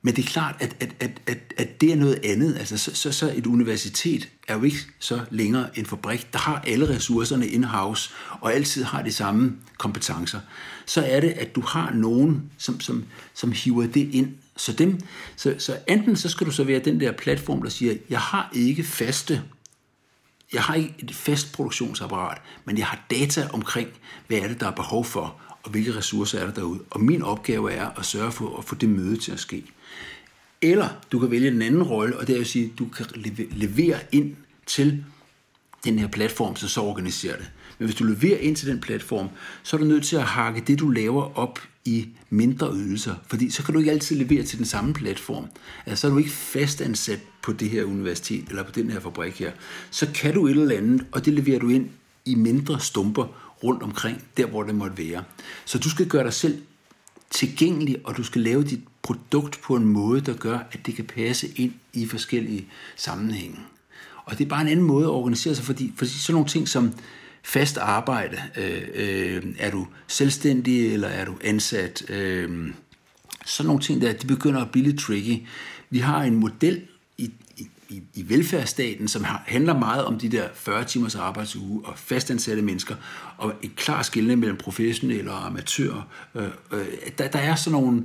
Men 0.05 0.15
det 0.15 0.25
er 0.25 0.27
klart, 0.27 0.55
at, 0.59 0.75
at, 0.79 0.95
at, 0.99 1.21
at, 1.27 1.53
at 1.57 1.81
det 1.81 1.91
er 1.91 1.95
noget 1.95 2.19
andet. 2.23 2.57
Altså, 2.57 2.77
så, 2.77 2.95
så, 2.95 3.11
så 3.11 3.33
et 3.35 3.45
universitet 3.45 4.29
er 4.47 4.57
jo 4.57 4.63
ikke 4.63 4.77
så 4.99 5.19
længere 5.31 5.79
en 5.79 5.85
fabrik, 5.85 6.33
der 6.33 6.39
har 6.39 6.63
alle 6.67 6.89
ressourcerne 6.89 7.47
in-house, 7.47 8.09
og 8.41 8.53
altid 8.53 8.83
har 8.83 9.01
de 9.01 9.11
samme 9.11 9.55
kompetencer. 9.77 10.39
Så 10.85 11.01
er 11.01 11.19
det, 11.19 11.29
at 11.29 11.55
du 11.55 11.61
har 11.61 11.91
nogen, 11.93 12.51
som, 12.57 12.79
som, 12.79 13.05
som 13.33 13.51
hiver 13.51 13.87
det 13.87 14.09
ind. 14.13 14.33
Så, 14.57 14.73
dem, 14.73 14.99
så, 15.35 15.55
så 15.57 15.77
enten 15.87 16.15
så 16.15 16.29
skal 16.29 16.47
du 16.47 16.51
så 16.51 16.63
være 16.63 16.79
den 16.79 16.99
der 16.99 17.11
platform, 17.11 17.61
der 17.61 17.69
siger, 17.69 17.95
jeg 18.09 18.19
har 18.19 18.49
ikke 18.53 18.83
faste 18.83 19.41
jeg 20.53 20.63
har 20.63 20.75
ikke 20.75 20.95
et 20.99 21.15
fast 21.15 21.53
produktionsapparat, 21.53 22.41
men 22.65 22.77
jeg 22.77 22.85
har 22.85 22.99
data 23.11 23.47
omkring, 23.53 23.89
hvad 24.27 24.37
er 24.37 24.47
det, 24.47 24.59
der 24.59 24.67
er 24.67 24.71
behov 24.71 25.05
for, 25.05 25.35
og 25.63 25.71
hvilke 25.71 25.95
ressourcer 25.95 26.39
er 26.39 26.45
der 26.45 26.53
derude. 26.53 26.79
Og 26.89 27.01
min 27.01 27.21
opgave 27.21 27.71
er 27.71 27.89
at 27.99 28.05
sørge 28.05 28.31
for 28.31 28.57
at 28.57 28.65
få 28.65 28.75
det 28.75 28.89
møde 28.89 29.17
til 29.17 29.31
at 29.31 29.39
ske. 29.39 29.63
Eller 30.63 30.89
du 31.11 31.19
kan 31.19 31.31
vælge 31.31 31.47
en 31.47 31.61
anden 31.61 31.83
rolle, 31.83 32.17
og 32.17 32.27
det 32.27 32.35
er 32.35 32.41
at 32.41 32.47
sige, 32.47 32.65
at 32.65 32.79
du 32.79 32.85
kan 32.85 33.05
levere 33.51 33.99
ind 34.11 34.35
til 34.65 35.03
den 35.83 35.99
her 35.99 36.07
platform, 36.07 36.55
som 36.55 36.69
så 36.69 36.81
organiserer 36.81 37.37
det. 37.37 37.51
Men 37.79 37.85
hvis 37.85 37.95
du 37.95 38.03
leverer 38.03 38.37
ind 38.37 38.55
til 38.55 38.67
den 38.67 38.81
platform, 38.81 39.29
så 39.63 39.75
er 39.75 39.79
du 39.79 39.85
nødt 39.85 40.05
til 40.05 40.15
at 40.15 40.23
hakke 40.23 40.63
det, 40.67 40.79
du 40.79 40.89
laver 40.89 41.37
op 41.37 41.59
i 41.85 42.07
mindre 42.29 42.73
ydelser, 42.73 43.15
fordi 43.27 43.49
så 43.49 43.63
kan 43.63 43.73
du 43.73 43.79
ikke 43.79 43.91
altid 43.91 44.15
levere 44.15 44.43
til 44.43 44.57
den 44.57 44.65
samme 44.65 44.93
platform. 44.93 45.45
Altså, 45.85 46.01
så 46.01 46.07
er 46.07 46.11
du 46.11 46.17
ikke 46.17 46.29
fastansat 46.29 47.19
på 47.41 47.53
det 47.53 47.69
her 47.69 47.83
universitet 47.83 48.49
eller 48.49 48.63
på 48.63 48.71
den 48.71 48.89
her 48.89 48.99
fabrik 48.99 49.39
her. 49.39 49.51
Så 49.91 50.07
kan 50.15 50.33
du 50.33 50.47
et 50.47 50.51
eller 50.51 50.77
andet, 50.77 51.05
og 51.11 51.25
det 51.25 51.33
leverer 51.33 51.59
du 51.59 51.69
ind 51.69 51.89
i 52.25 52.35
mindre 52.35 52.79
stumper 52.79 53.53
rundt 53.63 53.83
omkring, 53.83 54.23
der 54.37 54.45
hvor 54.45 54.63
det 54.63 54.75
måtte 54.75 54.97
være. 54.97 55.23
Så 55.65 55.77
du 55.77 55.89
skal 55.89 56.07
gøre 56.07 56.23
dig 56.23 56.33
selv 56.33 56.61
tilgængelig, 57.29 57.97
og 58.03 58.17
du 58.17 58.23
skal 58.23 58.41
lave 58.41 58.63
dit 58.63 58.79
produkt 59.03 59.61
på 59.61 59.75
en 59.75 59.85
måde, 59.85 60.21
der 60.21 60.33
gør, 60.33 60.59
at 60.71 60.85
det 60.85 60.95
kan 60.95 61.05
passe 61.05 61.47
ind 61.55 61.73
i 61.93 62.05
forskellige 62.05 62.67
sammenhænge. 62.95 63.59
Og 64.25 64.37
det 64.37 64.45
er 64.45 64.49
bare 64.49 64.61
en 64.61 64.67
anden 64.67 64.85
måde 64.85 65.05
at 65.05 65.09
organisere 65.09 65.55
sig, 65.55 65.65
fordi, 65.65 65.93
fordi 65.95 66.11
sådan 66.11 66.33
nogle 66.33 66.49
ting 66.49 66.67
som 66.67 66.93
fast 67.43 67.77
arbejde, 67.77 68.37
øh, 68.57 68.81
øh, 68.93 69.43
er 69.59 69.71
du 69.71 69.87
selvstændig 70.07 70.93
eller 70.93 71.07
er 71.07 71.25
du 71.25 71.35
ansat, 71.43 72.09
øh, 72.09 72.73
sådan 73.45 73.67
nogle 73.67 73.81
ting 73.81 74.01
der, 74.01 74.13
de 74.13 74.27
begynder 74.27 74.61
at 74.61 74.71
blive 74.71 74.85
lidt 74.85 74.99
tricky. 74.99 75.47
Vi 75.89 75.99
har 75.99 76.23
en 76.23 76.35
model 76.35 76.81
i, 77.17 77.31
i, 77.89 78.01
i 78.13 78.29
velfærdsstaten, 78.29 79.07
som 79.07 79.23
har, 79.23 79.43
handler 79.47 79.79
meget 79.79 80.05
om 80.05 80.19
de 80.19 80.29
der 80.29 80.47
40 80.53 80.83
timers 80.83 81.15
arbejdsuge 81.15 81.85
og 81.85 81.97
fastansatte 81.97 82.61
mennesker, 82.61 82.95
og 83.37 83.53
et 83.61 83.75
klar 83.75 84.01
skille 84.01 84.35
mellem 84.35 84.57
professionelle 84.57 85.31
og 85.31 85.45
amatører. 85.45 86.01
Øh, 86.35 86.47
øh, 86.71 86.85
der, 87.17 87.27
der 87.27 87.39
er 87.39 87.55
sådan 87.55 87.81
nogle, 87.81 88.03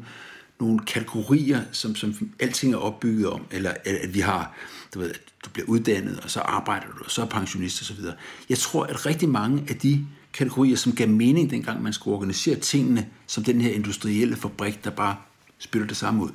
nogle 0.60 0.78
kategorier, 0.78 1.60
som, 1.72 1.96
som 1.96 2.30
alting 2.40 2.74
er 2.74 2.78
opbygget 2.78 3.26
om, 3.28 3.46
eller 3.50 3.72
at 3.84 4.14
vi 4.14 4.20
har, 4.20 4.54
du 4.94 4.98
ved, 4.98 5.10
at 5.10 5.20
du 5.44 5.50
bliver 5.50 5.66
uddannet, 5.66 6.20
og 6.20 6.30
så 6.30 6.40
arbejder 6.40 6.86
du, 6.86 7.04
og 7.04 7.10
så 7.10 7.22
er 7.22 7.26
pensionist 7.26 7.82
osv. 7.82 8.04
Jeg 8.48 8.58
tror, 8.58 8.84
at 8.84 9.06
rigtig 9.06 9.28
mange 9.28 9.64
af 9.68 9.76
de 9.76 10.06
kategorier, 10.32 10.76
som 10.76 10.92
gav 10.92 11.08
mening 11.08 11.50
dengang 11.50 11.82
man 11.82 11.92
skulle 11.92 12.16
organisere 12.16 12.56
tingene, 12.56 13.08
som 13.26 13.44
den 13.44 13.60
her 13.60 13.72
industrielle 13.72 14.36
fabrik, 14.36 14.84
der 14.84 14.90
bare 14.90 15.16
spytter 15.58 15.88
det 15.88 15.96
samme 15.96 16.24
ud, 16.24 16.30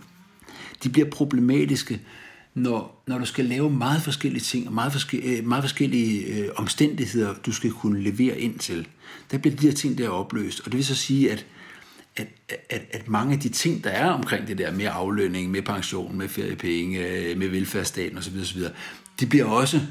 de 0.83 0.89
bliver 0.89 1.09
problematiske, 1.09 2.01
når, 2.53 3.03
når 3.07 3.17
du 3.17 3.25
skal 3.25 3.45
lave 3.45 3.69
meget 3.69 4.01
forskellige 4.01 4.41
ting, 4.41 4.67
og 4.67 4.73
meget, 4.73 4.91
forskellige, 4.91 5.38
øh, 5.38 5.47
meget 5.47 5.63
forskellige 5.63 6.25
øh, 6.25 6.49
omstændigheder, 6.55 7.33
du 7.45 7.51
skal 7.51 7.71
kunne 7.71 8.03
levere 8.03 8.39
ind 8.39 8.59
til, 8.59 8.88
der 9.31 9.38
bliver 9.38 9.55
de 9.55 9.67
her 9.67 9.73
ting 9.73 9.97
der 9.97 10.09
opløst. 10.09 10.59
Og 10.59 10.65
det 10.65 10.73
vil 10.73 10.86
så 10.86 10.95
sige, 10.95 11.31
at, 11.31 11.45
at, 12.15 12.28
at, 12.69 12.86
at 12.91 13.08
mange 13.08 13.34
af 13.34 13.39
de 13.39 13.49
ting, 13.49 13.84
der 13.84 13.89
er 13.89 14.10
omkring 14.10 14.47
det 14.47 14.58
der 14.58 14.71
med 14.71 14.88
aflønning, 14.91 15.52
med 15.52 15.62
pension, 15.62 16.17
med 16.17 16.30
feriepenge, 16.30 17.08
øh, 17.08 17.38
med 17.38 17.47
velfærdsstaten 17.47 18.17
osv., 18.17 18.39
osv., 18.41 18.62
de 19.19 19.26
bliver 19.26 19.45
også 19.45 19.82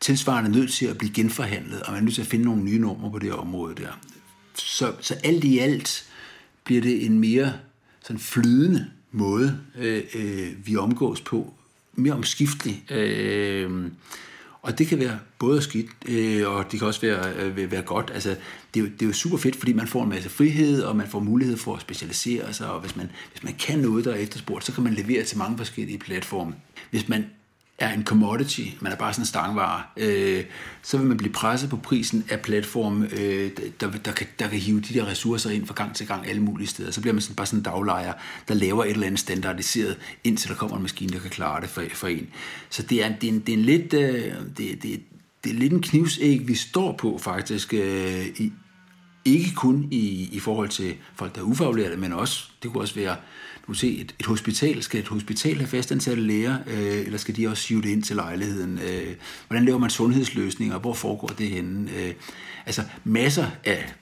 tilsvarende 0.00 0.50
nødt 0.50 0.72
til 0.72 0.86
at 0.86 0.98
blive 0.98 1.12
genforhandlet, 1.12 1.82
og 1.82 1.92
man 1.92 2.00
er 2.00 2.04
nødt 2.04 2.14
til 2.14 2.22
at 2.22 2.28
finde 2.28 2.44
nogle 2.44 2.62
nye 2.62 2.78
normer 2.78 3.10
på 3.10 3.18
det 3.18 3.32
område 3.32 3.74
der. 3.74 4.00
Så, 4.54 4.92
så 5.00 5.14
alt 5.24 5.44
i 5.44 5.58
alt 5.58 6.10
bliver 6.64 6.82
det 6.82 7.06
en 7.06 7.18
mere 7.18 7.52
sådan 8.02 8.20
flydende 8.20 8.90
måde, 9.12 9.58
øh, 9.78 10.02
øh, 10.14 10.66
vi 10.66 10.76
omgås 10.76 11.20
på, 11.20 11.54
mere 11.92 12.14
omskiftelig. 12.14 12.92
Øh, 12.92 13.90
og 14.64 14.78
det 14.78 14.86
kan 14.86 14.98
være 14.98 15.18
både 15.38 15.62
skidt, 15.62 15.86
øh, 16.08 16.48
og 16.48 16.72
det 16.72 16.78
kan 16.78 16.88
også 16.88 17.00
være, 17.00 17.32
øh, 17.34 17.70
være 17.70 17.82
godt. 17.82 18.10
Altså, 18.14 18.36
det, 18.74 18.80
er 18.80 18.84
jo, 18.84 18.86
det 18.86 19.02
er 19.02 19.06
jo 19.06 19.12
super 19.12 19.36
fedt, 19.36 19.56
fordi 19.56 19.72
man 19.72 19.86
får 19.86 20.02
en 20.02 20.08
masse 20.08 20.28
frihed, 20.28 20.82
og 20.82 20.96
man 20.96 21.06
får 21.06 21.20
mulighed 21.20 21.56
for 21.56 21.74
at 21.74 21.80
specialisere 21.80 22.52
sig, 22.52 22.70
og 22.70 22.80
hvis 22.80 22.96
man, 22.96 23.10
hvis 23.32 23.42
man 23.42 23.54
kan 23.54 23.78
noget, 23.78 24.04
der 24.04 24.12
er 24.12 24.16
efterspurgt, 24.16 24.64
så 24.64 24.72
kan 24.72 24.84
man 24.84 24.94
levere 24.94 25.24
til 25.24 25.38
mange 25.38 25.56
forskellige 25.58 25.98
platforme. 25.98 26.54
Hvis 26.90 27.08
man 27.08 27.24
er 27.78 27.92
en 27.92 28.04
commodity, 28.04 28.60
man 28.80 28.92
er 28.92 28.96
bare 28.96 29.12
sådan 29.12 29.22
en 29.22 29.26
stangvare, 29.26 29.82
øh, 29.96 30.44
så 30.82 30.98
vil 30.98 31.06
man 31.06 31.16
blive 31.16 31.32
presset 31.32 31.70
på 31.70 31.76
prisen 31.76 32.24
af 32.28 32.40
platform, 32.40 33.02
øh, 33.02 33.50
der, 33.80 33.90
der, 33.90 34.12
kan, 34.12 34.26
der 34.38 34.48
kan 34.48 34.58
hive 34.58 34.80
de 34.80 34.94
der 34.94 35.06
ressourcer 35.06 35.50
ind 35.50 35.66
fra 35.66 35.74
gang 35.74 35.94
til 35.94 36.06
gang 36.06 36.26
alle 36.28 36.42
mulige 36.42 36.66
steder. 36.66 36.90
Så 36.90 37.00
bliver 37.00 37.14
man 37.14 37.22
sådan, 37.22 37.36
bare 37.36 37.46
sådan 37.46 37.58
en 37.58 37.64
daglejer, 37.64 38.12
der 38.48 38.54
laver 38.54 38.84
et 38.84 38.90
eller 38.90 39.06
andet 39.06 39.20
standardiseret, 39.20 39.98
indtil 40.24 40.48
der 40.50 40.56
kommer 40.56 40.76
en 40.76 40.82
maskine, 40.82 41.12
der 41.12 41.18
kan 41.18 41.30
klare 41.30 41.60
det 41.60 41.68
for, 41.68 41.82
for 41.92 42.08
en. 42.08 42.28
Så 42.70 42.82
det 42.82 43.04
er, 43.04 43.16
det 43.20 43.28
er, 43.28 43.32
en, 43.32 43.40
det 43.40 43.48
er 43.48 43.56
en 43.56 43.64
lidt... 43.64 43.94
Øh, 43.94 44.32
det, 44.56 44.82
det, 44.82 45.00
det 45.44 45.52
er 45.52 45.58
lidt 45.58 45.72
en 45.72 45.82
knivsæg, 45.82 46.48
vi 46.48 46.54
står 46.54 46.92
på 46.92 47.18
faktisk, 47.18 47.74
øh, 47.74 48.26
i, 48.26 48.52
ikke 49.24 49.54
kun 49.54 49.88
i, 49.90 50.28
i 50.32 50.40
forhold 50.40 50.68
til 50.68 50.94
folk, 51.14 51.34
der 51.34 51.40
er 51.40 51.44
ufaglærte, 51.44 51.96
men 51.96 52.12
også, 52.12 52.48
det 52.62 52.72
kunne 52.72 52.82
også 52.82 52.94
være 52.94 53.16
du 53.66 53.72
kan 53.72 53.74
se, 53.74 53.98
et, 53.98 54.14
et 54.20 54.26
hospital, 54.26 54.82
skal 54.82 55.00
et 55.00 55.08
hospital 55.08 55.56
have 55.56 55.66
fastansatte 55.66 56.22
læger, 56.22 56.58
øh, 56.66 56.98
eller 57.00 57.18
skal 57.18 57.36
de 57.36 57.48
også 57.48 57.62
sive 57.62 57.82
det 57.82 57.88
ind 57.88 58.02
til 58.02 58.16
lejligheden? 58.16 58.78
Øh, 58.78 59.14
hvordan 59.48 59.64
laver 59.64 59.78
man 59.78 59.90
sundhedsløsninger? 59.90 60.78
Hvor 60.78 60.94
foregår 60.94 61.28
det 61.28 61.48
henne? 61.48 61.90
Øh, 61.96 62.14
altså 62.66 62.82
masser 63.04 63.46
af, 63.64 63.94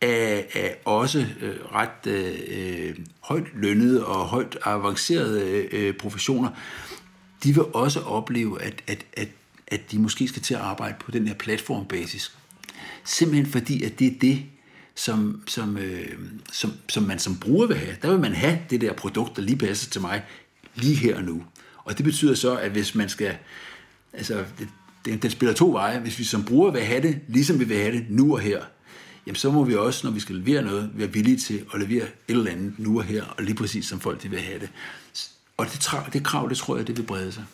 af, 0.00 0.46
af 0.54 0.76
også 0.84 1.26
øh, 1.40 1.56
ret 1.72 2.06
øh, 2.06 2.96
højt 3.20 3.46
lønnede 3.54 4.06
og 4.06 4.26
højt 4.26 4.58
avancerede 4.64 5.68
øh, 5.72 5.94
professioner, 5.94 6.50
de 7.44 7.54
vil 7.54 7.64
også 7.64 8.00
opleve, 8.00 8.62
at, 8.62 8.82
at, 8.86 9.06
at, 9.12 9.28
at 9.66 9.92
de 9.92 9.98
måske 9.98 10.28
skal 10.28 10.42
til 10.42 10.54
at 10.54 10.60
arbejde 10.60 10.96
på 11.00 11.10
den 11.10 11.28
her 11.28 11.34
platformbasis. 11.34 12.36
Simpelthen 13.04 13.46
fordi, 13.46 13.82
at 13.82 13.98
det 13.98 14.06
er 14.06 14.18
det, 14.20 14.42
som, 14.94 15.42
som, 15.46 15.76
øh, 15.76 16.08
som, 16.52 16.72
som 16.88 17.02
man 17.02 17.18
som 17.18 17.36
bruger 17.38 17.66
vil 17.66 17.76
have. 17.76 17.96
Der 18.02 18.10
vil 18.10 18.20
man 18.20 18.34
have 18.34 18.58
det 18.70 18.80
der 18.80 18.92
produkt, 18.92 19.36
der 19.36 19.42
lige 19.42 19.56
passer 19.56 19.90
til 19.90 20.00
mig 20.00 20.24
lige 20.74 20.96
her 20.96 21.16
og 21.16 21.22
nu. 21.22 21.44
Og 21.84 21.96
det 21.98 22.04
betyder 22.04 22.34
så, 22.34 22.56
at 22.56 22.70
hvis 22.70 22.94
man 22.94 23.08
skal... 23.08 23.36
Altså, 24.12 24.44
det, 24.58 24.68
den, 25.04 25.18
den 25.18 25.30
spiller 25.30 25.54
to 25.54 25.72
veje. 25.72 26.00
Hvis 26.00 26.18
vi 26.18 26.24
som 26.24 26.44
bruger 26.44 26.70
vil 26.70 26.82
have 26.82 27.02
det, 27.02 27.20
ligesom 27.28 27.58
vi 27.60 27.64
vil 27.64 27.76
have 27.76 27.92
det 27.92 28.06
nu 28.08 28.32
og 28.32 28.40
her, 28.40 28.62
jamen 29.26 29.36
så 29.36 29.50
må 29.50 29.64
vi 29.64 29.74
også, 29.74 30.06
når 30.06 30.14
vi 30.14 30.20
skal 30.20 30.36
levere 30.36 30.62
noget, 30.62 30.90
være 30.94 31.12
villige 31.12 31.36
til 31.36 31.64
at 31.74 31.80
levere 31.80 32.04
et 32.04 32.12
eller 32.28 32.50
andet 32.50 32.74
nu 32.78 32.98
og 32.98 33.04
her, 33.04 33.24
og 33.24 33.44
lige 33.44 33.54
præcis 33.54 33.86
som 33.86 34.00
folk 34.00 34.22
de 34.22 34.28
vil 34.28 34.40
have 34.40 34.60
det. 34.60 34.70
Og 35.56 35.66
det, 35.66 35.90
det 36.12 36.24
krav, 36.24 36.48
det 36.48 36.56
tror 36.56 36.76
jeg, 36.76 36.86
det 36.86 36.96
vil 36.96 37.02
brede 37.02 37.32
sig. 37.32 37.44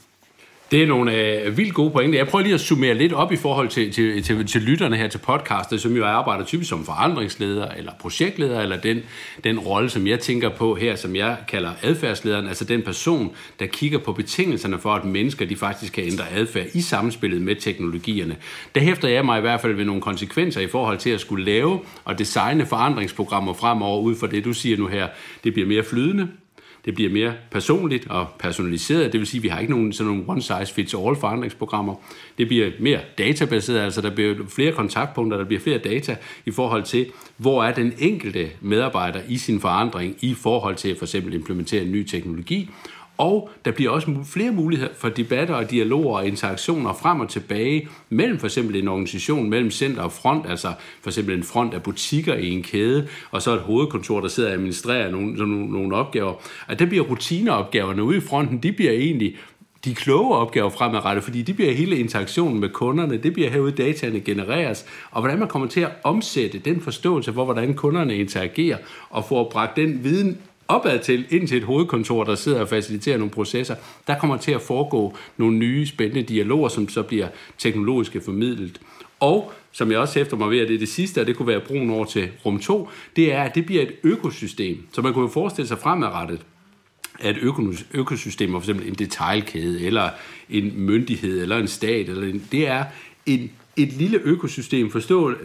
Det 0.70 0.82
er 0.82 0.86
nogle 0.86 1.14
øh, 1.14 1.56
vildt 1.56 1.74
gode 1.74 1.90
pointer. 1.90 2.18
Jeg 2.18 2.28
prøver 2.28 2.42
lige 2.42 2.54
at 2.54 2.60
summere 2.60 2.94
lidt 2.94 3.12
op 3.12 3.32
i 3.32 3.36
forhold 3.36 3.68
til, 3.68 3.92
til, 3.92 4.22
til, 4.22 4.46
til 4.46 4.62
lytterne 4.62 4.96
her 4.96 5.08
til 5.08 5.18
podcastet, 5.18 5.80
som 5.80 5.96
jo 5.96 6.04
arbejder 6.06 6.44
typisk 6.44 6.68
som 6.68 6.84
forandringsleder 6.84 7.68
eller 7.68 7.92
projektleder, 8.00 8.60
eller 8.60 8.76
den, 8.76 9.00
den 9.44 9.58
rolle, 9.58 9.90
som 9.90 10.06
jeg 10.06 10.20
tænker 10.20 10.48
på 10.48 10.74
her, 10.74 10.96
som 10.96 11.16
jeg 11.16 11.36
kalder 11.48 11.70
adfærdslederen, 11.82 12.48
altså 12.48 12.64
den 12.64 12.82
person, 12.82 13.34
der 13.60 13.66
kigger 13.66 13.98
på 13.98 14.12
betingelserne 14.12 14.78
for, 14.78 14.92
at 14.94 15.04
mennesker 15.04 15.46
de 15.46 15.56
faktisk 15.56 15.92
kan 15.92 16.04
ændre 16.04 16.24
adfærd 16.30 16.66
i 16.74 16.80
samspillet 16.80 17.42
med 17.42 17.56
teknologierne. 17.56 18.36
Der 18.74 18.80
hæfter 18.80 19.08
jeg 19.08 19.24
mig 19.24 19.38
i 19.38 19.40
hvert 19.40 19.60
fald 19.60 19.72
ved 19.72 19.84
nogle 19.84 20.00
konsekvenser 20.00 20.60
i 20.60 20.68
forhold 20.68 20.98
til 20.98 21.10
at 21.10 21.20
skulle 21.20 21.44
lave 21.44 21.80
og 22.04 22.18
designe 22.18 22.66
forandringsprogrammer 22.66 23.52
fremover 23.52 24.00
ud 24.00 24.16
fra 24.16 24.26
det, 24.26 24.44
du 24.44 24.52
siger 24.52 24.76
nu 24.76 24.86
her. 24.86 25.08
Det 25.44 25.52
bliver 25.52 25.68
mere 25.68 25.82
flydende, 25.82 26.28
det 26.84 26.94
bliver 26.94 27.10
mere 27.10 27.34
personligt 27.50 28.06
og 28.10 28.28
personaliseret. 28.38 29.12
Det 29.12 29.20
vil 29.20 29.26
sige, 29.26 29.38
at 29.38 29.42
vi 29.42 29.48
har 29.48 29.60
ikke 29.60 29.72
nogen 29.72 29.92
sådan 29.92 30.12
nogle 30.12 30.24
one-size-fits-all 30.28 31.16
forandringsprogrammer. 31.16 31.94
Det 32.38 32.48
bliver 32.48 32.70
mere 32.78 33.00
databaseret, 33.18 33.78
altså 33.78 34.00
der 34.00 34.10
bliver 34.10 34.34
flere 34.48 34.72
kontaktpunkter, 34.72 35.38
der 35.38 35.44
bliver 35.44 35.60
flere 35.60 35.78
data 35.78 36.16
i 36.46 36.50
forhold 36.50 36.82
til, 36.82 37.06
hvor 37.36 37.64
er 37.64 37.74
den 37.74 37.92
enkelte 37.98 38.50
medarbejder 38.60 39.20
i 39.28 39.36
sin 39.36 39.60
forandring 39.60 40.16
i 40.20 40.34
forhold 40.34 40.76
til 40.76 40.88
at 40.88 40.96
for 40.96 41.04
eksempel 41.04 41.34
implementere 41.34 41.82
en 41.82 41.92
ny 41.92 42.06
teknologi, 42.06 42.70
og 43.20 43.50
der 43.64 43.70
bliver 43.70 43.90
også 43.90 44.16
flere 44.24 44.52
muligheder 44.52 44.90
for 44.96 45.08
debatter 45.08 45.54
og 45.54 45.70
dialoger 45.70 46.16
og 46.16 46.26
interaktioner 46.26 46.92
frem 46.92 47.20
og 47.20 47.28
tilbage 47.28 47.88
mellem 48.10 48.38
for 48.38 48.46
eksempel 48.46 48.76
en 48.76 48.88
organisation, 48.88 49.50
mellem 49.50 49.70
center 49.70 50.02
og 50.02 50.12
front, 50.12 50.46
altså 50.48 50.72
for 51.02 51.10
eksempel 51.10 51.36
en 51.36 51.42
front 51.42 51.74
af 51.74 51.82
butikker 51.82 52.34
i 52.34 52.50
en 52.50 52.62
kæde, 52.62 53.08
og 53.30 53.42
så 53.42 53.54
et 53.54 53.60
hovedkontor, 53.60 54.20
der 54.20 54.28
sidder 54.28 54.48
og 54.48 54.54
administrerer 54.54 55.10
nogle, 55.10 55.32
nogle, 55.32 55.66
nogle 55.66 55.96
opgaver. 55.96 56.34
At 56.68 56.78
der 56.78 56.86
bliver 56.86 57.04
rutineopgaverne 57.04 58.04
ude 58.04 58.16
i 58.16 58.20
fronten, 58.20 58.58
de 58.58 58.72
bliver 58.72 58.92
egentlig 58.92 59.36
de 59.84 59.94
kloge 59.94 60.36
opgaver 60.36 60.70
fremadrettet, 60.70 61.24
fordi 61.24 61.42
de 61.42 61.54
bliver 61.54 61.72
hele 61.72 61.96
interaktionen 61.96 62.60
med 62.60 62.68
kunderne, 62.68 63.16
det 63.16 63.32
bliver 63.32 63.50
herude 63.50 63.72
dataene 63.72 64.20
genereres, 64.20 64.86
og 65.10 65.20
hvordan 65.20 65.38
man 65.38 65.48
kommer 65.48 65.68
til 65.68 65.80
at 65.80 65.90
omsætte 66.04 66.58
den 66.58 66.80
forståelse 66.80 67.32
for, 67.32 67.44
hvordan 67.44 67.74
kunderne 67.74 68.16
interagerer, 68.16 68.78
og 69.10 69.24
får 69.24 69.50
bragt 69.52 69.76
den 69.76 70.04
viden 70.04 70.38
opad 70.70 70.98
til, 70.98 71.26
ind 71.30 71.48
til 71.48 71.56
et 71.56 71.64
hovedkontor, 71.64 72.24
der 72.24 72.34
sidder 72.34 72.60
og 72.60 72.68
faciliterer 72.68 73.18
nogle 73.18 73.30
processer, 73.30 73.74
der 74.06 74.18
kommer 74.18 74.36
til 74.36 74.52
at 74.52 74.60
foregå 74.60 75.16
nogle 75.36 75.56
nye 75.56 75.86
spændende 75.86 76.22
dialoger, 76.22 76.68
som 76.68 76.88
så 76.88 77.02
bliver 77.02 77.28
teknologisk 77.58 78.16
formidlet. 78.24 78.80
Og 79.20 79.52
som 79.72 79.90
jeg 79.90 79.98
også 79.98 80.18
hæfter 80.18 80.36
mig 80.36 80.50
ved, 80.50 80.58
at 80.58 80.68
det 80.68 80.74
er 80.74 80.78
det 80.78 80.88
sidste, 80.88 81.20
og 81.20 81.26
det 81.26 81.36
kunne 81.36 81.48
være 81.48 81.60
brugen 81.60 81.90
over 81.90 82.04
til 82.04 82.28
rum 82.46 82.58
2, 82.58 82.88
det 83.16 83.32
er, 83.32 83.42
at 83.42 83.54
det 83.54 83.66
bliver 83.66 83.82
et 83.82 83.92
økosystem. 84.02 84.86
Så 84.92 85.02
man 85.02 85.12
kunne 85.12 85.22
jo 85.22 85.28
forestille 85.28 85.68
sig 85.68 85.78
fremadrettet, 85.78 86.40
at 87.20 87.36
økosystemer, 87.94 88.60
for 88.60 88.64
eksempel 88.64 88.88
en 88.88 88.94
detaljkæde, 88.94 89.86
eller 89.86 90.10
en 90.50 90.72
myndighed, 90.76 91.42
eller 91.42 91.56
en 91.56 91.68
stat, 91.68 92.08
eller 92.08 92.28
en, 92.28 92.48
det 92.52 92.68
er 92.68 92.84
en 93.26 93.50
et 93.76 93.92
lille 93.92 94.18
økosystem 94.18 94.90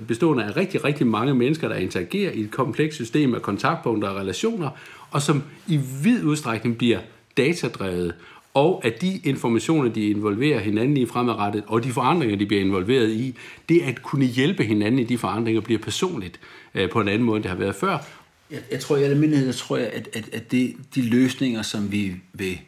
bestående 0.08 0.44
af 0.44 0.58
rigtig, 0.58 0.84
rigtig 0.84 1.08
mange 1.08 1.34
mennesker, 1.34 1.68
der 1.68 1.76
interagerer 1.76 2.32
i 2.32 2.40
et 2.40 2.52
komplekst 2.52 2.96
system 2.96 3.36
af 3.36 3.42
kontaktpunkter 3.42 4.10
og 4.10 4.16
relationer, 4.16 4.70
og 5.16 5.22
som 5.22 5.44
i 5.68 5.80
vid 6.04 6.24
udstrækning 6.24 6.78
bliver 6.78 7.00
datadrevet, 7.38 8.16
og 8.54 8.82
at 8.86 9.02
de 9.02 9.18
informationer, 9.24 9.90
de 9.90 10.10
involverer 10.10 10.60
hinanden 10.60 10.98
i 10.98 11.06
fremadrettet, 11.06 11.64
og 11.68 11.84
de 11.84 11.92
forandringer, 11.92 12.38
de 12.38 12.46
bliver 12.46 12.62
involveret 12.62 13.10
i, 13.12 13.36
det 13.70 13.82
at 13.82 14.02
kunne 14.02 14.26
hjælpe 14.26 14.64
hinanden 14.64 15.00
i 15.00 15.04
de 15.04 15.18
forandringer, 15.18 15.62
bliver 15.62 15.80
personligt 15.80 16.40
øh, 16.74 16.90
på 16.90 17.02
en 17.02 17.08
anden 17.08 17.24
måde, 17.24 17.36
end 17.36 17.44
det 17.44 17.52
har 17.52 17.58
været 17.58 17.76
før. 17.76 17.98
Jeg, 18.52 18.60
jeg 18.72 18.80
tror, 18.80 18.98
i 18.98 19.04
almindelighed, 19.04 19.54
tror 19.54 19.78
jeg, 19.78 19.88
at, 19.88 20.10
at, 20.14 20.30
at 20.34 20.52
det, 20.52 20.76
de 20.96 21.02
løsninger, 21.02 21.62
som 21.62 21.92
vi 21.92 22.16
vil 22.34 22.60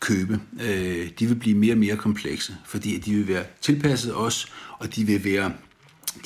købe, 0.00 0.40
øh, 0.62 1.10
de 1.18 1.26
vil 1.26 1.34
blive 1.34 1.56
mere 1.56 1.74
og 1.74 1.78
mere 1.78 1.96
komplekse, 1.96 2.56
fordi 2.66 2.98
de 2.98 3.14
vil 3.14 3.28
være 3.28 3.44
tilpasset 3.60 4.16
os, 4.16 4.52
og 4.78 4.96
de 4.96 5.04
vil 5.04 5.24
være 5.24 5.52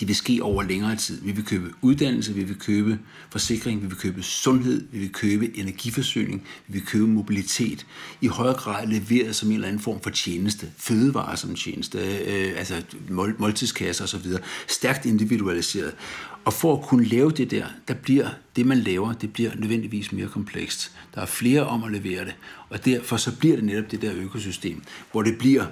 det 0.01 0.09
vil 0.09 0.17
ske 0.17 0.39
over 0.43 0.63
længere 0.63 0.97
tid. 0.97 1.21
Vi 1.23 1.33
vil 1.33 1.45
købe 1.45 1.71
uddannelse, 1.83 2.35
vi 2.35 2.45
vil 2.45 2.59
købe 2.59 2.99
forsikring, 3.31 3.83
vi 3.83 3.87
vil 3.87 3.97
købe 3.97 4.23
sundhed, 4.23 4.87
vi 4.93 4.99
vil 4.99 5.13
købe 5.13 5.59
energiforsyning, 5.59 6.43
vi 6.67 6.73
vil 6.73 6.87
købe 6.87 7.07
mobilitet. 7.07 7.87
I 8.21 8.27
højere 8.27 8.55
grad 8.55 8.87
leveret 8.87 9.37
som 9.37 9.49
en 9.49 9.55
eller 9.55 9.69
anden 9.69 9.83
form 9.83 10.01
for 10.01 10.11
tjeneste. 10.11 10.71
Fødevarer 10.77 11.37
som 11.37 11.55
tjeneste, 11.55 11.99
øh, 11.99 12.59
altså 12.59 12.83
måltidskasser 13.39 14.05
osv. 14.05 14.27
Stærkt 14.69 15.07
individualiseret. 15.07 15.95
Og 16.45 16.53
for 16.53 16.77
at 16.77 16.83
kunne 16.83 17.05
lave 17.05 17.31
det 17.31 17.51
der, 17.51 17.67
der 17.89 17.95
bliver 17.95 18.29
det, 18.57 18.67
man 18.67 18.79
laver, 18.79 19.13
det 19.13 19.33
bliver 19.33 19.51
nødvendigvis 19.57 20.13
mere 20.13 20.29
komplekst. 20.29 20.93
Der 21.15 21.21
er 21.21 21.27
flere 21.27 21.67
om 21.67 21.85
at 21.85 21.93
levere 21.93 22.25
det, 22.25 22.35
og 22.69 22.85
derfor 22.85 23.17
så 23.17 23.37
bliver 23.37 23.57
det 23.57 23.65
netop 23.65 23.91
det 23.91 24.03
der 24.03 24.13
økosystem, 24.15 24.83
hvor 25.13 25.23
det 25.23 25.39
bliver 25.39 25.67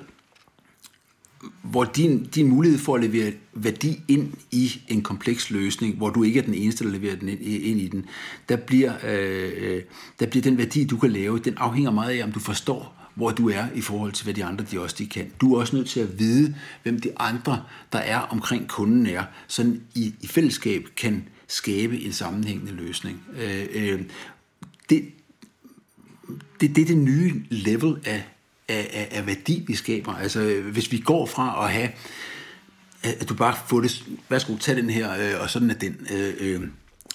hvor 1.62 1.85
din, 1.85 2.24
din 2.24 2.48
mulighed 2.48 2.78
for 2.78 2.94
at 2.94 3.00
levere 3.00 3.32
værdi 3.54 4.02
ind 4.09 4.32
i 4.50 4.80
en 4.88 5.02
kompleks 5.02 5.50
løsning, 5.50 5.96
hvor 5.96 6.11
du 6.11 6.22
ikke 6.22 6.38
er 6.38 6.44
den 6.44 6.54
eneste, 6.54 6.85
der 6.85 6.90
leverer 6.90 7.16
den 7.16 7.28
ind, 7.28 7.40
ind 7.42 7.80
i 7.80 7.88
den, 7.88 8.04
der 8.48 8.56
bliver, 8.56 8.92
øh, 9.04 9.52
øh, 9.56 9.82
der 10.20 10.26
bliver 10.26 10.42
den 10.42 10.59
værdi, 10.59 10.85
du 10.85 10.96
kan 10.96 11.11
lave, 11.11 11.38
den 11.38 11.54
afhænger 11.56 11.90
meget 11.90 12.18
af, 12.18 12.24
om 12.24 12.32
du 12.32 12.40
forstår, 12.40 12.96
hvor 13.14 13.30
du 13.30 13.48
er 13.48 13.64
i 13.74 13.80
forhold 13.80 14.12
til, 14.12 14.24
hvad 14.24 14.35
de 14.35 14.44
andre 14.44 14.64
de 14.70 14.80
også 14.80 14.96
de 14.98 15.06
kan. 15.06 15.30
Du 15.40 15.54
er 15.54 15.61
også 15.61 15.76
nødt 15.76 15.88
til 15.88 16.00
at 16.00 16.18
vide, 16.18 16.54
hvem 16.82 17.00
de 17.00 17.18
andre, 17.18 17.62
der 17.92 17.98
er 17.98 18.18
omkring 18.18 18.68
kunden 18.68 19.06
er, 19.06 19.24
så 19.46 19.76
i, 19.94 20.14
i 20.20 20.26
fællesskab 20.26 20.88
kan 20.96 21.28
skabe 21.46 22.00
en 22.00 22.12
sammenhængende 22.12 22.72
løsning. 22.72 23.22
Øh, 23.37 23.66
øh, 23.74 24.00
det, 24.90 25.04
det, 26.61 26.76
det 26.76 26.82
er 26.82 26.87
det 26.87 26.96
nye 26.96 27.44
level 27.50 27.96
af 28.04 28.24
af, 28.68 28.90
af, 28.92 29.09
af 29.11 29.26
værdi, 29.26 29.64
vi 29.66 29.74
skaber. 29.74 30.14
Altså, 30.14 30.62
hvis 30.72 30.92
vi 30.92 30.98
går 30.98 31.26
fra 31.26 31.64
at 31.64 31.72
have, 31.72 31.88
at 33.02 33.29
du 33.29 33.35
bare 33.35 33.55
får 33.68 33.81
det, 33.81 34.05
værsgo, 34.29 34.57
tag 34.57 34.76
den 34.76 34.90
her, 34.90 35.35
øh, 35.35 35.42
og 35.42 35.50
sådan 35.50 35.70
er 35.70 35.74
den. 35.74 36.07
Øh, 36.12 36.35
øh, 36.40 36.61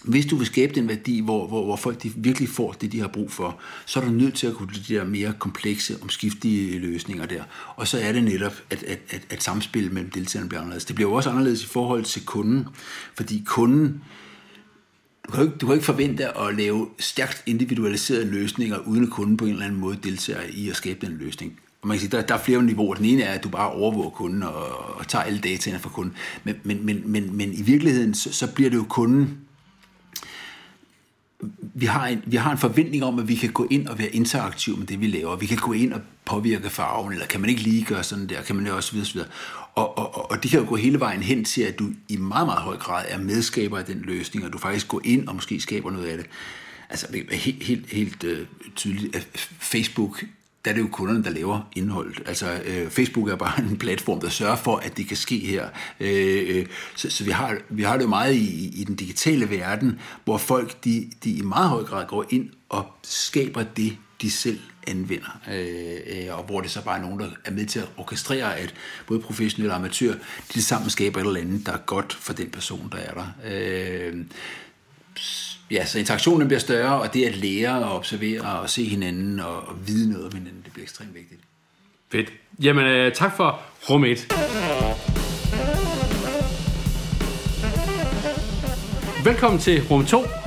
hvis 0.04 0.26
du 0.26 0.36
vil 0.36 0.48
skabe 0.48 0.76
den 0.76 0.88
værdi, 0.88 1.20
hvor, 1.20 1.48
hvor, 1.48 1.66
hvor 1.66 1.76
folk 1.76 2.04
de 2.04 2.12
virkelig 2.16 2.50
får 2.50 2.72
det, 2.72 2.92
de 2.92 3.00
har 3.00 3.08
brug 3.08 3.32
for, 3.32 3.60
så 3.86 4.00
er 4.00 4.04
du 4.04 4.12
nødt 4.12 4.36
til 4.36 4.48
at 4.48 4.54
kunne 4.54 4.70
de 4.74 4.94
der 4.94 5.04
mere 5.04 5.34
komplekse, 5.40 5.98
omskiftige 6.02 6.80
løsninger 6.80 7.26
der. 7.26 7.44
Og 7.76 7.88
så 7.88 8.00
er 8.00 8.12
det 8.12 8.24
netop, 8.24 8.54
at, 8.70 8.84
at, 8.84 9.00
at, 9.10 9.22
at 9.30 9.44
samspillet 9.44 9.94
mellem 9.94 10.12
deltagerne 10.12 10.50
bliver 10.50 10.62
anderledes. 10.62 10.86
Det 10.86 10.96
bliver 10.96 11.10
jo 11.10 11.16
også 11.16 11.30
anderledes 11.30 11.64
i 11.64 11.68
forhold 11.68 12.04
til 12.04 12.26
kunden, 12.26 12.68
fordi 13.16 13.44
kunden, 13.46 14.04
du 15.28 15.32
kan, 15.32 15.44
ikke, 15.44 15.56
du 15.58 15.66
kan 15.66 15.74
ikke 15.76 15.86
forvente 15.86 16.38
at 16.38 16.56
lave 16.56 16.88
stærkt 17.00 17.44
individualiserede 17.46 18.26
løsninger, 18.26 18.78
uden 18.78 19.04
at 19.04 19.10
kunden 19.10 19.38
på 19.38 19.46
en 19.46 19.52
eller 19.52 19.66
anden 19.66 19.80
måde 19.80 19.98
deltager 20.04 20.42
i 20.50 20.70
at 20.70 20.76
skabe 20.76 21.06
den 21.06 21.18
løsning. 21.18 21.60
Og 21.82 21.88
man 21.88 21.98
kan 21.98 22.00
sige, 22.02 22.18
der, 22.18 22.22
der 22.22 22.36
er 22.36 22.40
flere 22.40 22.64
niveauer. 22.64 22.96
Den 22.96 23.06
ene 23.06 23.24
er, 23.24 23.34
at 23.34 23.44
du 23.44 23.50
bare 23.50 23.72
overvåger 23.72 24.10
kunden 24.10 24.44
og, 24.44 24.98
og 24.98 25.08
tager 25.08 25.24
alle 25.24 25.40
dataene 25.40 25.80
fra 25.80 25.90
kunden. 25.90 26.14
Men, 26.44 26.56
men, 26.64 26.86
men, 26.86 27.02
men, 27.06 27.38
men 27.38 27.54
i 27.54 27.62
virkeligheden, 27.62 28.14
så, 28.14 28.34
så 28.34 28.48
bliver 28.54 28.70
det 28.70 28.78
jo 28.78 28.84
kunden... 28.84 29.38
vi 31.74 31.86
har, 31.86 32.08
en, 32.08 32.22
vi 32.26 32.38
har 32.38 32.52
en 32.52 32.58
forventning 32.58 33.04
om, 33.04 33.20
at 33.20 33.28
vi 33.28 33.36
kan 33.36 33.52
gå 33.52 33.68
ind 33.72 33.88
og 33.88 34.00
være 34.00 34.10
interaktiv 34.10 34.78
med 34.78 34.88
det, 34.88 35.02
vi 35.02 35.08
laver. 35.08 35.36
Vi 35.36 35.46
kan 35.46 35.58
gå 35.58 35.74
ind 35.74 35.94
og 35.94 36.02
påvirke 36.26 36.70
farven, 36.70 37.14
eller 37.14 37.26
kan 37.26 37.42
man 37.42 37.50
ikke 37.50 37.62
lige 37.62 37.86
gøre 37.86 38.04
sådan 38.04 38.30
der, 38.30 38.42
kan 38.42 38.56
man 38.56 38.68
jo 38.68 38.76
også 38.76 38.92
videre, 38.92 39.10
videre. 39.14 39.30
Og, 39.76 39.98
og, 39.98 40.32
og 40.32 40.44
det 40.44 40.52
kan 40.52 40.60
jo 40.60 40.66
gå 40.70 40.76
hele 40.76 41.00
vejen 41.00 41.24
hen 41.24 41.46
til, 41.46 41.62
at 41.62 41.80
du 41.80 41.90
i 42.10 42.18
meget, 42.18 42.48
meget 42.48 42.62
høj 42.62 42.78
grad 42.78 43.06
er 43.08 43.18
medskaber 43.18 43.78
af 43.78 43.86
den 43.86 44.02
løsning, 44.02 44.46
og 44.46 44.54
du 44.54 44.58
faktisk 44.58 44.88
går 44.88 45.02
ind 45.04 45.28
og 45.28 45.36
måske 45.36 45.60
skaber 45.60 45.92
noget 45.92 46.08
af 46.08 46.18
det. 46.18 46.26
Altså 46.90 47.08
helt, 47.32 47.64
helt, 47.64 47.90
helt 47.92 48.24
øh, 48.24 48.46
tydeligt, 48.76 49.16
at 49.16 49.28
Facebook 49.60 50.24
der 50.66 50.72
er 50.72 50.76
det 50.76 50.82
jo 50.82 50.88
kunderne, 50.92 51.24
der 51.24 51.30
laver 51.30 51.70
indholdet. 51.76 52.22
Altså, 52.26 52.62
øh, 52.66 52.90
Facebook 52.90 53.30
er 53.30 53.36
bare 53.36 53.64
en 53.72 53.78
platform, 53.78 54.22
der 54.22 54.30
sørger 54.30 54.56
for, 54.56 54.78
at 54.78 54.98
det 54.98 55.08
kan 55.08 55.18
ske 55.18 55.40
her. 55.40 55.70
Øh, 56.00 56.58
øh, 56.58 56.66
så 56.96 57.10
så 57.10 57.24
vi, 57.24 57.32
har, 57.32 57.58
vi 57.70 57.84
har 57.84 57.98
det 57.98 58.04
jo 58.04 58.10
meget 58.10 58.36
i, 58.36 58.82
i 58.82 58.84
den 58.84 58.96
digitale 58.96 59.50
verden, 59.50 60.00
hvor 60.24 60.38
folk 60.38 60.84
de, 60.84 61.12
de 61.24 61.32
i 61.32 61.42
meget 61.42 61.70
høj 61.70 61.84
grad 61.84 62.08
går 62.08 62.26
ind 62.30 62.50
og 62.70 62.88
skaber 63.04 63.64
det, 63.64 63.98
de 64.22 64.32
selv 64.32 64.60
anvender. 64.88 65.42
Øh, 65.52 66.28
øh, 66.28 66.38
og 66.38 66.44
hvor 66.44 66.62
det 66.62 66.72
så 66.72 66.84
bare 66.84 66.98
er 66.98 67.02
nogen, 67.02 67.20
der 67.20 67.30
er 67.46 67.52
med 67.52 67.66
til 67.66 67.80
at 67.80 67.90
orkestrere, 67.98 68.58
at 68.58 68.74
både 69.08 69.20
professionelle 69.20 69.74
og 69.74 69.76
amatør, 69.76 70.14
de 70.54 70.64
sammen 70.64 70.90
skaber 70.90 71.20
et 71.20 71.28
eller 71.28 71.40
andet, 71.40 71.66
der 71.66 71.74
er 71.74 71.78
godt 71.78 72.14
for 72.14 72.34
den 72.34 72.50
person, 72.50 72.90
der 72.92 72.98
er 72.98 73.14
der. 73.14 73.28
Øh, 73.46 74.26
ja, 75.72 75.86
så 75.86 76.00
interaktionen 76.00 76.48
bliver 76.48 76.60
større, 76.60 77.02
og 77.02 77.14
det 77.14 77.26
at 77.26 77.36
lære 77.36 77.86
og 77.86 77.96
observere 77.96 78.60
og 78.60 78.70
se 78.70 78.84
hinanden 78.84 79.40
og, 79.40 79.68
og 79.68 79.88
vide 79.88 80.12
noget 80.12 80.26
om 80.26 80.34
hinanden, 80.34 80.62
det 80.64 80.74
bliver 80.74 80.84
ekstremt 80.84 81.16
vigtigt. 81.16 81.42
Fedt. 82.12 82.34
Jamen, 82.62 82.86
øh, 82.86 83.14
tak 83.14 83.38
for 83.38 83.62
rum 83.90 84.04
1. 84.06 84.28
Velkommen 89.26 89.60
til 89.60 89.84
rum 89.90 90.06
2. 90.06 90.41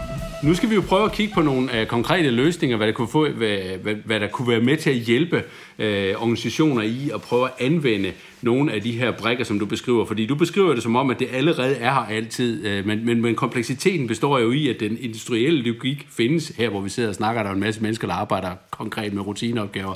Nu 0.44 0.54
skal 0.54 0.70
vi 0.70 0.74
jo 0.74 0.80
prøve 0.88 1.04
at 1.04 1.12
kigge 1.12 1.34
på 1.34 1.42
nogle 1.42 1.80
øh, 1.80 1.86
konkrete 1.86 2.30
løsninger, 2.30 2.76
hvad 2.76 2.86
der, 2.86 2.92
kunne 2.92 3.08
få, 3.08 3.28
hvad, 3.28 3.58
hvad, 3.82 3.94
hvad 3.94 4.20
der 4.20 4.28
kunne 4.28 4.48
være 4.48 4.60
med 4.60 4.76
til 4.76 4.90
at 4.90 4.96
hjælpe 4.96 5.42
øh, 5.78 6.14
organisationer 6.16 6.82
i 6.82 7.10
at 7.14 7.20
prøve 7.22 7.44
at 7.44 7.52
anvende 7.58 8.12
nogle 8.42 8.72
af 8.72 8.82
de 8.82 8.92
her 8.92 9.10
brækker, 9.10 9.44
som 9.44 9.58
du 9.58 9.66
beskriver. 9.66 10.04
Fordi 10.04 10.26
du 10.26 10.34
beskriver 10.34 10.74
det 10.74 10.82
som 10.82 10.96
om, 10.96 11.10
at 11.10 11.18
det 11.18 11.28
allerede 11.32 11.76
er 11.76 11.92
her 11.92 12.16
altid, 12.16 12.66
øh, 12.66 12.86
men, 12.86 13.06
men, 13.06 13.22
men 13.22 13.34
kompleksiteten 13.34 14.06
består 14.06 14.38
jo 14.38 14.52
i, 14.52 14.68
at 14.68 14.80
den 14.80 14.98
industrielle 15.00 15.62
logik 15.62 16.06
findes 16.10 16.48
her, 16.48 16.68
hvor 16.68 16.80
vi 16.80 16.88
sidder 16.88 17.08
og 17.08 17.14
snakker, 17.14 17.42
der 17.42 17.50
er 17.50 17.54
en 17.54 17.60
masse 17.60 17.82
mennesker, 17.82 18.06
der 18.06 18.14
arbejder 18.14 18.50
konkret 18.70 19.12
med 19.12 19.26
rutineopgaver 19.26 19.94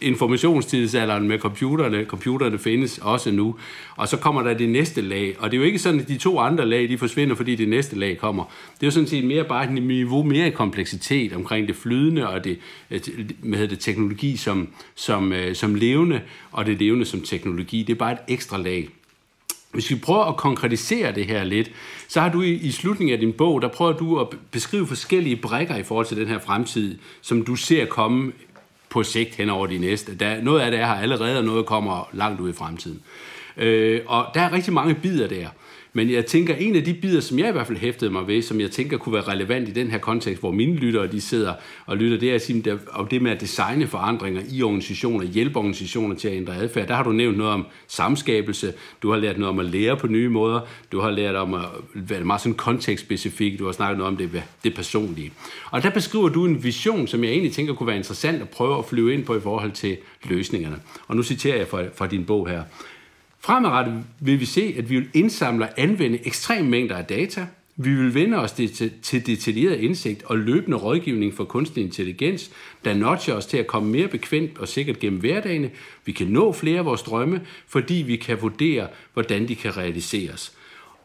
informationstidsalderen 0.00 1.28
med 1.28 1.38
computerne. 1.38 2.04
Computerne 2.04 2.58
findes 2.58 2.98
også 2.98 3.30
nu. 3.30 3.56
Og 3.96 4.08
så 4.08 4.16
kommer 4.16 4.42
der 4.42 4.54
det 4.54 4.68
næste 4.68 5.00
lag. 5.00 5.36
Og 5.38 5.50
det 5.50 5.56
er 5.56 5.60
jo 5.60 5.66
ikke 5.66 5.78
sådan, 5.78 6.00
at 6.00 6.08
de 6.08 6.18
to 6.18 6.38
andre 6.38 6.66
lag 6.66 6.88
de 6.88 6.98
forsvinder, 6.98 7.34
fordi 7.34 7.54
det 7.56 7.68
næste 7.68 7.98
lag 7.98 8.18
kommer. 8.18 8.44
Det 8.74 8.82
er 8.82 8.86
jo 8.86 8.90
sådan 8.90 9.08
set 9.08 9.24
mere 9.24 9.44
bare 9.44 9.64
et 9.64 9.72
niveau 9.72 10.22
mere 10.22 10.46
i 10.46 10.50
kompleksitet 10.50 11.32
omkring 11.32 11.68
det 11.68 11.76
flydende 11.76 12.28
og 12.28 12.44
det, 12.44 12.58
øh, 12.90 13.00
hvad 13.42 13.58
hedder 13.58 13.74
det 13.74 13.78
teknologi 13.78 14.36
som, 14.36 14.68
som, 14.94 15.32
øh, 15.32 15.54
som 15.54 15.74
levende, 15.74 16.20
og 16.52 16.66
det 16.66 16.78
levende 16.78 17.04
som 17.04 17.20
teknologi. 17.20 17.82
Det 17.82 17.92
er 17.92 17.98
bare 17.98 18.12
et 18.12 18.18
ekstra 18.28 18.58
lag. 18.58 18.88
Hvis 19.72 19.90
vi 19.90 19.94
prøver 19.94 20.24
at 20.24 20.36
konkretisere 20.36 21.14
det 21.14 21.26
her 21.26 21.44
lidt, 21.44 21.72
så 22.08 22.20
har 22.20 22.28
du 22.28 22.42
i, 22.42 22.52
i 22.52 22.70
slutningen 22.70 23.14
af 23.14 23.20
din 23.20 23.32
bog, 23.32 23.62
der 23.62 23.68
prøver 23.68 23.92
du 23.92 24.20
at 24.20 24.26
beskrive 24.50 24.86
forskellige 24.86 25.36
brækker 25.36 25.76
i 25.76 25.82
forhold 25.82 26.06
til 26.06 26.16
den 26.16 26.28
her 26.28 26.38
fremtid, 26.38 26.98
som 27.20 27.44
du 27.44 27.56
ser 27.56 27.84
komme 27.84 28.32
på 28.90 29.02
sigt 29.02 29.34
hen 29.34 29.50
over 29.50 29.66
de 29.66 29.78
næste. 29.78 30.14
Der, 30.14 30.42
noget 30.42 30.60
af 30.60 30.70
det 30.70 30.80
er 30.80 30.86
her 30.86 30.94
allerede, 30.94 31.38
og 31.38 31.44
noget 31.44 31.66
kommer 31.66 32.08
langt 32.12 32.40
ud 32.40 32.50
i 32.50 32.52
fremtiden. 32.52 33.02
Øh, 33.56 34.00
og 34.06 34.26
der 34.34 34.40
er 34.40 34.52
rigtig 34.52 34.72
mange 34.72 34.94
bidder 34.94 35.28
der. 35.28 35.48
Men 35.92 36.10
jeg 36.10 36.26
tænker, 36.26 36.54
en 36.54 36.76
af 36.76 36.84
de 36.84 36.94
bidder, 36.94 37.20
som 37.20 37.38
jeg 37.38 37.48
i 37.48 37.52
hvert 37.52 37.66
fald 37.66 37.78
hæftede 37.78 38.10
mig 38.10 38.26
ved, 38.26 38.42
som 38.42 38.60
jeg 38.60 38.70
tænker 38.70 38.96
kunne 38.96 39.12
være 39.12 39.22
relevant 39.22 39.68
i 39.68 39.72
den 39.72 39.90
her 39.90 39.98
kontekst, 39.98 40.40
hvor 40.40 40.50
mine 40.50 40.74
lyttere 40.74 41.06
de 41.06 41.20
sidder 41.20 41.54
og 41.86 41.96
lytter, 41.96 42.18
det 42.18 42.30
er 42.30 42.34
at 42.34 42.42
sige, 42.42 42.78
om 42.92 43.06
det 43.06 43.22
med 43.22 43.30
at 43.30 43.40
designe 43.40 43.86
forandringer 43.86 44.42
i 44.50 44.62
organisationer, 44.62 45.26
hjælpe 45.26 45.56
organisationer 45.56 46.16
til 46.16 46.28
at 46.28 46.34
ændre 46.34 46.56
adfærd. 46.56 46.88
Der 46.88 46.94
har 46.94 47.02
du 47.02 47.12
nævnt 47.12 47.38
noget 47.38 47.52
om 47.52 47.66
samskabelse, 47.88 48.72
du 49.02 49.10
har 49.10 49.18
lært 49.18 49.38
noget 49.38 49.50
om 49.50 49.58
at 49.58 49.66
lære 49.66 49.96
på 49.96 50.06
nye 50.06 50.28
måder, 50.28 50.60
du 50.92 51.00
har 51.00 51.10
lært 51.10 51.34
om 51.34 51.54
at 51.54 51.64
være 51.94 52.20
meget 52.24 52.40
sådan 52.40 52.54
kontekstspecifik, 52.54 53.58
du 53.58 53.64
har 53.64 53.72
snakket 53.72 53.98
noget 53.98 54.12
om 54.12 54.16
det, 54.16 54.42
det 54.64 54.74
personlige. 54.74 55.32
Og 55.70 55.82
der 55.82 55.90
beskriver 55.90 56.28
du 56.28 56.46
en 56.46 56.64
vision, 56.64 57.06
som 57.06 57.24
jeg 57.24 57.30
egentlig 57.30 57.52
tænker 57.52 57.74
kunne 57.74 57.86
være 57.86 57.96
interessant 57.96 58.42
at 58.42 58.48
prøve 58.48 58.78
at 58.78 58.84
flyve 58.84 59.14
ind 59.14 59.24
på 59.24 59.36
i 59.36 59.40
forhold 59.40 59.72
til 59.72 59.96
løsningerne. 60.24 60.76
Og 61.08 61.16
nu 61.16 61.22
citerer 61.22 61.56
jeg 61.56 61.68
fra, 61.68 61.82
fra 61.94 62.06
din 62.06 62.24
bog 62.24 62.48
her. 62.48 62.62
Fremadrettet 63.40 64.04
vil 64.20 64.40
vi 64.40 64.44
se, 64.44 64.74
at 64.78 64.90
vi 64.90 64.96
vil 64.96 65.08
indsamle 65.14 65.64
og 65.64 65.70
anvende 65.76 66.18
ekstrem 66.26 66.64
mængder 66.64 66.96
af 66.96 67.04
data. 67.04 67.46
Vi 67.76 67.94
vil 67.94 68.14
vende 68.14 68.38
os 68.38 68.52
til, 68.52 68.92
til 69.02 69.26
detaljeret 69.26 69.80
indsigt 69.80 70.22
og 70.22 70.38
løbende 70.38 70.76
rådgivning 70.76 71.34
for 71.34 71.44
kunstig 71.44 71.84
intelligens, 71.84 72.50
der 72.84 72.94
notcher 72.94 73.34
os 73.34 73.46
til 73.46 73.56
at 73.56 73.66
komme 73.66 73.90
mere 73.90 74.08
bekvemt 74.08 74.58
og 74.58 74.68
sikkert 74.68 74.98
gennem 74.98 75.20
hverdagene. 75.20 75.70
Vi 76.04 76.12
kan 76.12 76.26
nå 76.26 76.52
flere 76.52 76.78
af 76.78 76.84
vores 76.84 77.02
drømme, 77.02 77.40
fordi 77.68 77.94
vi 77.94 78.16
kan 78.16 78.42
vurdere, 78.42 78.88
hvordan 79.12 79.48
de 79.48 79.54
kan 79.54 79.76
realiseres. 79.76 80.52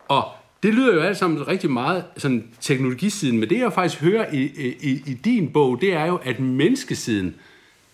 Og 0.07 0.23
det 0.63 0.73
lyder 0.73 0.93
jo 0.93 0.99
alt 0.99 1.17
sammen 1.17 1.47
rigtig 1.47 1.71
meget 1.71 2.03
sådan 2.17 2.47
teknologisiden, 2.61 3.39
men 3.39 3.49
det 3.49 3.59
jeg 3.59 3.73
faktisk 3.73 4.01
hører 4.01 4.33
i, 4.33 4.41
i, 4.81 5.01
i 5.05 5.13
din 5.13 5.49
bog, 5.49 5.81
det 5.81 5.93
er 5.93 6.05
jo, 6.05 6.15
at 6.23 6.39
menneskesiden, 6.39 7.35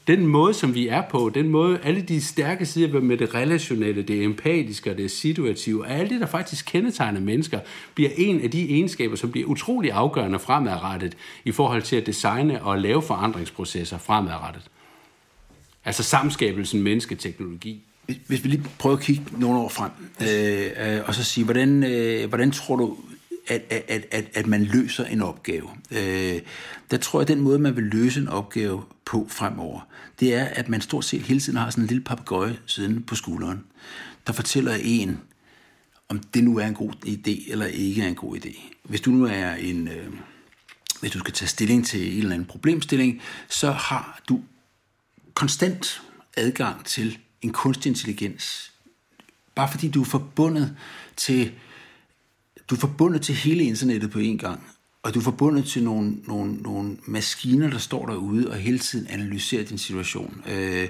den 0.07 0.27
måde, 0.27 0.53
som 0.53 0.73
vi 0.73 0.87
er 0.87 1.01
på, 1.01 1.31
den 1.33 1.49
måde, 1.49 1.79
alle 1.83 2.01
de 2.01 2.21
stærke 2.21 2.65
sider 2.65 2.99
med 2.99 3.17
det 3.17 3.35
relationelle, 3.35 4.01
det 4.01 4.23
empatiske 4.23 4.91
og 4.91 4.97
det 4.97 5.11
situative, 5.11 5.85
og 5.85 5.91
alt 5.91 6.09
det, 6.09 6.21
der 6.21 6.27
faktisk 6.27 6.65
kendetegner 6.65 7.19
mennesker, 7.19 7.59
bliver 7.95 8.09
en 8.17 8.41
af 8.41 8.51
de 8.51 8.69
egenskaber, 8.69 9.15
som 9.15 9.31
bliver 9.31 9.47
utrolig 9.47 9.91
afgørende 9.91 10.39
fremadrettet 10.39 11.17
i 11.45 11.51
forhold 11.51 11.81
til 11.81 11.95
at 11.95 12.05
designe 12.05 12.63
og 12.63 12.77
lave 12.79 13.01
forandringsprocesser 13.01 13.97
fremadrettet. 13.97 14.63
Altså 15.85 16.03
samskabelsen 16.03 16.81
mennesketeknologi. 16.81 17.83
Hvis 18.27 18.43
vi 18.43 18.49
lige 18.49 18.63
prøver 18.79 18.97
at 18.97 19.03
kigge 19.03 19.23
nogle 19.37 19.59
år 19.59 19.69
frem, 19.69 19.91
øh, 20.21 20.95
øh, 20.95 21.01
og 21.05 21.15
så 21.15 21.23
sige, 21.23 21.43
hvordan, 21.43 21.83
øh, 21.83 22.29
hvordan 22.29 22.51
tror 22.51 22.75
du, 22.75 22.97
at, 23.51 23.83
at, 23.87 24.05
at, 24.11 24.25
at 24.33 24.47
man 24.47 24.63
løser 24.63 25.05
en 25.05 25.21
opgave. 25.21 25.69
Øh, 25.91 26.41
der 26.91 26.97
tror 26.97 27.19
jeg, 27.19 27.21
at 27.21 27.27
den 27.27 27.41
måde, 27.41 27.59
man 27.59 27.75
vil 27.75 27.83
løse 27.83 28.19
en 28.19 28.27
opgave 28.27 28.83
på 29.05 29.27
fremover, 29.29 29.87
det 30.19 30.33
er, 30.35 30.45
at 30.45 30.69
man 30.69 30.81
stort 30.81 31.05
set 31.05 31.21
hele 31.21 31.39
tiden 31.39 31.59
har 31.59 31.69
sådan 31.69 31.83
en 31.83 31.87
lille 31.87 32.03
papegøje 32.03 32.57
siden 32.65 33.03
på 33.03 33.15
skulderen, 33.15 33.63
der 34.27 34.33
fortæller 34.33 34.77
en, 34.83 35.19
om 36.09 36.19
det 36.19 36.43
nu 36.43 36.57
er 36.57 36.65
en 36.65 36.73
god 36.73 36.91
idé 37.05 37.51
eller 37.51 37.65
ikke 37.65 38.03
er 38.03 38.07
en 38.07 38.15
god 38.15 38.37
idé. 38.37 38.73
Hvis 38.83 39.01
du 39.01 39.11
nu 39.11 39.25
er 39.25 39.53
en... 39.53 39.87
Øh, 39.87 40.07
hvis 40.99 41.11
du 41.11 41.19
skal 41.19 41.33
tage 41.33 41.49
stilling 41.49 41.85
til 41.85 42.11
en 42.11 42.17
eller 42.17 42.33
anden 42.33 42.47
problemstilling, 42.47 43.21
så 43.49 43.71
har 43.71 44.21
du 44.29 44.41
konstant 45.33 46.01
adgang 46.37 46.85
til 46.85 47.17
en 47.41 47.51
kunstig 47.51 47.89
intelligens. 47.89 48.71
Bare 49.55 49.71
fordi 49.71 49.87
du 49.87 50.01
er 50.01 50.05
forbundet 50.05 50.77
til 51.17 51.51
du 52.71 52.75
er 52.75 52.79
forbundet 52.79 53.21
til 53.21 53.35
hele 53.35 53.63
internettet 53.63 54.11
på 54.11 54.19
én 54.19 54.37
gang, 54.37 54.63
og 55.03 55.13
du 55.13 55.19
er 55.19 55.23
forbundet 55.23 55.65
til 55.65 55.83
nogle, 55.83 56.15
nogle, 56.27 56.53
nogle 56.53 56.97
maskiner, 57.05 57.69
der 57.69 57.77
står 57.77 58.05
derude 58.05 58.49
og 58.49 58.55
hele 58.55 58.79
tiden 58.79 59.07
analyserer 59.09 59.63
din 59.63 59.77
situation. 59.77 60.43
Øh, 60.51 60.87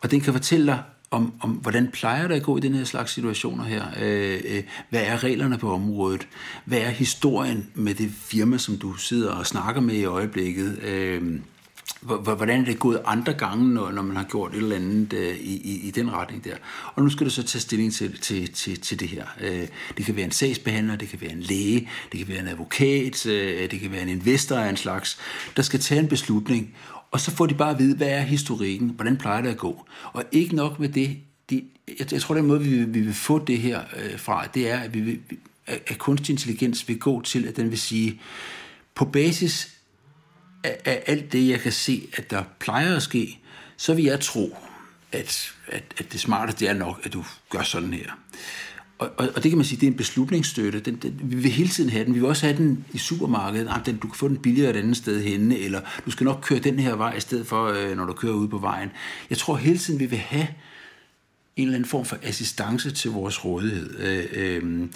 og 0.00 0.10
den 0.10 0.20
kan 0.20 0.32
fortælle 0.32 0.66
dig, 0.66 0.82
om, 1.10 1.32
om 1.40 1.50
hvordan 1.50 1.88
plejer 1.92 2.28
det 2.28 2.34
at 2.34 2.42
gå 2.42 2.56
i 2.56 2.60
den 2.60 2.74
her 2.74 2.84
slags 2.84 3.12
situationer 3.12 3.64
her? 3.64 3.84
Øh, 4.00 4.40
øh, 4.44 4.62
hvad 4.90 5.02
er 5.02 5.24
reglerne 5.24 5.58
på 5.58 5.72
området? 5.72 6.28
Hvad 6.64 6.78
er 6.78 6.90
historien 6.90 7.70
med 7.74 7.94
det 7.94 8.10
firma, 8.10 8.58
som 8.58 8.78
du 8.78 8.94
sidder 8.94 9.32
og 9.32 9.46
snakker 9.46 9.80
med 9.80 9.94
i 9.94 10.04
øjeblikket? 10.04 10.78
Øh, 10.82 11.40
hvordan 12.00 12.60
er 12.60 12.64
det 12.64 12.78
gået 12.78 13.00
andre 13.04 13.32
gange, 13.32 13.74
når, 13.74 13.90
når 13.90 14.02
man 14.02 14.16
har 14.16 14.24
gjort 14.24 14.52
et 14.52 14.58
eller 14.58 14.76
andet 14.76 15.12
øh, 15.12 15.36
i, 15.36 15.56
i, 15.56 15.88
i 15.88 15.90
den 15.90 16.12
retning 16.12 16.44
der. 16.44 16.54
Og 16.94 17.02
nu 17.02 17.10
skal 17.10 17.26
du 17.26 17.30
så 17.30 17.42
tage 17.42 17.60
stilling 17.60 17.94
til, 17.94 18.18
til, 18.18 18.52
til, 18.52 18.80
til 18.80 19.00
det 19.00 19.08
her. 19.08 19.24
Øh, 19.40 19.68
det 19.96 20.04
kan 20.06 20.16
være 20.16 20.24
en 20.24 20.30
sagsbehandler, 20.30 20.96
det 20.96 21.08
kan 21.08 21.20
være 21.20 21.32
en 21.32 21.40
læge, 21.40 21.88
det 22.12 22.18
kan 22.18 22.28
være 22.28 22.38
en 22.38 22.48
advokat, 22.48 23.26
øh, 23.26 23.70
det 23.70 23.80
kan 23.80 23.92
være 23.92 24.02
en 24.02 24.08
investor 24.08 24.56
af 24.56 24.68
en 24.68 24.76
slags, 24.76 25.18
der 25.56 25.62
skal 25.62 25.80
tage 25.80 26.00
en 26.00 26.08
beslutning, 26.08 26.74
og 27.10 27.20
så 27.20 27.30
får 27.30 27.46
de 27.46 27.54
bare 27.54 27.70
at 27.70 27.78
vide, 27.78 27.96
hvad 27.96 28.08
er 28.08 28.20
historikken, 28.20 28.88
hvordan 28.88 29.16
plejer 29.16 29.42
det 29.42 29.48
at 29.48 29.56
gå. 29.56 29.86
Og 30.12 30.24
ikke 30.32 30.56
nok 30.56 30.78
med 30.78 30.88
det, 30.88 31.16
de, 31.50 31.64
jeg, 31.98 32.12
jeg 32.12 32.22
tror, 32.22 32.34
den 32.34 32.46
måde, 32.46 32.60
vi, 32.60 32.84
vi 32.84 33.00
vil 33.00 33.14
få 33.14 33.38
det 33.38 33.58
her 33.58 33.80
øh, 33.96 34.18
fra, 34.18 34.46
det 34.46 34.70
er, 34.70 34.78
at, 34.78 34.94
vi 34.94 35.00
vil, 35.00 35.20
at 35.66 35.98
kunstig 35.98 36.32
intelligens 36.32 36.88
vil 36.88 36.98
gå 36.98 37.22
til, 37.22 37.46
at 37.46 37.56
den 37.56 37.70
vil 37.70 37.78
sige, 37.78 38.20
på 38.94 39.04
basis 39.04 39.77
af, 40.64 40.80
af 40.84 41.02
alt 41.06 41.32
det, 41.32 41.48
jeg 41.48 41.60
kan 41.60 41.72
se, 41.72 42.08
at 42.16 42.30
der 42.30 42.42
plejer 42.58 42.96
at 42.96 43.02
ske, 43.02 43.38
så 43.76 43.94
vil 43.94 44.04
jeg 44.04 44.20
tro, 44.20 44.56
at, 45.12 45.52
at, 45.66 45.84
at 45.98 46.12
det 46.12 46.20
smarte 46.20 46.52
det 46.52 46.68
er 46.68 46.72
nok, 46.72 47.00
at 47.02 47.12
du 47.12 47.24
gør 47.50 47.62
sådan 47.62 47.92
her. 47.92 48.10
Og, 48.98 49.10
og, 49.16 49.28
og 49.36 49.42
det 49.42 49.50
kan 49.50 49.58
man 49.58 49.64
sige, 49.64 49.80
det 49.80 49.86
er 49.86 49.90
en 49.90 49.96
beslutningsstøtte. 49.96 50.80
Den, 50.80 50.96
den, 50.96 51.20
vi 51.22 51.36
vil 51.36 51.50
hele 51.50 51.68
tiden 51.68 51.90
have 51.90 52.04
den. 52.04 52.14
Vi 52.14 52.20
vil 52.20 52.28
også 52.28 52.46
have 52.46 52.58
den 52.58 52.84
i 52.92 52.98
supermarkedet. 52.98 53.68
Ah, 53.70 53.86
den, 53.86 53.96
du 53.96 54.08
kan 54.08 54.16
få 54.16 54.28
den 54.28 54.36
billigere 54.36 54.70
et 54.70 54.76
andet 54.76 54.96
sted 54.96 55.22
henne, 55.22 55.58
eller 55.58 55.80
du 56.06 56.10
skal 56.10 56.24
nok 56.24 56.38
køre 56.42 56.58
den 56.58 56.78
her 56.78 56.94
vej 56.96 57.14
i 57.14 57.20
stedet 57.20 57.46
for, 57.46 57.66
øh, 57.66 57.96
når 57.96 58.04
du 58.04 58.12
kører 58.12 58.32
ud 58.32 58.48
på 58.48 58.58
vejen. 58.58 58.90
Jeg 59.30 59.38
tror 59.38 59.56
hele 59.56 59.78
tiden, 59.78 60.00
vi 60.00 60.06
vil 60.06 60.18
have 60.18 60.48
en 61.56 61.64
eller 61.64 61.74
anden 61.74 61.88
form 61.88 62.04
for 62.04 62.18
assistance 62.22 62.90
til 62.90 63.10
vores 63.10 63.44
rådighed. 63.44 64.00
Øh, 64.00 64.26
øh, 64.32 64.88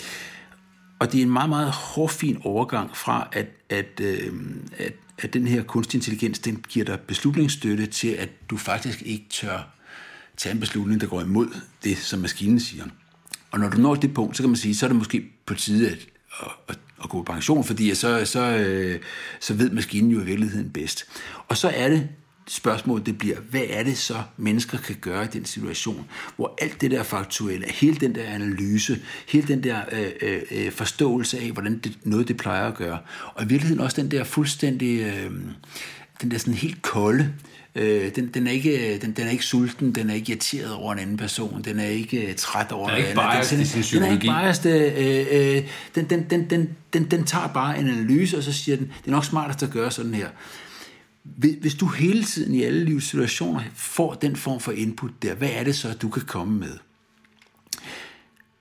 og 0.98 1.12
det 1.12 1.18
er 1.18 1.22
en 1.22 1.30
meget, 1.30 1.48
meget 1.48 1.70
hårfin 1.70 2.38
overgang 2.44 2.96
fra, 2.96 3.28
at, 3.32 3.46
at, 3.70 4.00
øh, 4.00 4.32
at, 4.78 4.92
at 5.24 5.32
den 5.32 5.46
her 5.46 5.62
kunstig 5.62 5.98
intelligens, 5.98 6.38
den 6.38 6.64
giver 6.68 6.84
dig 6.84 7.00
beslutningsstøtte 7.00 7.86
til, 7.86 8.08
at 8.08 8.28
du 8.50 8.56
faktisk 8.56 9.02
ikke 9.02 9.26
tør 9.30 9.68
tage 10.36 10.52
en 10.52 10.60
beslutning, 10.60 11.00
der 11.00 11.06
går 11.06 11.20
imod 11.20 11.48
det, 11.84 11.98
som 11.98 12.20
maskinen 12.20 12.60
siger. 12.60 12.84
Og 13.50 13.60
når 13.60 13.68
du 13.68 13.78
når 13.78 13.94
det 13.94 14.14
punkt, 14.14 14.36
så 14.36 14.42
kan 14.42 14.50
man 14.50 14.56
sige, 14.56 14.74
så 14.74 14.86
er 14.86 14.88
det 14.88 14.96
måske 14.96 15.24
på 15.46 15.54
tide 15.54 15.90
at, 15.90 15.98
at, 16.68 16.78
at 17.04 17.08
gå 17.08 17.22
på 17.22 17.32
pension, 17.32 17.64
fordi 17.64 17.94
så, 17.94 18.24
så, 18.24 18.40
øh, 18.40 19.00
så 19.40 19.54
ved 19.54 19.70
maskinen 19.70 20.10
jo 20.10 20.20
i 20.20 20.24
virkeligheden 20.24 20.70
bedst. 20.70 21.04
Og 21.48 21.56
så 21.56 21.68
er 21.68 21.88
det 21.88 22.08
spørgsmål, 22.46 23.06
det 23.06 23.18
bliver, 23.18 23.36
hvad 23.50 23.62
er 23.68 23.82
det 23.82 23.98
så, 23.98 24.22
mennesker 24.36 24.78
kan 24.78 24.96
gøre 25.00 25.24
i 25.24 25.28
den 25.32 25.44
situation, 25.44 26.06
hvor 26.36 26.54
alt 26.60 26.80
det 26.80 26.90
der 26.90 27.02
faktuelle, 27.02 27.66
hele 27.72 27.96
den 27.96 28.14
der 28.14 28.24
analyse, 28.24 28.98
hele 29.28 29.48
den 29.48 29.64
der 29.64 29.80
øh, 29.92 30.10
øh, 30.22 30.42
øh, 30.50 30.72
forståelse 30.72 31.38
af, 31.38 31.50
hvordan 31.50 31.78
det, 31.78 31.98
noget 32.04 32.28
det 32.28 32.36
plejer 32.36 32.68
at 32.68 32.74
gøre, 32.74 32.98
og 33.34 33.44
i 33.44 33.46
virkeligheden 33.46 33.84
også 33.84 34.00
den 34.00 34.10
der 34.10 34.24
fuldstændig, 34.24 35.00
øh, 35.00 35.30
den 36.22 36.30
der 36.30 36.38
sådan 36.38 36.54
helt 36.54 36.82
kolde, 36.82 37.32
Øh, 37.74 38.14
den, 38.14 38.28
den, 38.28 38.46
er 38.46 38.50
ikke, 38.50 38.98
den, 39.02 39.12
den 39.12 39.26
er 39.26 39.30
ikke 39.30 39.44
sulten, 39.44 39.94
den 39.94 40.10
er 40.10 40.14
ikke 40.14 40.32
irriteret 40.32 40.72
over 40.72 40.92
en 40.92 40.98
anden 40.98 41.16
person, 41.16 41.62
den 41.64 41.78
er 41.78 41.86
ikke 41.86 42.34
træt 42.34 42.72
over 42.72 42.88
den 42.88 42.94
er 42.94 43.06
ikke 43.06 43.14
biased 43.14 43.56
den, 43.56 43.62
i 43.62 43.66
sin 43.66 43.82
psykologi. 43.82 44.26
Den 44.26 44.32
er 44.32 44.42
ikke 44.42 44.42
biased, 44.42 44.98
øh, 44.98 45.56
øh, 45.56 45.62
den, 45.94 46.04
den, 46.04 46.26
den, 46.30 46.50
den, 46.50 46.68
den, 46.92 47.04
den 47.10 47.24
tager 47.24 47.46
bare 47.46 47.78
en 47.78 47.88
analyse, 47.88 48.36
og 48.36 48.42
så 48.42 48.52
siger 48.52 48.76
den, 48.76 48.86
det 48.86 49.06
er 49.06 49.10
nok 49.10 49.24
smartest 49.24 49.62
at 49.62 49.70
gøre 49.70 49.90
sådan 49.90 50.14
her. 50.14 50.28
Hvis 51.60 51.74
du 51.74 51.86
hele 51.86 52.24
tiden 52.24 52.54
i 52.54 52.62
alle 52.62 52.84
livssituationer 52.84 53.62
får 53.74 54.14
den 54.14 54.36
form 54.36 54.60
for 54.60 54.72
input 54.72 55.10
der, 55.22 55.34
hvad 55.34 55.50
er 55.52 55.64
det 55.64 55.74
så, 55.74 55.94
du 56.02 56.08
kan 56.08 56.22
komme 56.22 56.58
med? 56.58 56.78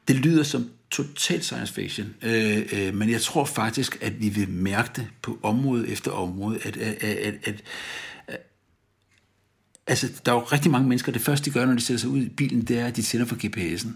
Det 0.07 0.15
lyder 0.15 0.43
som 0.43 0.69
total 0.91 1.43
science 1.43 1.73
fiction, 1.73 2.15
øh, 2.21 2.67
øh, 2.73 2.93
men 2.93 3.09
jeg 3.09 3.21
tror 3.21 3.45
faktisk, 3.45 3.97
at 4.01 4.21
vi 4.21 4.29
vil 4.29 4.49
mærke 4.49 4.89
det 4.95 5.07
på 5.21 5.39
område 5.43 5.87
efter 5.87 6.11
område, 6.11 6.59
at, 6.63 6.77
at, 6.77 7.03
at, 7.03 7.35
at, 7.43 7.63
altså, 9.87 10.07
der 10.25 10.31
er 10.31 10.35
jo 10.35 10.41
rigtig 10.41 10.71
mange 10.71 10.87
mennesker, 10.87 11.11
det 11.11 11.21
første 11.21 11.49
de 11.49 11.53
gør, 11.53 11.65
når 11.65 11.73
de 11.73 11.81
sætter 11.81 11.99
sig 11.99 12.09
ud 12.09 12.21
i 12.21 12.29
bilen, 12.29 12.61
det 12.61 12.79
er, 12.79 12.85
at 12.85 12.95
de 12.95 13.01
tænder 13.01 13.25
for 13.25 13.35
GPS'en. 13.35 13.89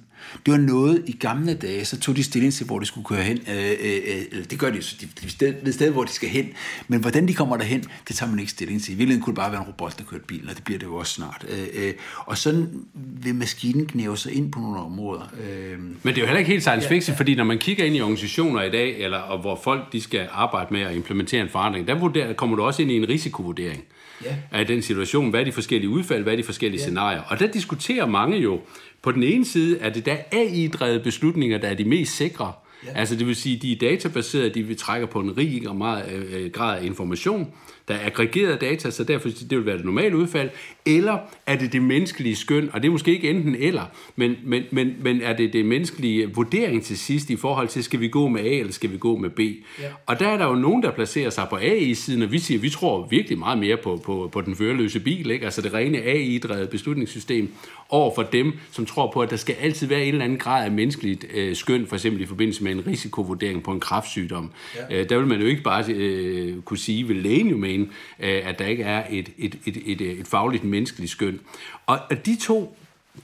Det 0.45 0.51
var 0.51 0.57
noget, 0.57 1.03
i 1.07 1.11
gamle 1.11 1.53
dage, 1.53 1.85
så 1.85 1.99
tog 1.99 2.15
de 2.15 2.23
stilling 2.23 2.53
til, 2.53 2.65
hvor 2.65 2.79
de 2.79 2.85
skulle 2.85 3.05
køre 3.05 3.23
hen. 3.23 3.39
Øh, 3.49 3.71
øh, 3.83 4.21
øh, 4.31 4.43
det 4.49 4.59
gør 4.59 4.69
de 4.69 4.75
jo, 4.75 4.81
de, 5.01 5.07
de 5.21 5.55
ved 5.65 5.73
sted, 5.73 5.91
hvor 5.91 6.03
de 6.03 6.11
skal 6.11 6.29
hen. 6.29 6.49
Men 6.87 6.99
hvordan 6.99 7.27
de 7.27 7.33
kommer 7.33 7.57
derhen, 7.57 7.83
det 8.07 8.15
tager 8.15 8.29
man 8.29 8.39
ikke 8.39 8.51
stilling 8.51 8.83
til. 8.83 8.93
I 8.93 8.95
virkeligheden 8.95 9.23
kunne 9.23 9.31
det 9.31 9.39
bare 9.41 9.51
være 9.51 9.61
en 9.61 9.67
robot, 9.67 9.97
der 9.97 10.03
kørte 10.03 10.23
bilen, 10.27 10.49
og 10.49 10.55
det 10.55 10.63
bliver 10.63 10.79
det 10.79 10.85
jo 10.85 10.95
også 10.95 11.13
snart. 11.13 11.45
Øh, 11.49 11.85
øh, 11.85 11.93
og 12.17 12.37
sådan 12.37 12.67
vil 12.93 13.35
maskinen 13.35 13.85
knæve 13.85 14.17
sig 14.17 14.33
ind 14.33 14.51
på 14.51 14.59
nogle 14.59 14.79
områder. 14.79 15.33
Øh, 15.43 15.79
Men 15.79 15.95
det 16.03 16.17
er 16.17 16.21
jo 16.21 16.25
heller 16.25 16.39
ikke 16.39 16.51
helt 16.51 16.63
science 16.63 16.87
fiction, 16.87 17.11
ja, 17.11 17.15
ja. 17.15 17.19
fordi 17.19 17.35
når 17.35 17.43
man 17.43 17.57
kigger 17.57 17.85
ind 17.85 17.95
i 17.95 18.01
organisationer 18.01 18.61
i 18.61 18.71
dag, 18.71 18.99
eller 18.99 19.17
og 19.17 19.39
hvor 19.39 19.59
folk 19.63 19.93
de 19.93 20.01
skal 20.01 20.27
arbejde 20.31 20.73
med 20.73 20.81
at 20.81 20.95
implementere 20.95 21.41
en 21.41 21.49
forandring, 21.49 21.87
der 21.87 21.99
vurderer, 21.99 22.33
kommer 22.33 22.55
du 22.55 22.63
også 22.63 22.81
ind 22.81 22.91
i 22.91 22.95
en 22.95 23.09
risikovurdering 23.09 23.83
ja. 24.23 24.35
af 24.51 24.67
den 24.67 24.81
situation. 24.81 25.29
Hvad 25.29 25.39
er 25.39 25.43
de 25.43 25.51
forskellige 25.51 25.74
udfald, 25.83 26.23
hvad 26.23 26.33
er 26.33 26.37
de 26.37 26.43
forskellige 26.43 26.79
ja. 26.79 26.85
scenarier? 26.85 27.21
Og 27.21 27.39
der 27.39 27.47
diskuterer 27.47 28.05
mange 28.05 28.37
jo, 28.37 28.59
på 29.01 29.11
den 29.11 29.23
ene 29.23 29.45
side 29.45 29.79
er 29.79 29.89
det 29.89 30.05
der 30.05 30.17
AI-drevet 30.31 31.03
beslutninger, 31.03 31.57
der 31.57 31.67
er 31.67 31.73
de 31.73 31.85
mest 31.85 32.15
sikre. 32.15 32.53
Ja. 32.85 32.99
Altså 32.99 33.15
det 33.15 33.27
vil 33.27 33.35
sige, 33.35 33.57
de 33.57 33.71
er 33.71 33.75
databaserede, 33.75 34.49
de 34.49 34.63
vil 34.63 34.77
trække 34.77 35.07
på 35.07 35.19
en 35.19 35.37
rig 35.37 35.69
og 35.69 35.75
meget 35.75 36.11
øh, 36.11 36.51
grad 36.51 36.79
af 36.79 36.85
information 36.85 37.53
der 37.87 37.93
er 37.93 38.05
aggregeret 38.05 38.61
data, 38.61 38.91
så 38.91 39.03
derfor 39.03 39.29
det 39.29 39.51
vil 39.51 39.65
være 39.65 39.77
det 39.77 39.85
normale 39.85 40.17
udfald, 40.17 40.49
eller 40.85 41.17
er 41.45 41.55
det 41.55 41.73
det 41.73 41.81
menneskelige 41.81 42.35
skøn, 42.35 42.69
og 42.73 42.81
det 42.81 42.87
er 42.87 42.91
måske 42.91 43.11
ikke 43.11 43.29
enten 43.29 43.55
eller, 43.55 43.83
men, 44.15 44.35
men, 44.43 44.63
men, 44.71 44.95
men 45.01 45.21
er 45.21 45.35
det 45.35 45.53
det 45.53 45.65
menneskelige 45.65 46.33
vurdering 46.33 46.83
til 46.83 46.97
sidst 46.97 47.29
i 47.29 47.35
forhold 47.35 47.67
til, 47.67 47.83
skal 47.83 47.99
vi 47.99 48.07
gå 48.07 48.27
med 48.27 48.41
A, 48.41 48.59
eller 48.59 48.73
skal 48.73 48.91
vi 48.91 48.97
gå 48.97 49.17
med 49.17 49.29
B? 49.29 49.39
Ja. 49.39 49.87
Og 50.05 50.19
der 50.19 50.27
er 50.27 50.37
der 50.37 50.45
jo 50.45 50.55
nogen, 50.55 50.83
der 50.83 50.91
placerer 50.91 51.29
sig 51.29 51.47
på 51.49 51.55
AI-siden, 51.55 52.21
og 52.21 52.31
vi 52.31 52.39
siger, 52.39 52.59
vi 52.59 52.69
tror 52.69 53.07
virkelig 53.07 53.37
meget 53.37 53.57
mere 53.57 53.77
på, 53.77 54.01
på, 54.05 54.29
på 54.31 54.41
den 54.41 54.55
førerløse 54.55 54.99
bil, 54.99 55.31
ikke? 55.31 55.45
altså 55.45 55.61
det 55.61 55.73
rene 55.73 55.97
AI-drevet 55.97 56.69
beslutningssystem, 56.69 57.53
over 57.89 58.15
for 58.15 58.23
dem, 58.23 58.53
som 58.71 58.85
tror 58.85 59.11
på, 59.11 59.21
at 59.21 59.29
der 59.29 59.35
skal 59.35 59.55
altid 59.61 59.87
være 59.87 60.05
en 60.05 60.13
eller 60.13 60.25
anden 60.25 60.39
grad 60.39 60.65
af 60.65 60.71
menneskeligt 60.71 61.25
øh, 61.33 61.55
skøn, 61.55 61.87
for 61.87 61.95
eksempel 61.95 62.21
i 62.21 62.25
forbindelse 62.25 62.63
med 62.63 62.74
en 62.75 62.87
risikovurdering 62.87 63.63
på 63.63 63.71
en 63.71 63.79
kraftsygdom. 63.79 64.51
Ja. 64.89 65.01
Øh, 65.01 65.09
der 65.09 65.17
vil 65.17 65.27
man 65.27 65.41
jo 65.41 65.47
ikke 65.47 65.63
bare 65.63 65.83
øh, 65.91 66.61
kunne 66.61 66.77
sige, 66.77 67.07
vil 67.07 67.17
lægen 67.17 67.47
jo 67.47 67.57
mene, 67.57 67.87
øh, 68.19 68.49
at 68.49 68.59
der 68.59 68.65
ikke 68.65 68.83
er 68.83 69.03
et, 69.09 69.29
et, 69.37 69.55
et, 69.65 69.77
et, 69.85 70.01
et 70.01 70.27
fagligt 70.27 70.63
menneskeligt 70.63 71.11
skøn. 71.11 71.39
Og 71.85 72.11
at 72.11 72.25
de 72.25 72.37
to 72.41 72.77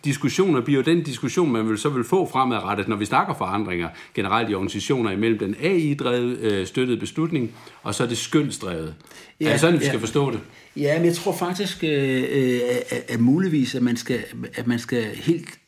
diskussioner 0.05 0.61
bliver 0.61 0.77
jo 0.77 0.83
den 0.93 1.03
diskussion, 1.03 1.51
man 1.51 1.69
vil 1.69 1.77
så 1.77 1.89
vil 1.89 2.03
få 2.03 2.29
fremadrettet, 2.31 2.87
når 2.87 2.95
vi 2.95 3.05
snakker 3.05 3.33
forandringer 3.33 3.89
generelt 4.13 4.49
i 4.49 4.53
organisationer 4.53 5.11
imellem 5.11 5.39
den 5.39 5.55
AI-drevet 5.61 6.37
øh, 6.39 6.67
støttede 6.67 6.99
beslutning, 6.99 7.51
og 7.83 7.95
så 7.95 8.05
det 8.05 8.17
skønsdrevet. 8.17 8.95
Ja, 9.39 9.45
er 9.45 9.51
det 9.51 9.59
sådan, 9.59 9.79
vi 9.79 9.85
skal 9.85 9.97
ja. 9.97 10.01
forstå 10.01 10.31
det? 10.31 10.39
Ja, 10.75 10.97
men 10.97 11.05
jeg 11.05 11.15
tror 11.15 11.33
faktisk, 11.33 11.83
øh, 11.83 12.23
øh, 12.31 12.59
at, 12.89 13.03
at 13.07 13.19
muligvis, 13.19 13.75
at 13.75 13.81
man 13.81 13.97
skal, 13.97 14.23
at 14.55 14.67
man 14.67 14.79
skal 14.79 15.03
helt 15.03 15.60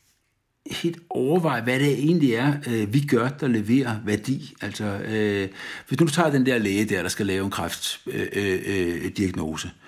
helt 0.71 0.97
overveje, 1.09 1.61
hvad 1.61 1.79
det 1.79 1.93
egentlig 1.93 2.33
er, 2.33 2.53
øh, 2.67 2.93
vi 2.93 2.99
gør, 2.99 3.29
der 3.29 3.47
leverer 3.47 3.95
værdi. 4.05 4.53
Altså, 4.61 4.85
øh, 4.85 5.49
hvis 5.87 5.99
du 5.99 6.07
tager 6.07 6.31
den 6.31 6.45
der 6.45 6.57
læge 6.57 6.85
der, 6.85 7.01
der 7.01 7.09
skal 7.09 7.25
lave 7.25 7.45
en 7.45 7.51
kræftdiagnose, 7.51 9.67
øh, 9.67 9.73
øh, 9.73 9.83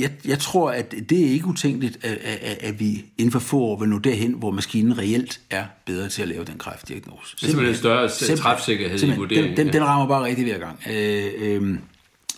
jeg, 0.00 0.10
jeg 0.24 0.38
tror, 0.38 0.70
at 0.70 0.94
det 1.08 1.26
er 1.26 1.30
ikke 1.30 1.46
utænkeligt, 1.46 2.04
at, 2.04 2.18
at, 2.22 2.58
at 2.60 2.80
vi 2.80 3.04
inden 3.18 3.32
for 3.32 3.38
få 3.38 3.58
år 3.58 3.78
vil 3.78 3.88
nå 3.88 3.98
derhen, 3.98 4.32
hvor 4.32 4.50
maskinen 4.50 4.98
reelt 4.98 5.40
er 5.50 5.64
bedre 5.86 6.08
til 6.08 6.22
at 6.22 6.28
lave 6.28 6.44
den 6.44 6.58
kræftdiagnose. 6.58 7.36
Det 7.36 7.42
er 7.42 7.46
simpelthen 7.46 7.74
en 7.74 7.78
større 7.78 8.36
træfsikkerhed 8.36 9.02
i 9.02 9.16
vurderingen. 9.16 9.56
Den, 9.56 9.66
den, 9.66 9.72
den 9.72 9.84
rammer 9.84 10.08
bare 10.08 10.24
rigtig 10.24 10.44
hver 10.44 10.58
gang. 10.58 10.82
Øh, 10.90 11.32
øh, 11.38 11.78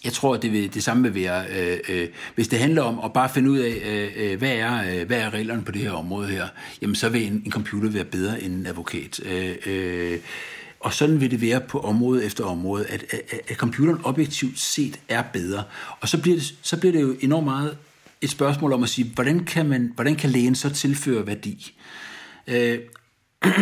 jeg 0.06 0.12
tror, 0.12 0.36
det, 0.36 0.52
vil, 0.52 0.74
det 0.74 0.84
samme 0.84 1.02
vil 1.02 1.14
være, 1.14 1.44
øh, 1.50 1.78
øh, 1.88 2.08
hvis 2.34 2.48
det 2.48 2.58
handler 2.58 2.82
om 2.82 3.00
at 3.04 3.12
bare 3.12 3.28
finde 3.28 3.50
ud 3.50 3.58
af, 3.58 3.82
øh, 3.84 4.10
øh, 4.16 4.38
hvad, 4.38 4.52
er, 4.52 5.00
øh, 5.00 5.06
hvad 5.06 5.18
er 5.18 5.34
reglerne 5.34 5.64
på 5.64 5.72
det 5.72 5.82
her 5.82 5.90
område 5.90 6.28
her, 6.28 6.48
jamen 6.82 6.94
så 6.94 7.08
vil 7.08 7.26
en, 7.26 7.42
en 7.44 7.52
computer 7.52 7.90
være 7.90 8.04
bedre 8.04 8.42
end 8.42 8.54
en 8.54 8.66
advokat. 8.66 9.20
Øh, 9.24 9.56
øh, 9.66 10.18
og 10.80 10.92
sådan 10.92 11.20
vil 11.20 11.30
det 11.30 11.40
være 11.40 11.60
på 11.60 11.80
område 11.80 12.24
efter 12.24 12.44
område, 12.44 12.86
at, 12.86 13.04
at, 13.10 13.40
at 13.48 13.56
computeren 13.56 14.00
objektivt 14.04 14.58
set 14.58 15.00
er 15.08 15.22
bedre. 15.22 15.62
Og 16.00 16.08
så 16.08 16.22
bliver, 16.22 16.36
det, 16.36 16.54
så 16.62 16.76
bliver 16.76 16.92
det 16.92 17.02
jo 17.02 17.16
enormt 17.20 17.44
meget 17.44 17.76
et 18.20 18.30
spørgsmål 18.30 18.72
om 18.72 18.82
at 18.82 18.88
sige, 18.88 19.12
hvordan 19.14 19.44
kan, 19.44 19.68
man, 19.68 19.92
hvordan 19.94 20.16
kan 20.16 20.30
lægen 20.30 20.54
så 20.54 20.70
tilføre 20.70 21.26
værdi? 21.26 21.74
Øh, 22.46 22.78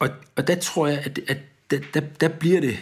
og, 0.00 0.08
og 0.36 0.46
der 0.46 0.54
tror 0.54 0.86
jeg, 0.86 0.98
at, 0.98 1.20
at 1.28 1.38
der, 1.70 1.78
der, 1.94 2.00
der 2.00 2.28
bliver 2.28 2.60
det 2.60 2.78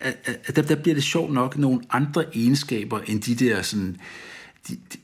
at, 0.00 0.56
der, 0.56 0.62
der 0.62 0.74
bliver 0.74 0.94
det 0.94 1.04
sjovt 1.04 1.32
nok 1.32 1.58
nogle 1.58 1.80
andre 1.90 2.24
egenskaber 2.36 3.00
end 3.00 3.22
de 3.22 3.34
der 3.34 3.62
sådan... 3.62 3.96
De, 4.68 4.76
de, 4.92 4.98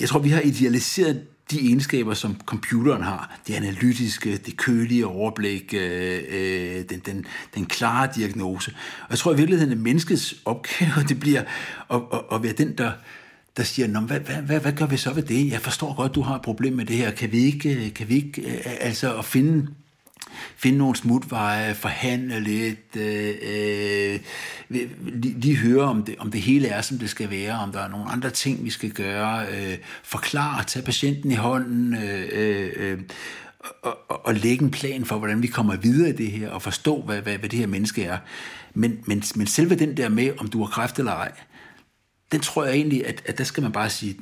jeg 0.00 0.08
tror, 0.08 0.20
vi 0.20 0.28
har 0.28 0.40
idealiseret 0.40 1.22
de 1.50 1.60
egenskaber, 1.60 2.14
som 2.14 2.36
computeren 2.46 3.02
har. 3.02 3.40
Det 3.46 3.54
analytiske, 3.54 4.36
det 4.36 4.56
kølige 4.56 5.06
overblik, 5.06 5.74
øh, 5.74 6.20
øh, 6.28 6.84
den, 6.88 7.02
den, 7.06 7.26
den 7.54 7.66
klare 7.66 8.08
diagnose. 8.16 8.70
Og 9.02 9.10
jeg 9.10 9.18
tror 9.18 9.32
i 9.32 9.36
virkeligheden, 9.36 9.72
at 9.72 9.78
menneskets 9.78 10.34
opgave, 10.44 10.92
det 11.08 11.20
bliver 11.20 11.42
at, 11.90 12.00
at, 12.12 12.20
at 12.32 12.42
være 12.42 12.52
den, 12.52 12.78
der, 12.78 12.92
der 13.56 13.62
siger, 13.62 13.88
Nå, 13.88 14.00
hvad, 14.00 14.20
hvad, 14.20 14.36
hvad, 14.36 14.60
hvad 14.60 14.72
gør 14.72 14.86
vi 14.86 14.96
så 14.96 15.12
ved 15.12 15.22
det? 15.22 15.50
Jeg 15.50 15.60
forstår 15.60 15.96
godt, 15.96 16.14
du 16.14 16.20
har 16.20 16.34
et 16.34 16.42
problem 16.42 16.72
med 16.72 16.84
det 16.84 16.96
her. 16.96 17.10
Kan 17.10 17.32
vi 17.32 17.38
ikke, 17.38 17.86
øh, 17.86 17.94
kan 17.94 18.08
vi 18.08 18.14
ikke 18.14 18.42
øh, 18.42 18.60
altså 18.80 19.18
at 19.18 19.24
finde 19.24 19.68
finde 20.56 20.78
nogle 20.78 20.96
smutveje, 20.96 21.74
forhandle 21.74 22.40
lidt, 22.40 22.96
øh, 22.96 23.34
øh, 23.42 24.20
lige 25.12 25.56
høre, 25.56 25.84
om 25.84 26.02
det, 26.02 26.14
om 26.18 26.30
det 26.30 26.40
hele 26.40 26.68
er, 26.68 26.80
som 26.80 26.98
det 26.98 27.10
skal 27.10 27.30
være, 27.30 27.58
om 27.58 27.72
der 27.72 27.80
er 27.80 27.88
nogle 27.88 28.10
andre 28.10 28.30
ting, 28.30 28.64
vi 28.64 28.70
skal 28.70 28.90
gøre, 28.90 29.46
øh, 29.46 29.78
forklare, 30.02 30.64
tage 30.64 30.84
patienten 30.84 31.30
i 31.30 31.34
hånden, 31.34 31.94
øh, 31.94 32.70
øh, 32.76 32.98
og, 33.82 33.98
og, 34.08 34.26
og 34.26 34.34
lægge 34.34 34.64
en 34.64 34.70
plan 34.70 35.04
for, 35.04 35.18
hvordan 35.18 35.42
vi 35.42 35.46
kommer 35.46 35.76
videre 35.76 36.08
i 36.08 36.12
det 36.12 36.30
her, 36.30 36.50
og 36.50 36.62
forstå, 36.62 37.02
hvad, 37.02 37.20
hvad, 37.20 37.38
hvad 37.38 37.48
det 37.48 37.58
her 37.58 37.66
menneske 37.66 38.04
er. 38.04 38.18
Men, 38.74 38.98
men, 39.06 39.22
men 39.36 39.46
selve 39.46 39.74
den 39.74 39.96
der 39.96 40.08
med, 40.08 40.32
om 40.38 40.48
du 40.48 40.58
har 40.58 40.70
kræft 40.70 40.98
eller 40.98 41.12
ej, 41.12 41.32
den 42.32 42.40
tror 42.40 42.64
jeg 42.64 42.74
egentlig, 42.74 43.06
at, 43.06 43.22
at 43.26 43.38
der 43.38 43.44
skal 43.44 43.62
man 43.62 43.72
bare 43.72 43.90
sige, 43.90 44.16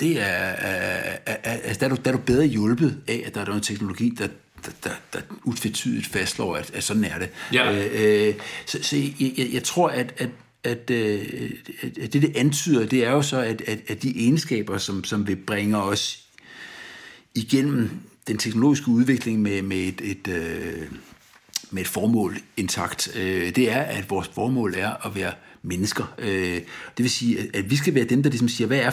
det 0.00 0.20
er, 0.20 0.24
er, 0.24 1.18
er, 1.26 1.36
er, 1.42 1.74
der, 1.74 1.86
er 1.86 1.90
du, 1.90 1.96
der 2.04 2.12
er 2.12 2.16
du 2.16 2.22
bedre 2.22 2.44
hjulpet 2.44 3.02
af, 3.08 3.22
at 3.26 3.34
der 3.34 3.40
er 3.40 3.46
noget 3.46 3.62
teknologi, 3.62 4.14
der, 4.18 4.28
der, 4.66 4.72
der, 4.84 4.94
der 5.12 5.20
utvetydigt 5.44 6.06
fastslår, 6.06 6.56
at, 6.56 6.70
at 6.74 6.84
sådan 6.84 7.04
er 7.04 7.18
det. 7.18 7.28
Ja. 7.52 7.72
Øh, 7.72 8.28
øh, 8.28 8.34
så 8.66 8.78
så 8.82 8.96
jeg, 8.96 9.32
jeg, 9.38 9.48
jeg 9.52 9.62
tror, 9.62 9.88
at, 9.88 10.14
at 10.16 10.28
at, 10.64 10.90
øh, 10.90 11.50
at 11.82 12.12
det, 12.12 12.22
det 12.22 12.36
antyder, 12.36 12.86
det 12.86 13.04
er 13.04 13.10
jo 13.10 13.22
så, 13.22 13.40
at, 13.40 13.62
at, 13.66 13.78
at 13.88 14.02
de 14.02 14.12
egenskaber, 14.16 14.78
som, 14.78 15.04
som 15.04 15.26
vil 15.26 15.36
bringe 15.36 15.82
os 15.82 16.24
igennem 17.34 17.90
den 18.26 18.38
teknologiske 18.38 18.88
udvikling 18.88 19.42
med, 19.42 19.62
med 19.62 19.76
et, 19.76 20.00
et, 20.00 20.28
øh, 20.28 20.88
med 21.70 21.82
et 21.82 21.88
formål 21.88 22.38
intakt, 22.56 23.16
øh, 23.16 23.56
det 23.56 23.70
er, 23.70 23.80
at 23.80 24.10
vores 24.10 24.30
formål 24.34 24.74
er 24.76 25.06
at 25.06 25.14
være 25.14 25.32
mennesker. 25.62 26.14
Øh, 26.18 26.60
det 26.96 26.98
vil 26.98 27.10
sige, 27.10 27.38
at, 27.38 27.56
at 27.56 27.70
vi 27.70 27.76
skal 27.76 27.94
være 27.94 28.04
dem, 28.04 28.22
der 28.22 28.30
ligesom 28.30 28.48
siger, 28.48 28.66
hvad 28.66 28.78
er, 28.78 28.92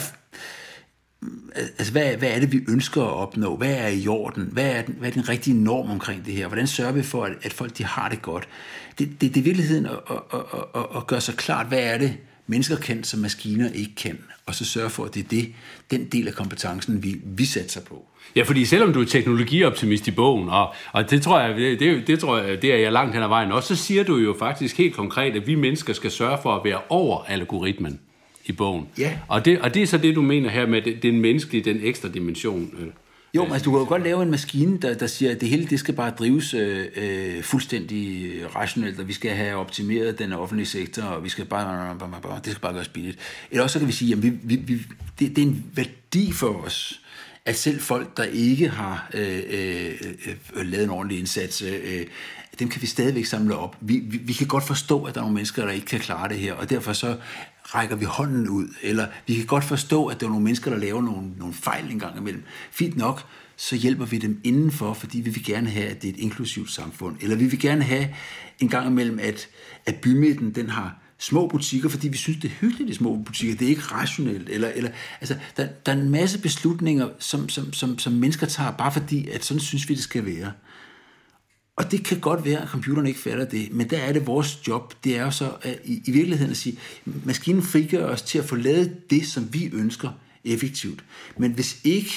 altså 1.54 1.92
hvad, 1.92 2.16
hvad 2.16 2.28
er 2.30 2.40
det, 2.40 2.52
vi 2.52 2.60
ønsker 2.68 3.02
at 3.02 3.12
opnå? 3.12 3.56
Hvad 3.56 3.74
er 3.74 3.88
i 3.88 4.06
orden? 4.06 4.48
Hvad 4.52 4.70
er 4.70 4.82
den, 4.82 4.94
hvad 4.98 5.08
er 5.08 5.12
den 5.12 5.28
rigtige 5.28 5.62
norm 5.64 5.90
omkring 5.90 6.26
det 6.26 6.34
her? 6.34 6.46
Hvordan 6.46 6.66
sørger 6.66 6.92
vi 6.92 7.02
for, 7.02 7.24
at, 7.24 7.32
at 7.42 7.52
folk 7.52 7.78
de 7.78 7.84
har 7.84 8.08
det 8.08 8.22
godt? 8.22 8.48
Det, 8.98 9.08
det, 9.20 9.34
det 9.34 9.40
er 9.40 9.44
virkeligheden 9.44 9.86
at, 9.86 9.92
at, 10.10 10.16
at, 10.32 10.40
at, 10.74 10.86
at 10.96 11.06
gøre 11.06 11.20
sig 11.20 11.34
klart, 11.34 11.66
hvad 11.66 11.82
er 11.82 11.98
det, 11.98 12.16
mennesker 12.46 12.76
kan, 12.76 13.04
som 13.04 13.20
maskiner 13.20 13.70
ikke 13.70 13.94
kan, 13.94 14.18
og 14.46 14.54
så 14.54 14.64
sørge 14.64 14.90
for, 14.90 15.04
at 15.04 15.14
det 15.14 15.24
er 15.24 15.28
det, 15.28 15.52
den 15.90 16.04
del 16.04 16.28
af 16.28 16.34
kompetencen, 16.34 17.02
vi, 17.02 17.20
vi 17.24 17.44
satser 17.44 17.80
på. 17.80 18.06
Ja, 18.36 18.42
fordi 18.42 18.64
selvom 18.64 18.92
du 18.92 19.00
er 19.00 19.04
teknologioptimist 19.04 20.08
i 20.08 20.10
bogen, 20.10 20.48
og, 20.48 20.74
og 20.92 21.10
det 21.10 21.22
tror 21.22 21.40
jeg, 21.40 21.56
det, 21.56 21.80
det, 21.80 22.06
det 22.06 22.18
tror 22.18 22.38
jeg, 22.38 22.62
det 22.62 22.74
er 22.74 22.78
jeg 22.78 22.92
langt 22.92 23.14
hen 23.14 23.22
ad 23.22 23.28
vejen 23.28 23.52
også, 23.52 23.76
så 23.76 23.84
siger 23.84 24.04
du 24.04 24.16
jo 24.16 24.36
faktisk 24.38 24.78
helt 24.78 24.94
konkret, 24.94 25.36
at 25.36 25.46
vi 25.46 25.54
mennesker 25.54 25.92
skal 25.92 26.10
sørge 26.10 26.38
for 26.42 26.56
at 26.56 26.64
være 26.64 26.80
over 26.88 27.24
algoritmen 27.24 28.00
i 28.44 28.52
bogen. 28.52 28.86
Ja. 28.98 29.18
Og 29.28 29.44
det, 29.44 29.60
og 29.60 29.74
det 29.74 29.82
er 29.82 29.86
så 29.86 29.98
det, 29.98 30.14
du 30.14 30.22
mener 30.22 30.50
her 30.50 30.66
med 30.66 31.00
den 31.02 31.20
menneskelige, 31.20 31.64
den 31.64 31.80
ekstra 31.82 32.08
dimension. 32.08 32.70
øh. 32.80 32.86
Jo, 33.34 33.44
men 33.44 33.52
altså, 33.52 33.64
du 33.64 33.70
kan 33.70 33.80
jo 33.80 33.86
godt 33.86 34.02
lave 34.02 34.22
en 34.22 34.30
maskine, 34.30 34.78
der, 34.78 34.94
der 34.94 35.06
siger, 35.06 35.32
at 35.32 35.40
det 35.40 35.48
hele 35.48 35.66
det 35.66 35.78
skal 35.78 35.94
bare 35.94 36.10
drives 36.10 36.54
øh, 36.54 36.86
øh, 36.96 37.42
fuldstændig 37.42 38.32
rationelt, 38.56 39.00
og 39.00 39.08
vi 39.08 39.12
skal 39.12 39.30
have 39.30 39.56
optimeret 39.56 40.18
den 40.18 40.32
offentlige 40.32 40.66
sektor, 40.66 41.02
og 41.02 41.24
vi 41.24 41.28
skal 41.28 41.44
bare 41.44 41.98
det 42.44 42.52
skal 42.52 42.60
bare 42.60 42.72
gøres 42.72 42.88
billigt. 42.88 43.18
Eller 43.50 43.62
også 43.62 43.72
så 43.72 43.78
kan 43.78 43.88
vi 43.88 43.92
sige, 43.92 44.12
at 44.12 44.22
vi, 44.22 44.32
vi, 44.42 44.56
vi, 44.56 44.74
det, 45.18 45.36
det 45.36 45.38
er 45.38 45.46
en 45.46 45.64
værdi 45.74 46.32
for 46.32 46.64
os, 46.64 47.00
at 47.44 47.56
selv 47.56 47.80
folk, 47.80 48.16
der 48.16 48.24
ikke 48.24 48.68
har 48.68 49.10
øh, 49.14 49.42
øh, 49.50 49.92
øh, 50.56 50.66
lavet 50.66 50.84
en 50.84 50.90
ordentlig 50.90 51.18
indsats, 51.18 51.62
øh, 51.62 52.06
dem 52.58 52.68
kan 52.68 52.82
vi 52.82 52.86
stadigvæk 52.86 53.24
samle 53.24 53.56
op. 53.56 53.76
Vi, 53.80 54.02
vi, 54.04 54.16
vi 54.16 54.32
kan 54.32 54.46
godt 54.46 54.66
forstå, 54.66 55.04
at 55.04 55.14
der 55.14 55.20
er 55.20 55.24
nogle 55.24 55.34
mennesker, 55.34 55.64
der 55.64 55.72
ikke 55.72 55.86
kan 55.86 56.00
klare 56.00 56.28
det 56.28 56.38
her, 56.38 56.52
og 56.52 56.70
derfor 56.70 56.92
så 56.92 57.16
rækker 57.74 57.96
vi 57.96 58.04
hånden 58.04 58.48
ud, 58.48 58.68
eller 58.82 59.06
vi 59.26 59.34
kan 59.34 59.46
godt 59.46 59.64
forstå, 59.64 60.06
at 60.06 60.20
der 60.20 60.26
er 60.26 60.30
nogle 60.30 60.44
mennesker, 60.44 60.70
der 60.70 60.78
laver 60.78 61.02
nogle, 61.02 61.30
nogle 61.36 61.54
fejl 61.54 61.90
en 61.90 61.98
gang 61.98 62.18
imellem. 62.18 62.42
Fint 62.70 62.96
nok, 62.96 63.26
så 63.56 63.76
hjælper 63.76 64.04
vi 64.04 64.18
dem 64.18 64.40
indenfor, 64.44 64.94
fordi 64.94 65.20
vi 65.20 65.30
vil 65.30 65.44
gerne 65.44 65.70
have, 65.70 65.86
at 65.86 66.02
det 66.02 66.08
er 66.08 66.12
et 66.12 66.18
inklusivt 66.18 66.70
samfund. 66.70 67.16
Eller 67.20 67.36
vi 67.36 67.46
vil 67.46 67.60
gerne 67.60 67.82
have 67.82 68.08
en 68.58 68.68
gang 68.68 68.86
imellem, 68.86 69.18
at, 69.22 69.48
at 69.86 69.94
bymidten 69.94 70.54
den 70.54 70.70
har 70.70 70.96
små 71.18 71.46
butikker, 71.46 71.88
fordi 71.88 72.08
vi 72.08 72.16
synes, 72.16 72.38
det 72.40 72.50
er 72.50 72.54
hyggeligt 72.60 72.90
i 72.90 72.94
små 72.94 73.16
butikker. 73.16 73.56
Det 73.56 73.64
er 73.64 73.68
ikke 73.68 73.82
rationelt. 73.82 74.48
Eller, 74.48 74.68
eller, 74.68 74.90
altså, 75.20 75.36
der, 75.56 75.66
der 75.86 75.92
er 75.92 75.96
en 75.96 76.10
masse 76.10 76.40
beslutninger, 76.40 77.08
som, 77.18 77.48
som, 77.48 77.72
som, 77.72 77.98
som 77.98 78.12
mennesker 78.12 78.46
tager, 78.46 78.70
bare 78.70 78.92
fordi, 78.92 79.28
at 79.28 79.44
sådan 79.44 79.60
synes 79.60 79.88
vi, 79.88 79.94
det 79.94 80.02
skal 80.02 80.26
være. 80.26 80.52
Og 81.76 81.90
det 81.90 82.04
kan 82.04 82.20
godt 82.20 82.44
være, 82.44 82.62
at 82.62 82.68
computeren 82.68 83.06
ikke 83.06 83.20
fatter 83.20 83.44
det, 83.44 83.72
men 83.72 83.90
der 83.90 83.98
er 83.98 84.12
det 84.12 84.26
vores 84.26 84.68
job, 84.68 84.94
det 85.04 85.16
er 85.16 85.22
jo 85.22 85.30
så 85.30 85.52
at 85.62 85.80
i, 85.84 86.02
i 86.04 86.10
virkeligheden 86.10 86.50
at 86.50 86.56
sige, 86.56 86.78
maskinen 87.04 87.62
frigør 87.62 88.06
os 88.06 88.22
til 88.22 88.38
at 88.38 88.44
få 88.44 88.56
lavet 88.56 89.10
det, 89.10 89.26
som 89.26 89.54
vi 89.54 89.70
ønsker 89.72 90.10
effektivt. 90.44 91.04
Men 91.36 91.52
hvis 91.52 91.80
ikke 91.84 92.12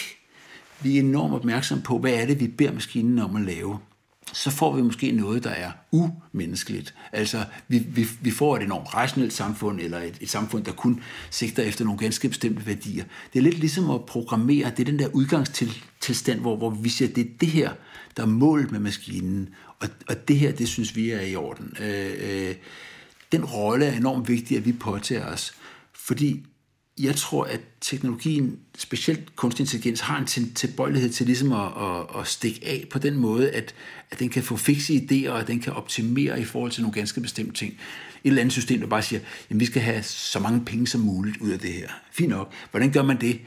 vi 0.82 0.97
er 0.97 0.99
enormt 1.01 1.34
opmærksom 1.34 1.82
på, 1.82 1.97
hvad 1.97 2.14
er 2.14 2.26
det, 2.26 2.39
vi 2.39 2.47
beder 2.47 2.74
maskinen 2.74 3.20
om 3.20 3.36
at 3.36 3.41
lave, 3.41 3.80
så 4.34 4.51
får 4.51 4.76
vi 4.76 4.82
måske 4.82 5.11
noget, 5.11 5.43
der 5.43 5.49
er 5.49 5.71
umenneskeligt. 5.91 6.95
Altså, 7.11 7.45
vi, 7.67 7.78
vi, 7.78 8.07
vi 8.21 8.32
får 8.32 8.57
et 8.57 8.63
enormt 8.63 8.93
rationelt 8.93 9.34
samfund, 9.34 9.80
eller 9.80 9.99
et, 9.99 10.17
et 10.21 10.30
samfund, 10.30 10.63
der 10.63 10.71
kun 10.71 11.01
sigter 11.30 11.63
efter 11.63 11.86
nogle 11.86 11.99
ganske 11.99 12.30
bestemte 12.30 12.65
værdier. 12.65 13.03
Det 13.34 13.39
er 13.39 13.43
lidt 13.43 13.59
ligesom 13.59 13.89
at 13.89 14.05
programmere, 14.05 14.69
det 14.69 14.80
er 14.80 14.91
den 14.91 14.99
der 14.99 15.07
udgangstilstand, 15.07 16.39
hvor, 16.39 16.55
hvor 16.57 16.69
vi 16.69 16.89
siger, 16.89 17.13
det 17.13 17.21
er 17.26 17.30
det 17.41 17.49
her, 17.49 17.71
der 18.17 18.24
er 18.24 18.28
målet 18.28 18.71
med 18.71 18.80
maskinen, 18.80 19.49
og, 19.80 19.89
og 20.09 20.28
det 20.28 20.38
her, 20.38 20.51
det 20.51 20.67
synes 20.67 20.95
vi 20.95 21.11
er 21.11 21.21
i 21.21 21.36
orden. 21.36 21.78
Øh, 21.80 22.13
øh, 22.19 22.55
den 23.32 23.45
rolle 23.45 23.86
er 23.86 23.97
enormt 23.97 24.30
vigtig, 24.30 24.57
at 24.57 24.65
vi 24.65 24.71
påtager 24.71 25.26
os, 25.26 25.53
fordi 25.93 26.45
jeg 27.00 27.16
tror, 27.16 27.44
at 27.44 27.60
teknologien, 27.82 28.60
specielt 28.78 29.36
kunstig 29.36 29.64
intelligens, 29.64 30.00
har 30.00 30.20
en 30.20 30.54
tilbøjelighed 30.54 31.10
til 31.10 31.26
ligesom 31.26 31.52
at, 31.52 31.68
at, 31.82 32.22
at 32.22 32.28
stikke 32.28 32.60
af 32.64 32.88
på 32.91 33.00
den 33.00 33.16
måde, 33.16 33.52
at, 33.52 33.74
at 34.12 34.20
den 34.20 34.30
kan 34.30 34.44
få 34.44 34.58
fikse 34.58 34.94
idéer, 34.94 35.30
og 35.30 35.39
at 35.39 35.48
den 35.48 35.60
kan 35.60 35.74
optimere 35.74 36.41
i 36.41 36.44
forhold 36.44 36.72
til 36.72 36.82
nogle 36.82 36.94
ganske 36.94 37.22
bestemte 37.22 37.54
ting. 37.54 37.74
Et 37.74 37.80
eller 38.24 38.41
andet 38.41 38.54
system, 38.54 38.80
der 38.80 38.88
bare 38.88 39.02
siger, 39.02 39.20
at 39.50 39.60
vi 39.60 39.66
skal 39.66 39.82
have 39.82 40.04
så 40.04 40.39
mange 40.39 40.66
penge 40.66 40.88
som 40.88 41.02
muligt 41.02 41.38
ud 41.38 41.50
af 41.50 41.60
det 41.60 41.74
her. 41.74 41.88
Fint 42.12 42.30
nok. 42.30 42.54
Hvordan 42.72 42.91
gør 42.91 43.04
man 43.04 43.22
det? 43.22 43.39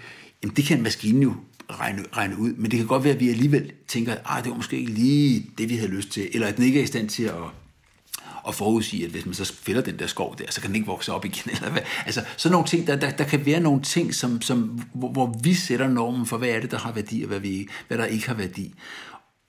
Jamen, 0.43 0.57
det 0.57 0.65
kan 0.65 0.83
maskinen 0.83 1.23
jo 1.23 1.35
regne, 1.71 2.05
regne 2.13 2.39
ud, 2.39 2.53
men 2.53 2.71
det 2.71 2.79
kan 2.79 2.87
godt 2.87 3.05
være, 3.05 3.15
at 3.15 3.21
vi 3.21 3.29
alligevel 3.29 3.73
tænker, 3.89 4.13
at 4.13 4.45
det 4.45 4.51
var 4.51 4.57
måske 4.57 4.79
ikke 4.79 4.93
lige 4.93 5.47
det, 5.59 5.69
vi 5.69 5.77
havde 5.77 5.91
lyst 5.91 6.11
til, 6.11 6.29
eller 6.33 6.47
at 6.47 6.57
den 6.57 6.65
ikke 6.65 6.79
er 6.81 6.85
i 6.85 6.87
stand 6.87 7.09
til 7.09 7.23
at 7.23 7.35
og 8.47 8.55
forudsige, 8.55 9.05
at 9.05 9.11
hvis 9.11 9.27
man 9.27 9.35
så 9.35 9.55
fælder 9.55 9.81
den 9.81 9.99
der 9.99 10.07
skov 10.07 10.39
der, 10.39 10.45
så 10.51 10.61
kan 10.61 10.69
den 10.69 10.77
ikke 10.77 10.87
vokse 10.87 11.13
op 11.13 11.25
igen. 11.25 11.51
Eller 11.57 11.71
hvad. 11.71 11.83
Altså 12.07 12.25
sådan 12.37 12.53
nogle 12.53 12.67
ting, 12.67 12.87
der, 12.87 12.97
der, 12.97 13.11
der 13.11 13.25
kan 13.25 13.47
være 13.47 13.61
nogle 13.61 13.83
ting, 13.83 14.15
som, 14.15 14.43
som, 14.43 14.81
hvor, 14.95 15.13
hvor 15.13 15.39
vi 15.43 15.55
sætter 15.55 15.89
normen 15.89 16.27
for, 16.27 16.39
hvad 16.39 16.49
er 16.49 16.61
det, 16.61 16.71
der 16.71 16.79
har 16.79 16.93
værdi, 16.93 17.23
og 17.23 17.29
hvad, 17.29 17.41
vi, 17.41 17.69
hvad 17.89 17.99
der 17.99 18.05
ikke 18.05 18.27
har 18.27 18.35
værdi. 18.35 18.75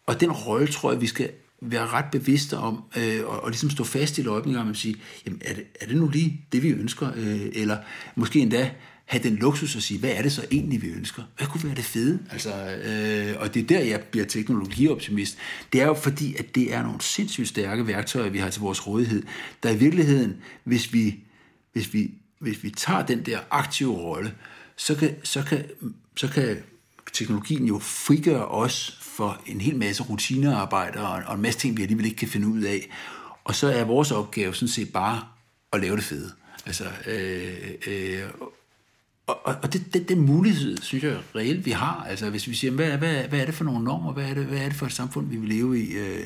Og 0.07 0.19
den 0.19 0.31
rolle 0.31 0.67
tror 0.67 0.91
jeg, 0.91 1.01
vi 1.01 1.07
skal 1.07 1.29
være 1.61 1.87
ret 1.87 2.05
bevidste 2.11 2.57
om, 2.57 2.83
øh, 2.97 3.25
og, 3.25 3.43
og 3.43 3.49
ligesom 3.49 3.69
stå 3.69 3.83
fast 3.83 4.17
i 4.17 4.21
løbningen, 4.21 4.59
og 4.59 4.65
man 4.65 4.75
sige, 4.75 4.95
jamen 5.25 5.41
er 5.45 5.53
det, 5.53 5.63
er 5.81 5.85
det 5.85 5.95
nu 5.95 6.07
lige 6.07 6.45
det, 6.51 6.63
vi 6.63 6.69
ønsker? 6.69 7.11
Øh, 7.15 7.45
eller 7.53 7.77
måske 8.15 8.39
endda 8.39 8.71
have 9.07 9.23
den 9.23 9.35
luksus 9.35 9.75
at 9.75 9.83
sige, 9.83 9.99
hvad 9.99 10.09
er 10.09 10.21
det 10.21 10.31
så 10.31 10.45
egentlig, 10.51 10.81
vi 10.81 10.87
ønsker? 10.87 11.23
Hvad 11.37 11.47
kunne 11.47 11.63
være 11.63 11.75
det 11.75 11.83
fede? 11.83 12.19
Altså, 12.31 12.51
øh, 12.75 13.41
og 13.41 13.53
det 13.53 13.63
er 13.63 13.67
der, 13.67 13.79
jeg 13.79 14.01
bliver 14.01 14.25
teknologioptimist. 14.25 15.37
Det 15.73 15.81
er 15.81 15.85
jo 15.85 15.93
fordi, 15.93 16.35
at 16.35 16.55
det 16.55 16.73
er 16.73 16.83
nogle 16.83 17.01
sindssygt 17.01 17.47
stærke 17.47 17.87
værktøjer, 17.87 18.29
vi 18.29 18.37
har 18.37 18.49
til 18.49 18.61
vores 18.61 18.87
rådighed, 18.87 19.23
der 19.63 19.69
i 19.69 19.77
virkeligheden, 19.77 20.37
hvis 20.63 20.93
vi, 20.93 21.19
hvis 21.73 21.93
vi, 21.93 22.11
hvis 22.39 22.63
vi 22.63 22.69
tager 22.69 23.05
den 23.05 23.25
der 23.25 23.39
aktive 23.51 23.93
rolle, 23.93 24.33
så 24.75 24.95
kan, 24.95 25.15
så 25.23 25.43
kan, 25.43 25.65
så 26.15 26.27
kan 26.27 26.57
teknologien 27.13 27.65
jo 27.65 27.79
frigøre 27.79 28.47
os 28.47 28.99
for 29.01 29.41
en 29.45 29.61
hel 29.61 29.75
masse 29.75 30.03
rutinearbejder 30.03 31.01
og, 31.01 31.23
og 31.25 31.35
en 31.35 31.41
masse 31.41 31.59
ting, 31.59 31.77
vi 31.77 31.81
alligevel 31.81 32.05
ikke 32.05 32.17
kan 32.17 32.27
finde 32.27 32.47
ud 32.47 32.61
af. 32.61 32.89
Og 33.43 33.55
så 33.55 33.67
er 33.67 33.83
vores 33.83 34.11
opgave 34.11 34.53
sådan 34.53 34.67
set 34.67 34.93
bare 34.93 35.23
at 35.73 35.81
lave 35.81 35.95
det 35.95 36.03
fede. 36.03 36.31
Altså, 36.65 36.85
øh, 37.07 37.71
øh, 37.87 38.23
og, 39.27 39.55
og 39.63 39.73
det, 39.73 39.93
det, 39.93 40.09
den 40.09 40.21
mulighed, 40.21 40.77
synes 40.81 41.03
jeg 41.03 41.15
reelt, 41.35 41.65
vi 41.65 41.71
har. 41.71 42.05
Altså, 42.09 42.29
hvis 42.29 42.47
vi 42.47 42.55
siger, 42.55 42.71
hvad, 42.71 42.97
hvad, 42.97 43.23
hvad 43.29 43.39
er 43.39 43.45
det 43.45 43.53
for 43.53 43.63
nogle 43.63 43.83
normer? 43.83 44.13
Hvad 44.13 44.23
er 44.23 44.33
det, 44.33 44.45
hvad 44.45 44.59
er 44.59 44.65
det 44.65 44.73
for 44.73 44.85
et 44.85 44.91
samfund, 44.91 45.29
vi 45.29 45.37
vil 45.37 45.49
leve 45.49 45.79
i? 45.79 45.91
Øh, 45.91 46.19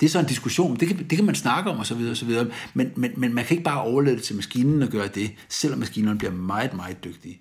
det 0.00 0.06
er 0.06 0.10
så 0.10 0.18
en 0.18 0.26
diskussion. 0.26 0.76
Det 0.76 0.88
kan, 0.88 0.96
det 0.96 1.18
kan 1.18 1.24
man 1.24 1.34
snakke 1.34 1.70
om, 1.70 1.78
og 1.78 1.86
så 1.86 1.94
videre, 1.94 2.10
og 2.10 2.16
så 2.16 2.24
videre. 2.24 2.46
Men, 2.74 2.92
men, 2.96 3.12
men 3.16 3.34
man 3.34 3.44
kan 3.44 3.54
ikke 3.54 3.64
bare 3.64 3.82
overlade 3.82 4.16
det 4.16 4.22
til 4.22 4.36
maskinen 4.36 4.82
og 4.82 4.88
gøre 4.88 5.08
det, 5.08 5.30
selvom 5.48 5.78
maskinerne 5.78 6.18
bliver 6.18 6.32
meget, 6.32 6.74
meget 6.74 7.04
dygtige. 7.04 7.40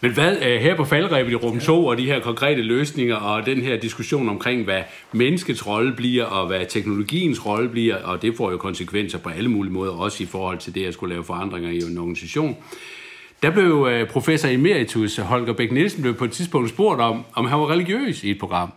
Men 0.00 0.12
hvad 0.12 0.36
øh, 0.36 0.60
her 0.60 0.76
på 0.76 0.84
faldrebet 0.84 1.32
i 1.32 1.34
rum 1.34 1.60
2 1.60 1.86
og 1.86 1.98
de 1.98 2.06
her 2.06 2.20
konkrete 2.20 2.62
løsninger 2.62 3.16
og 3.16 3.46
den 3.46 3.60
her 3.60 3.76
diskussion 3.76 4.28
omkring, 4.28 4.64
hvad 4.64 4.82
menneskets 5.12 5.66
rolle 5.66 5.92
bliver 5.96 6.24
og 6.24 6.46
hvad 6.46 6.66
teknologiens 6.68 7.46
rolle 7.46 7.68
bliver, 7.68 7.96
og 7.96 8.22
det 8.22 8.36
får 8.36 8.50
jo 8.50 8.56
konsekvenser 8.56 9.18
på 9.18 9.28
alle 9.28 9.50
mulige 9.50 9.72
måder, 9.72 9.92
også 9.92 10.22
i 10.22 10.26
forhold 10.26 10.58
til 10.58 10.74
det 10.74 10.84
at 10.84 10.94
skulle 10.94 11.14
lave 11.14 11.24
forandringer 11.24 11.70
i 11.70 11.90
en 11.90 11.98
organisation. 11.98 12.56
Der 13.42 13.50
blev 13.50 13.88
øh, 13.90 14.08
professor 14.08 14.48
emeritus 14.48 15.16
Holger 15.16 15.52
Bæk 15.52 15.72
Nielsen 15.72 16.02
blev 16.02 16.14
på 16.14 16.24
et 16.24 16.32
tidspunkt 16.32 16.70
spurgt 16.70 17.00
om, 17.00 17.24
om 17.32 17.46
han 17.46 17.58
var 17.58 17.70
religiøs 17.70 18.24
i 18.24 18.30
et 18.30 18.38
program. 18.38 18.72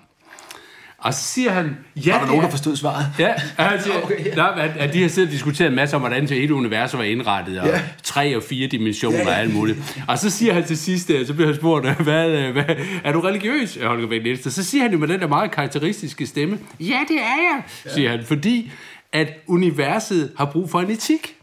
Og 0.97 1.14
så 1.14 1.24
siger 1.24 1.51
han... 1.51 1.78
Ja, 1.95 2.12
var 2.12 2.20
der 2.20 2.28
nogen, 2.28 2.43
der 2.43 2.49
forstod 2.49 2.76
svaret? 2.76 3.05
Ja, 3.20 3.34
han 3.57 3.82
siger, 3.84 4.03
okay, 4.03 4.26
ja. 4.26 4.36
Nej, 4.36 4.53
at, 4.57 4.78
at 4.78 4.93
de 4.93 5.01
har 5.01 5.10
siddet 5.10 5.28
og 5.28 5.34
diskuteret 5.34 5.70
en 5.70 5.76
masse 5.76 5.95
om, 5.95 6.01
hvordan 6.01 6.28
til 6.28 6.43
et 6.43 6.51
univers 6.51 6.97
var 6.97 7.03
indrettet, 7.03 7.60
og 7.60 7.68
ja. 7.68 7.82
tre 8.03 8.38
og 8.38 8.43
fire 8.43 8.68
dimensioner 8.68 9.18
ja, 9.18 9.24
ja. 9.24 9.30
og 9.30 9.39
alt 9.39 9.53
muligt. 9.53 10.03
Og 10.07 10.20
så 10.20 10.30
siger 10.30 10.53
han 10.53 10.66
til 10.66 10.78
sidst, 10.78 11.12
så 11.28 11.34
bliver 11.34 11.47
han 11.47 11.55
spurgt, 11.55 12.03
hvad, 12.03 12.51
hvad, 12.51 12.76
er 13.03 13.12
du 13.12 13.20
religiøs, 13.20 13.78
Holger 13.84 14.07
Bæk 14.07 14.24
Nielsen? 14.24 14.51
Så 14.51 14.64
siger 14.64 14.82
han 14.82 14.91
jo 14.91 14.97
med 14.97 15.07
den 15.07 15.20
der 15.20 15.28
meget 15.28 15.51
karakteristiske 15.51 16.28
stemme, 16.28 16.60
ja, 16.80 16.99
det 17.07 17.18
er 17.18 17.38
jeg, 17.51 17.64
ja. 17.86 17.93
siger 17.93 18.10
han, 18.10 18.26
fordi 18.26 18.72
at 19.12 19.34
universet 19.47 20.32
har 20.38 20.45
brug 20.45 20.70
for 20.70 20.80
en 20.80 20.91
etik. 20.91 21.36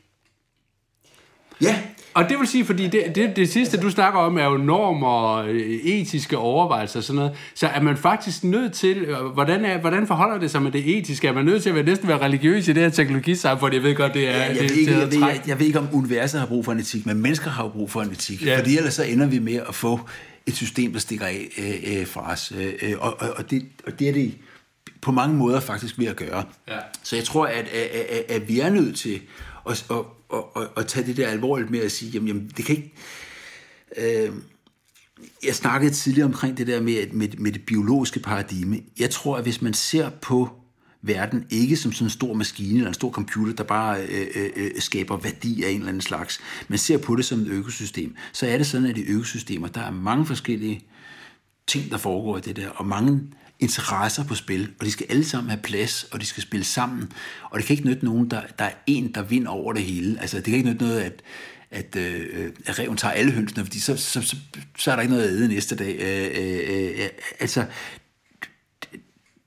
Ja, 1.61 1.79
og 2.17 2.29
det 2.29 2.39
vil 2.39 2.47
sige, 2.47 2.65
fordi 2.65 2.87
det, 2.89 3.15
det, 3.15 3.37
det 3.37 3.53
sidste, 3.53 3.77
du 3.77 3.91
snakker 3.91 4.21
om, 4.21 4.39
er 4.39 4.45
jo 4.45 4.57
normer 4.57 5.09
og 5.09 5.49
øh, 5.49 5.71
etiske 5.71 6.39
overvejelser 6.39 7.01
og 7.01 7.05
sådan 7.05 7.17
noget. 7.17 7.33
Så 7.55 7.67
er 7.67 7.81
man 7.81 7.97
faktisk 7.97 8.45
nødt 8.45 8.73
til, 8.73 8.97
øh, 8.97 9.17
hvordan, 9.17 9.65
er, 9.65 9.79
hvordan 9.79 10.07
forholder 10.07 10.39
det 10.39 10.51
sig 10.51 10.63
med 10.63 10.73
det 10.73 10.99
etiske? 10.99 11.29
Er 11.29 11.33
man 11.33 11.45
nødt 11.45 11.63
til 11.63 11.69
at 11.69 11.75
være, 11.75 11.85
næsten 11.85 12.09
være 12.09 12.19
religiøs 12.19 12.69
i 12.69 12.73
det 12.73 12.83
her 12.83 12.91
teknologisamfund? 12.91 13.75
Jeg 13.75 13.83
ved 13.83 13.95
godt, 13.95 14.15
det 14.15 14.29
er... 14.29 14.33
Ja, 14.33 14.43
jeg, 14.43 14.55
det, 14.55 14.63
ved 14.63 14.77
ikke, 14.77 14.93
jeg, 14.93 15.13
ved, 15.13 15.19
jeg, 15.19 15.43
jeg 15.47 15.59
ved 15.59 15.67
ikke, 15.67 15.79
om 15.79 15.89
universet 15.93 16.41
har 16.41 16.47
brug 16.47 16.65
for 16.65 16.73
en 16.73 16.79
etik, 16.79 17.07
men 17.07 17.23
mennesker 17.23 17.51
har 17.51 17.65
jo 17.65 17.69
brug 17.69 17.91
for 17.91 18.03
en 18.03 18.11
etik. 18.11 18.47
Ja. 18.47 18.59
Fordi 18.59 18.77
ellers 18.77 18.95
så 18.95 19.03
ender 19.03 19.27
vi 19.27 19.39
med 19.39 19.61
at 19.69 19.75
få 19.75 20.01
et 20.47 20.57
system, 20.57 20.93
der 20.93 20.99
stikker 20.99 21.27
af 21.27 21.49
øh, 21.59 22.01
øh, 22.01 22.07
fra 22.07 22.33
os. 22.33 22.53
Øh, 22.83 22.95
og, 22.99 23.17
og, 23.21 23.29
og, 23.37 23.51
det, 23.51 23.63
og 23.87 23.99
det 23.99 24.09
er 24.09 24.13
det 24.13 24.35
på 25.01 25.13
mange 25.13 25.37
måder 25.37 25.61
faktisk 25.61 25.99
ved 25.99 26.07
at 26.07 26.17
gøre. 26.17 26.45
Ja. 26.69 26.79
Så 27.03 27.17
jeg 27.17 27.25
tror, 27.25 27.47
at, 27.47 27.69
at, 27.69 27.89
at, 28.11 28.25
at 28.29 28.49
vi 28.49 28.61
er 28.61 28.71
nødt 28.71 28.97
til 28.97 29.21
at, 29.71 29.85
at, 29.91 29.97
og, 30.29 30.57
og, 30.57 30.69
og 30.75 30.87
tage 30.87 31.07
det 31.07 31.17
der 31.17 31.29
alvorligt 31.29 31.71
med 31.71 31.81
at 31.81 31.93
sige, 31.93 32.11
jamen, 32.11 32.29
jamen 32.29 32.51
det 32.57 32.65
kan 32.65 32.77
ikke... 32.77 32.93
Øh, 33.97 34.33
jeg 35.45 35.55
snakkede 35.55 35.93
tidligere 35.93 36.27
omkring 36.27 36.59
det 36.59 36.67
der 36.67 36.81
med, 36.81 37.13
med, 37.13 37.29
med 37.39 37.53
det 37.53 37.67
biologiske 37.67 38.21
paradigme. 38.21 38.81
Jeg 38.99 39.11
tror, 39.11 39.37
at 39.37 39.43
hvis 39.43 39.63
man 39.63 39.75
ser 39.75 40.11
på 40.11 40.51
verden 41.03 41.47
ikke 41.51 41.77
som 41.77 41.93
sådan 41.93 42.07
en 42.07 42.11
stor 42.11 42.35
maskine 42.35 42.77
eller 42.77 42.89
en 42.89 42.95
stor 42.95 43.11
computer, 43.11 43.53
der 43.53 43.65
bare 43.65 44.03
øh, 44.03 44.27
øh, 44.35 44.51
øh, 44.57 44.71
skaber 44.79 45.17
værdi 45.17 45.63
af 45.63 45.71
en 45.71 45.77
eller 45.77 45.89
anden 45.89 46.01
slags, 46.01 46.41
men 46.69 46.79
ser 46.79 46.99
på 46.99 47.17
det 47.17 47.25
som 47.25 47.41
et 47.41 47.49
økosystem, 47.49 48.15
så 48.33 48.47
er 48.47 48.57
det 48.57 48.67
sådan, 48.67 48.87
at 48.87 48.99
i 48.99 49.05
økosystemer, 49.09 49.69
der 49.69 49.81
er 49.81 49.91
mange 49.91 50.27
forskellige 50.27 50.85
ting, 51.67 51.91
der 51.91 51.97
foregår 51.97 52.39
i 52.39 52.41
det 52.41 52.57
der, 52.57 52.69
og 52.69 52.87
mange 52.87 53.21
interesser 53.61 54.25
på 54.25 54.35
spil, 54.35 54.73
og 54.81 54.87
de 54.87 54.91
skal 54.91 55.07
alle 55.11 55.25
sammen 55.25 55.51
have 55.51 55.63
plads, 55.63 56.05
og 56.05 56.21
de 56.21 56.27
skal 56.27 56.43
spille 56.43 56.65
sammen, 56.65 57.13
og 57.51 57.59
det 57.59 57.67
kan 57.67 57.75
ikke 57.75 57.89
nytte 57.89 58.05
nogen, 58.05 58.31
der, 58.31 58.43
der 58.59 58.65
er 58.65 58.73
en, 58.87 59.15
der 59.15 59.23
vinder 59.23 59.51
over 59.51 59.73
det 59.73 59.83
hele. 59.83 60.21
Altså, 60.21 60.37
det 60.37 60.45
kan 60.45 60.55
ikke 60.55 60.69
nytte 60.69 60.85
noget, 60.85 61.01
at, 61.01 61.23
at, 61.71 61.97
øh, 61.97 62.53
at 62.67 62.79
reven 62.79 62.97
tager 62.97 63.13
alle 63.13 63.33
hønsene, 63.33 63.65
fordi 63.65 63.81
så, 63.81 63.97
så, 63.97 64.23
så, 64.23 64.37
så 64.79 64.91
er 64.91 64.97
der 64.97 65.03
ikke 65.03 65.15
noget 65.15 65.29
at 65.29 65.33
æde 65.33 65.49
næste 65.49 65.77
dag. 65.77 65.97
Øh, 66.01 66.45
øh, 66.45 66.77
øh, 66.77 67.05
øh 67.05 67.09
altså, 67.41 67.67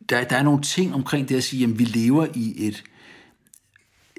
der, 0.09 0.23
der 0.23 0.37
er 0.37 0.43
nogle 0.43 0.61
ting 0.61 0.93
omkring 0.93 1.29
det 1.29 1.35
at 1.35 1.43
sige, 1.43 1.63
at 1.63 1.79
vi 1.79 1.83
lever 1.83 2.27
i 2.35 2.67
et 2.67 2.83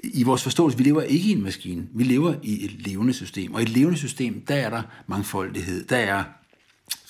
i 0.03 0.23
vores 0.23 0.43
forståelse, 0.43 0.77
vi 0.77 0.83
lever 0.83 1.01
ikke 1.01 1.29
i 1.29 1.31
en 1.31 1.43
maskine, 1.43 1.87
vi 1.93 2.03
lever 2.03 2.35
i 2.43 2.65
et 2.65 2.71
levende 2.71 3.13
system, 3.13 3.53
og 3.53 3.59
i 3.59 3.63
et 3.63 3.69
levende 3.69 3.97
system, 3.97 4.45
der 4.45 4.55
er 4.55 4.69
der 4.69 4.81
mangfoldighed, 5.07 5.85
der 5.85 5.97
er 5.97 6.23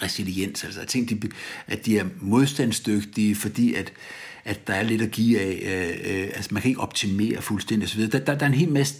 resiliens, 0.01 0.63
altså 0.63 0.85
ting, 0.85 1.09
de, 1.09 1.29
at 1.67 1.85
de 1.85 1.97
er 1.97 2.05
modstandsdygtige, 2.19 3.35
fordi 3.35 3.73
at, 3.73 3.93
at 4.45 4.67
der 4.67 4.73
er 4.73 4.83
lidt 4.83 5.01
at 5.01 5.11
give 5.11 5.39
af, 5.39 5.59
øh, 5.65 6.21
øh, 6.21 6.27
altså 6.35 6.53
man 6.53 6.61
kan 6.61 6.69
ikke 6.69 6.81
optimere 6.81 7.41
fuldstændig 7.41 7.85
osv. 7.85 8.01
Der, 8.01 8.19
der, 8.19 8.35
der 8.35 8.45
er 8.45 8.49
en 8.49 8.53
hel 8.53 8.69
masse, 8.69 8.95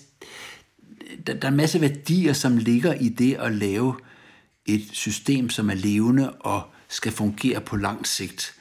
der, 1.27 1.33
der 1.33 1.47
er 1.47 1.51
en 1.51 1.57
masse 1.57 1.81
værdier, 1.81 2.33
som 2.33 2.57
ligger 2.57 2.93
i 2.93 3.09
det 3.09 3.33
at 3.33 3.51
lave 3.51 3.95
et 4.65 4.83
system, 4.91 5.49
som 5.49 5.69
er 5.69 5.75
levende 5.75 6.31
og 6.31 6.61
skal 6.87 7.11
fungere 7.11 7.61
på 7.61 7.75
lang 7.75 8.07
sigt, 8.07 8.53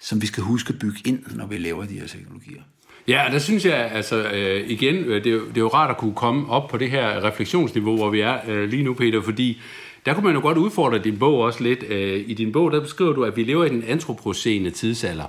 som 0.00 0.22
vi 0.22 0.26
skal 0.26 0.42
huske 0.42 0.72
at 0.72 0.78
bygge 0.78 1.00
ind, 1.04 1.22
når 1.34 1.46
vi 1.46 1.58
laver 1.58 1.84
de 1.84 2.00
her 2.00 2.06
teknologier. 2.06 2.62
Ja, 3.08 3.28
der 3.32 3.38
synes 3.38 3.64
jeg, 3.64 3.90
altså 3.92 4.30
øh, 4.30 4.70
igen, 4.70 4.94
øh, 4.94 5.24
det 5.24 5.32
er, 5.32 5.38
det 5.38 5.56
er 5.56 5.60
jo 5.60 5.68
rart 5.68 5.90
at 5.90 5.96
kunne 5.96 6.14
komme 6.14 6.50
op 6.50 6.70
på 6.70 6.76
det 6.76 6.90
her 6.90 7.24
refleksionsniveau, 7.24 7.96
hvor 7.96 8.10
vi 8.10 8.20
er 8.20 8.38
øh, 8.48 8.68
lige 8.68 8.82
nu, 8.82 8.94
Peter, 8.94 9.22
fordi 9.22 9.60
der 10.06 10.14
kunne 10.14 10.24
man 10.24 10.34
jo 10.34 10.40
godt 10.40 10.58
udfordre 10.58 10.98
din 10.98 11.18
bog 11.18 11.40
også 11.40 11.62
lidt. 11.62 11.84
Øh, 11.88 12.24
I 12.26 12.34
din 12.34 12.52
bog, 12.52 12.72
der 12.72 12.80
beskriver 12.80 13.12
du, 13.12 13.24
at 13.24 13.36
vi 13.36 13.44
lever 13.44 13.64
i 13.64 13.68
den 13.68 13.84
antropocene 13.88 14.70
tidsalder. 14.70 15.24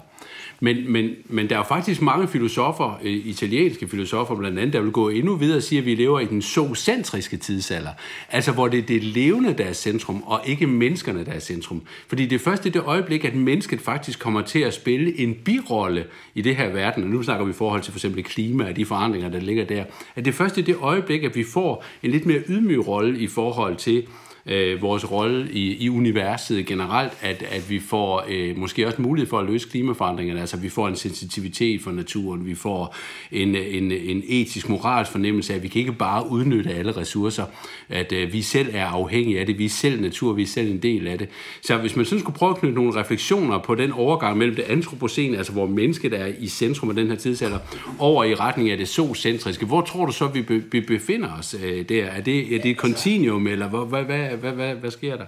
Men, 0.60 0.92
men, 0.92 1.10
men 1.26 1.50
der 1.50 1.56
er 1.56 1.60
jo 1.60 1.64
faktisk 1.64 2.02
mange 2.02 2.28
filosofer, 2.28 3.00
øh, 3.04 3.12
italienske 3.12 3.88
filosofer 3.88 4.36
blandt 4.36 4.60
andet, 4.60 4.74
der 4.74 4.82
vil 4.82 4.92
gå 4.92 5.10
endnu 5.10 5.36
videre 5.36 5.58
og 5.58 5.64
sige, 5.64 5.80
at 5.80 5.86
vi 5.86 5.96
lever 5.96 6.20
i 6.20 6.26
den 6.26 6.42
zoocentriske 6.42 7.38
tidsalder. 7.38 7.90
Altså 8.30 8.52
hvor 8.52 8.68
det 8.68 8.80
er 8.80 8.84
det 8.84 9.04
levende, 9.04 9.54
der 9.54 9.64
er 9.64 9.74
centrum, 9.74 10.24
og 10.24 10.42
ikke 10.46 10.68
menneskerne, 10.68 11.26
der 11.26 11.32
er 11.32 11.40
centrum. 11.40 11.82
Fordi 12.08 12.26
det 12.26 12.36
er 12.36 12.40
først 12.40 12.66
i 12.66 12.70
det 12.70 12.82
øjeblik, 12.82 13.26
at 13.26 13.36
mennesket 13.36 13.82
faktisk 13.82 14.20
kommer 14.20 14.42
til 14.42 14.60
at 14.60 14.74
spille 14.74 15.20
en 15.20 15.36
birolle 15.46 16.06
i 16.36 16.42
det 16.42 16.56
her 16.56 16.70
verden, 16.70 17.04
og 17.04 17.10
nu 17.10 17.24
snakker 17.24 17.46
vi 17.46 17.52
i 17.52 17.54
forhold 17.54 17.82
til 17.82 17.92
for 17.92 17.98
eksempel 17.98 18.24
klima 18.24 18.70
og 18.70 18.76
de 18.76 18.86
forandringer, 18.86 19.30
der 19.30 19.40
ligger 19.40 19.66
der, 19.66 19.84
at 20.16 20.26
det 20.26 20.32
er 20.32 20.36
først 20.36 20.58
i 20.58 20.62
det 20.62 20.76
øjeblik, 20.82 21.24
at 21.24 21.36
vi 21.36 21.44
får 21.44 21.86
en 22.04 22.12
lidt 22.12 22.26
mere 22.26 22.40
ydmyg 22.50 22.88
rolle 22.88 23.20
i 23.20 23.28
forhold 23.28 23.76
til 23.76 24.04
øh, 24.46 24.82
vores 24.82 25.12
rolle 25.12 25.52
i, 25.52 25.84
i 25.84 25.90
universet 25.90 26.66
generelt, 26.66 27.14
at, 27.22 27.44
at 27.52 27.70
vi 27.70 27.80
får 27.80 28.26
øh, 28.30 28.58
måske 28.58 28.88
også 28.88 29.02
mulighed 29.02 29.30
for 29.30 29.40
at 29.40 29.46
løse 29.46 29.70
klimaforandringerne, 29.70 30.40
altså 30.40 30.58
vi 30.58 30.70
får 30.70 30.88
en 30.88 30.96
sensitivitet 30.96 31.82
for 31.82 31.92
naturen, 31.92 32.46
vi 32.46 32.56
får 32.56 32.96
en, 33.32 33.56
en, 33.56 33.92
en 33.92 34.24
etisk 34.28 34.70
moralsk 34.70 35.12
fornemmelse 35.12 35.54
af, 35.54 35.58
at 35.58 35.64
vi 35.64 35.68
kan 35.68 35.80
ikke 35.80 35.94
bare 35.94 36.30
udnytte 36.30 36.74
alle 36.74 36.92
ressourcer, 36.92 37.46
at 37.90 38.12
øh, 38.12 38.34
vi 38.34 38.42
selv 38.42 38.70
er 38.74 38.86
afhængige 38.86 39.40
af 39.40 39.46
det, 39.46 39.60
vi 39.60 39.66
er 39.66 39.70
selv 39.70 40.02
natur, 40.02 40.34
vi 40.34 40.42
er 40.42 40.48
selv 40.48 40.72
en 40.72 40.78
del 40.78 41.08
af 41.08 41.18
det. 41.18 41.30
Så 41.62 41.78
hvis 41.78 41.96
man 41.96 42.06
sådan 42.06 42.20
skulle 42.20 42.38
prøve 42.38 42.50
at 42.50 42.58
knytte 42.58 42.76
nogle 42.76 42.96
refleksioner 42.96 43.58
på 43.58 43.76
den 43.76 43.92
overgang 43.92 44.38
mellem 44.38 44.56
det 44.56 44.64
antropocene, 44.64 45.38
altså 45.38 45.54
hvor 45.54 45.68
mennesket 45.68 46.14
er 46.14 46.28
i 46.40 46.48
centrum 46.48 46.90
af 46.90 46.96
den 46.96 47.08
her 47.08 47.16
tidsalder, 47.16 47.60
over 48.00 48.24
i 48.24 48.36
retning 48.36 48.70
af 48.70 48.78
det 48.78 48.88
zoocentriske, 48.88 49.66
hvor 49.66 49.82
tror 49.82 50.06
du 50.06 50.12
så, 50.12 50.28
vi, 50.28 50.42
be, 50.42 50.64
vi 50.72 50.82
befinder 50.82 51.30
os 51.40 51.56
øh, 51.64 51.90
der? 51.90 52.06
Er 52.06 52.22
det, 52.22 52.56
er 52.56 52.62
det 52.62 52.72
et 52.72 52.78
kontinuum, 52.78 53.48
eller 53.48 53.68
hvad, 53.68 54.04
hvad, 54.04 54.33
hvad, 54.36 54.52
hvad, 54.52 54.66
hvad, 54.66 54.76
hvad 54.76 54.92
sker 54.92 55.18
der? 55.18 55.26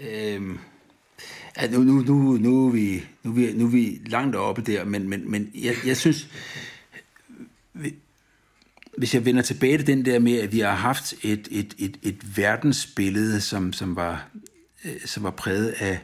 Øhm, 0.00 0.58
ja, 1.56 1.70
nu, 1.70 1.80
nu, 1.80 1.92
nu, 1.92 2.36
nu, 2.36 2.66
er 2.66 2.72
vi, 2.72 3.04
nu, 3.22 3.30
er 3.30 3.34
vi, 3.34 3.52
nu 3.52 3.64
er 3.64 3.70
vi 3.70 4.00
langt 4.06 4.36
oppe 4.36 4.62
der, 4.62 4.84
men, 4.84 5.08
men, 5.08 5.30
men 5.30 5.50
jeg, 5.54 5.74
jeg 5.86 5.96
synes, 5.96 6.28
hvis 8.96 9.14
jeg 9.14 9.24
vender 9.24 9.42
tilbage 9.42 9.78
til 9.78 9.86
den 9.86 10.04
der 10.04 10.18
med, 10.18 10.38
at 10.38 10.52
vi 10.52 10.60
har 10.60 10.74
haft 10.74 11.14
et, 11.22 11.48
et, 11.50 11.74
et, 11.78 11.96
et 12.02 12.36
verdensbillede, 12.36 13.40
som, 13.40 13.72
som, 13.72 13.96
var, 13.96 14.28
øh, 14.84 15.00
som 15.04 15.22
var 15.22 15.30
præget 15.30 15.68
af, 15.68 15.98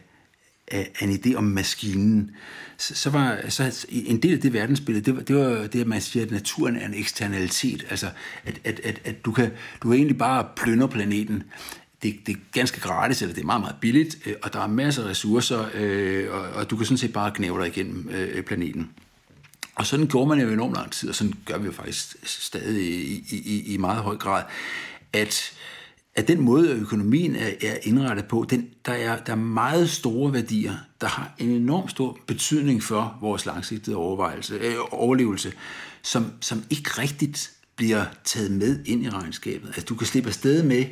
af, 0.69 0.91
af 1.01 1.05
en 1.07 1.13
idé 1.13 1.35
om 1.35 1.45
maskinen, 1.45 2.31
så, 2.77 2.95
så 2.95 3.11
var 3.11 3.49
så 3.49 3.87
en 3.89 4.23
del 4.23 4.35
af 4.35 4.41
det 4.41 4.53
verdensbillede, 4.53 5.05
det 5.05 5.17
var, 5.17 5.23
det 5.23 5.37
var 5.37 5.67
det, 5.67 5.81
at 5.81 5.87
man 5.87 6.01
siger, 6.01 6.25
at 6.25 6.31
naturen 6.31 6.77
er 6.77 6.87
en 6.87 6.95
eksternalitet, 6.95 7.87
altså 7.91 8.11
at, 8.45 8.61
at, 8.65 8.81
at, 8.85 9.01
at 9.05 9.25
du, 9.25 9.33
kan, 9.33 9.51
du 9.83 9.89
kan 9.89 9.97
egentlig 9.97 10.19
bare 10.19 10.49
plyndre 10.57 10.89
planeten 10.89 11.43
det, 12.03 12.17
det 12.27 12.33
er 12.33 12.39
ganske 12.53 12.81
gratis, 12.81 13.23
eller 13.23 13.35
det 13.35 13.43
er 13.43 13.47
meget, 13.47 13.61
meget 13.61 13.77
billigt, 13.81 14.19
øh, 14.27 14.35
og 14.43 14.53
der 14.53 14.61
er 14.61 14.67
masser 14.67 15.05
af 15.05 15.09
ressourcer, 15.09 15.69
øh, 15.75 16.35
og, 16.35 16.41
og 16.41 16.71
du 16.71 16.77
kan 16.77 16.87
sådan 16.87 16.99
set 16.99 17.13
bare 17.13 17.31
knæve 17.31 17.61
dig 17.61 17.67
igennem 17.67 18.09
øh, 18.11 18.29
øh 18.33 18.43
planeten. 18.43 18.91
Og 19.75 19.87
sådan 19.87 20.07
gjorde 20.07 20.29
man 20.29 20.41
jo 20.41 20.49
i 20.49 20.53
enormt 20.53 20.75
lang 20.75 20.93
tid, 20.93 21.09
og 21.09 21.15
sådan 21.15 21.33
gør 21.45 21.59
vi 21.59 21.67
jo 21.67 21.73
faktisk 21.73 22.17
stadig 22.25 22.85
i, 22.85 23.25
i, 23.31 23.75
i 23.75 23.77
meget 23.77 24.03
høj 24.03 24.17
grad, 24.17 24.43
at, 25.13 25.53
at 26.15 26.29
den 26.29 26.41
måde, 26.41 26.71
økonomien 26.71 27.37
er, 27.37 27.51
er 27.63 27.77
indrettet 27.83 28.25
på, 28.25 28.47
den, 28.51 28.69
der, 28.87 28.93
er, 28.93 29.19
der 29.19 29.33
er 29.33 29.37
meget 29.37 29.91
store 29.91 30.33
værdier, 30.33 30.75
der 31.01 31.07
har 31.07 31.35
en 31.39 31.49
enorm 31.49 31.89
stor 31.89 32.19
betydning 32.27 32.83
for 32.83 33.19
vores 33.21 33.47
langsigtede 33.47 33.97
overvejelse, 33.97 34.55
øh, 34.55 34.75
overlevelse, 34.91 35.53
som, 36.03 36.27
som 36.41 36.65
ikke 36.71 36.91
rigtigt 36.91 37.53
bliver 37.77 38.05
taget 38.25 38.51
med 38.51 38.85
ind 38.85 39.05
i 39.05 39.11
regnskabet. 39.11 39.69
Altså 39.69 39.85
du 39.85 39.95
kan 39.95 40.07
slippe 40.07 40.29
afsted 40.29 40.63
med 40.63 40.85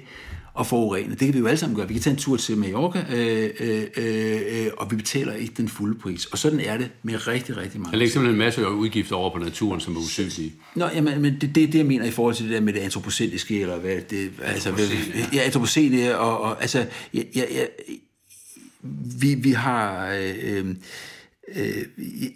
og 0.61 0.67
forurene. 0.67 1.11
Det 1.11 1.19
kan 1.19 1.35
vi 1.35 1.39
jo 1.39 1.47
alle 1.47 1.59
sammen 1.59 1.77
gøre. 1.77 1.89
Vi 1.89 1.95
kan 1.95 2.03
tage 2.03 2.15
en 2.15 2.19
tur 2.19 2.37
til 2.37 2.59
Mallorca, 2.59 3.05
øh, 3.13 3.51
øh, 3.61 3.83
øh, 3.97 4.67
og 4.77 4.91
vi 4.91 4.97
betaler 4.97 5.33
ikke 5.33 5.55
den 5.57 5.69
fulde 5.69 5.99
pris. 5.99 6.27
Og 6.27 6.39
sådan 6.39 6.61
er 6.61 6.77
det 6.77 6.91
med 7.03 7.27
rigtig, 7.27 7.57
rigtig 7.57 7.81
mange. 7.81 7.93
Der 7.93 7.99
ligger 7.99 8.13
simpelthen 8.13 8.35
en 8.35 8.39
masse 8.39 8.69
udgifter 8.69 9.17
over 9.17 9.31
på 9.31 9.39
naturen, 9.39 9.81
som 9.81 9.97
er 9.97 10.01
usynlige. 10.01 10.53
Nå, 10.75 10.87
jamen, 10.95 11.23
men 11.23 11.37
det, 11.41 11.55
det 11.55 11.63
er 11.63 11.67
det, 11.67 11.79
jeg 11.79 11.87
mener 11.87 12.05
i 12.05 12.11
forhold 12.11 12.35
til 12.35 12.45
det 12.45 12.55
der 12.55 12.61
med 12.61 12.73
det 12.73 12.81
antropocentiske, 12.81 13.61
eller 13.61 13.79
hvad 13.79 13.97
det... 14.11 14.31
Altså, 14.43 14.73
ja, 15.33 15.43
antropocene, 15.43 16.19
og, 16.19 16.41
og 16.41 16.63
altså, 16.63 16.87
ja, 17.15 17.23
ja, 17.35 17.45
ja, 17.51 17.65
vi, 19.21 19.35
vi 19.35 19.51
har... 19.51 20.11
Øh, 20.11 20.35
øh, 20.43 20.75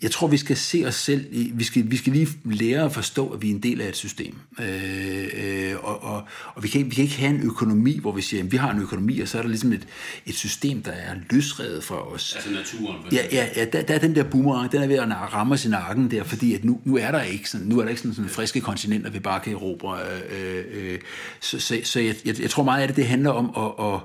jeg 0.03 0.11
tror, 0.11 0.27
vi 0.27 0.37
skal 0.37 0.57
se 0.57 0.85
os 0.87 0.95
selv, 0.95 1.27
vi 1.55 1.65
skal, 1.65 1.91
vi 1.91 1.97
skal 1.97 2.13
lige 2.13 2.29
lære 2.45 2.85
at 2.85 2.93
forstå, 2.93 3.29
at 3.29 3.43
vi 3.43 3.51
er 3.51 3.55
en 3.55 3.63
del 3.63 3.81
af 3.81 3.89
et 3.89 3.97
system. 3.97 4.35
Øh, 4.61 5.25
øh, 5.35 5.75
og 5.83 6.05
og, 6.05 6.23
og 6.55 6.63
vi, 6.63 6.69
kan, 6.69 6.91
vi 6.91 6.95
kan 6.95 7.05
ikke 7.05 7.17
have 7.17 7.35
en 7.35 7.43
økonomi, 7.43 7.99
hvor 7.99 8.13
vi 8.13 8.23
siger, 8.23 8.43
at 8.43 8.53
vi 8.53 8.57
har 8.57 8.71
en 8.71 8.83
økonomi, 8.83 9.21
og 9.21 9.29
så 9.29 9.39
er 9.39 9.43
der 9.43 9.49
ligesom 9.49 9.73
et, 9.73 9.87
et 10.27 10.35
system, 10.35 10.83
der 10.83 10.93
er 10.93 11.15
løsredet 11.31 11.85
fra 11.85 12.13
os. 12.13 12.35
Altså 12.35 12.51
naturen. 12.51 12.97
Ja, 13.13 13.27
ja, 13.33 13.47
ja 13.57 13.65
der, 13.65 13.83
der 13.83 13.95
er 13.95 13.99
den 13.99 14.15
der 14.15 14.23
boomerang, 14.23 14.73
den 14.73 14.83
er 14.83 14.87
ved 14.87 14.97
at 14.97 15.09
ramme 15.11 15.59
sin 15.59 15.71
nakken 15.71 16.11
der, 16.11 16.25
fordi 16.25 16.55
at 16.55 16.65
nu, 16.65 16.81
nu 16.85 16.97
er 16.97 17.11
der 17.11 17.23
ikke 17.23 17.51
sådan, 17.51 17.67
nu 17.67 17.79
er 17.79 17.83
der 17.83 17.89
ikke 17.89 18.01
sådan, 18.01 18.15
sådan 18.15 18.31
friske 18.31 18.61
kontinenter, 18.61 19.11
vi 19.11 19.19
bare 19.19 19.41
kan 19.41 19.53
erobre. 19.53 19.99
Øh, 20.31 20.65
øh, 20.73 20.99
så 21.41 21.61
så, 21.61 21.81
så 21.85 22.01
jeg, 22.01 22.15
jeg, 22.25 22.41
jeg 22.41 22.51
tror 22.51 22.63
meget 22.63 22.83
af 22.83 22.89
det, 22.89 22.97
det 22.97 23.07
handler 23.07 23.31
om 23.31 23.51
at, 23.57 23.95
at 23.95 24.01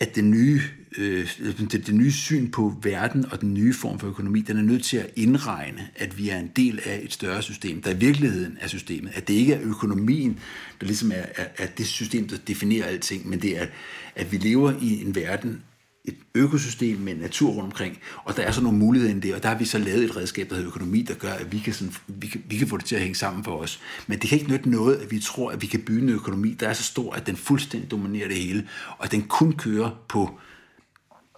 at 0.00 0.14
det 0.14 0.24
nye, 0.24 0.60
øh, 0.98 1.28
det, 1.38 1.86
det 1.86 1.94
nye 1.94 2.12
syn 2.12 2.50
på 2.50 2.74
verden 2.82 3.26
og 3.32 3.40
den 3.40 3.54
nye 3.54 3.74
form 3.74 3.98
for 3.98 4.08
økonomi, 4.08 4.40
den 4.40 4.56
er 4.56 4.62
nødt 4.62 4.84
til 4.84 4.96
at 4.96 5.10
indregne, 5.16 5.88
at 5.96 6.18
vi 6.18 6.28
er 6.28 6.38
en 6.38 6.50
del 6.56 6.80
af 6.84 7.00
et 7.02 7.12
større 7.12 7.42
system, 7.42 7.82
der 7.82 7.90
i 7.90 7.96
virkeligheden 7.96 8.58
er 8.60 8.68
systemet. 8.68 9.12
At 9.14 9.28
det 9.28 9.34
ikke 9.34 9.54
er 9.54 9.60
økonomien, 9.62 10.38
der 10.80 10.86
ligesom 10.86 11.12
er, 11.12 11.24
er, 11.36 11.46
er 11.58 11.66
det 11.66 11.86
system, 11.86 12.28
der 12.28 12.36
definerer 12.36 12.86
alting, 12.86 13.28
men 13.28 13.42
det 13.42 13.58
er, 13.58 13.66
at 14.14 14.32
vi 14.32 14.36
lever 14.36 14.72
i 14.82 15.00
en 15.00 15.14
verden 15.14 15.62
et 16.04 16.16
økosystem 16.34 16.98
med 16.98 17.14
natur 17.14 17.50
rundt 17.50 17.64
omkring, 17.64 17.98
og 18.24 18.36
der 18.36 18.42
er 18.42 18.50
så 18.50 18.62
nogle 18.62 18.78
muligheder 18.78 19.14
i 19.14 19.20
det, 19.20 19.34
og 19.34 19.42
der 19.42 19.48
har 19.48 19.58
vi 19.58 19.64
så 19.64 19.78
lavet 19.78 20.04
et 20.04 20.16
redskab, 20.16 20.48
der 20.48 20.54
hedder 20.54 20.68
økonomi, 20.68 21.02
der 21.02 21.14
gør, 21.14 21.32
at 21.32 21.52
vi 21.52 21.58
kan, 21.58 21.74
sådan, 21.74 21.94
vi, 22.06 22.26
kan, 22.26 22.42
vi 22.46 22.56
kan 22.56 22.68
få 22.68 22.76
det 22.76 22.84
til 22.84 22.94
at 22.94 23.00
hænge 23.00 23.14
sammen 23.14 23.44
for 23.44 23.56
os. 23.56 23.80
Men 24.06 24.18
det 24.18 24.28
kan 24.28 24.38
ikke 24.38 24.50
nytte 24.50 24.70
noget, 24.70 24.96
at 24.96 25.10
vi 25.10 25.20
tror, 25.20 25.50
at 25.50 25.62
vi 25.62 25.66
kan 25.66 25.82
bygge 25.82 26.02
en 26.02 26.08
økonomi, 26.08 26.54
der 26.54 26.68
er 26.68 26.72
så 26.72 26.82
stor, 26.82 27.12
at 27.12 27.26
den 27.26 27.36
fuldstændig 27.36 27.90
dominerer 27.90 28.28
det 28.28 28.36
hele, 28.36 28.68
og 28.98 29.04
at 29.04 29.12
den 29.12 29.22
kun 29.22 29.52
kører 29.52 29.90
på, 30.08 30.38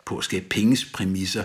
på 0.07 0.19
at 0.19 0.25
skabe 0.25 0.47
penges 0.51 0.85
præmisser. 0.85 1.45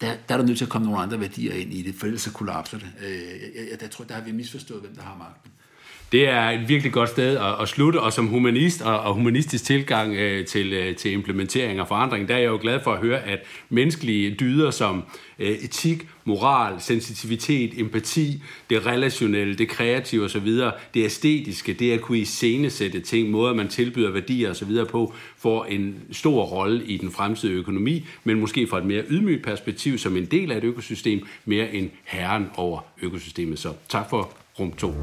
Der, 0.00 0.16
der 0.28 0.34
er 0.34 0.38
der 0.38 0.46
nødt 0.46 0.58
til 0.58 0.64
at 0.64 0.70
komme 0.70 0.86
nogle 0.86 1.02
andre 1.02 1.20
værdier 1.20 1.54
ind 1.54 1.72
i 1.72 1.82
det, 1.82 1.94
for 1.94 2.06
ellers 2.06 2.22
så 2.22 2.32
kollapser 2.32 2.78
det. 2.78 2.88
Øh, 3.00 3.10
jeg, 3.10 3.70
jeg, 3.70 3.82
jeg 3.82 3.90
tror, 3.90 4.04
der 4.04 4.14
har 4.14 4.22
vi 4.22 4.32
misforstået, 4.32 4.80
hvem 4.80 4.94
der 4.94 5.02
har 5.02 5.16
magten. 5.18 5.50
Det 6.12 6.28
er 6.28 6.50
et 6.50 6.68
virkelig 6.68 6.92
godt 6.92 7.08
sted 7.08 7.36
at, 7.36 7.62
at 7.62 7.68
slutte, 7.68 8.00
og 8.00 8.12
som 8.12 8.26
humanist 8.26 8.82
og, 8.82 9.00
og 9.00 9.14
humanistisk 9.14 9.64
tilgang 9.64 10.14
øh, 10.14 10.46
til, 10.46 10.72
øh, 10.72 10.96
til 10.96 11.12
implementering 11.12 11.80
og 11.80 11.88
forandring, 11.88 12.28
der 12.28 12.34
er 12.34 12.38
jeg 12.38 12.48
jo 12.48 12.58
glad 12.60 12.80
for 12.84 12.92
at 12.92 12.98
høre, 12.98 13.20
at 13.20 13.38
menneskelige 13.68 14.36
dyder 14.40 14.70
som 14.70 15.02
øh, 15.38 15.50
etik, 15.50 16.06
moral, 16.24 16.80
sensitivitet, 16.80 17.80
empati, 17.80 18.42
det 18.70 18.86
relationelle, 18.86 19.54
det 19.54 19.68
kreative 19.68 20.24
osv., 20.24 20.46
det 20.94 21.04
æstetiske, 21.04 21.72
det 21.72 21.92
at 21.92 22.00
kunne 22.00 22.18
iscenesætte 22.18 23.00
ting, 23.00 23.30
måder 23.30 23.54
man 23.54 23.68
tilbyder 23.68 24.10
værdier 24.10 24.50
osv. 24.50 24.84
på, 24.90 25.14
får 25.38 25.64
en 25.64 25.94
stor 26.10 26.44
rolle 26.44 26.84
i 26.84 26.96
den 26.96 27.10
fremtidige 27.10 27.56
økonomi, 27.56 28.06
men 28.24 28.40
måske 28.40 28.66
fra 28.66 28.78
et 28.78 28.84
mere 28.84 29.02
ydmygt 29.08 29.44
perspektiv 29.44 29.98
som 29.98 30.16
en 30.16 30.24
del 30.24 30.52
af 30.52 30.56
et 30.56 30.64
økosystem, 30.64 31.26
mere 31.44 31.74
end 31.74 31.90
herren 32.04 32.50
over 32.56 32.80
økosystemet. 33.02 33.58
Så 33.58 33.72
tak 33.88 34.10
for 34.10 34.32
rum 34.58 34.72
2. 34.72 34.94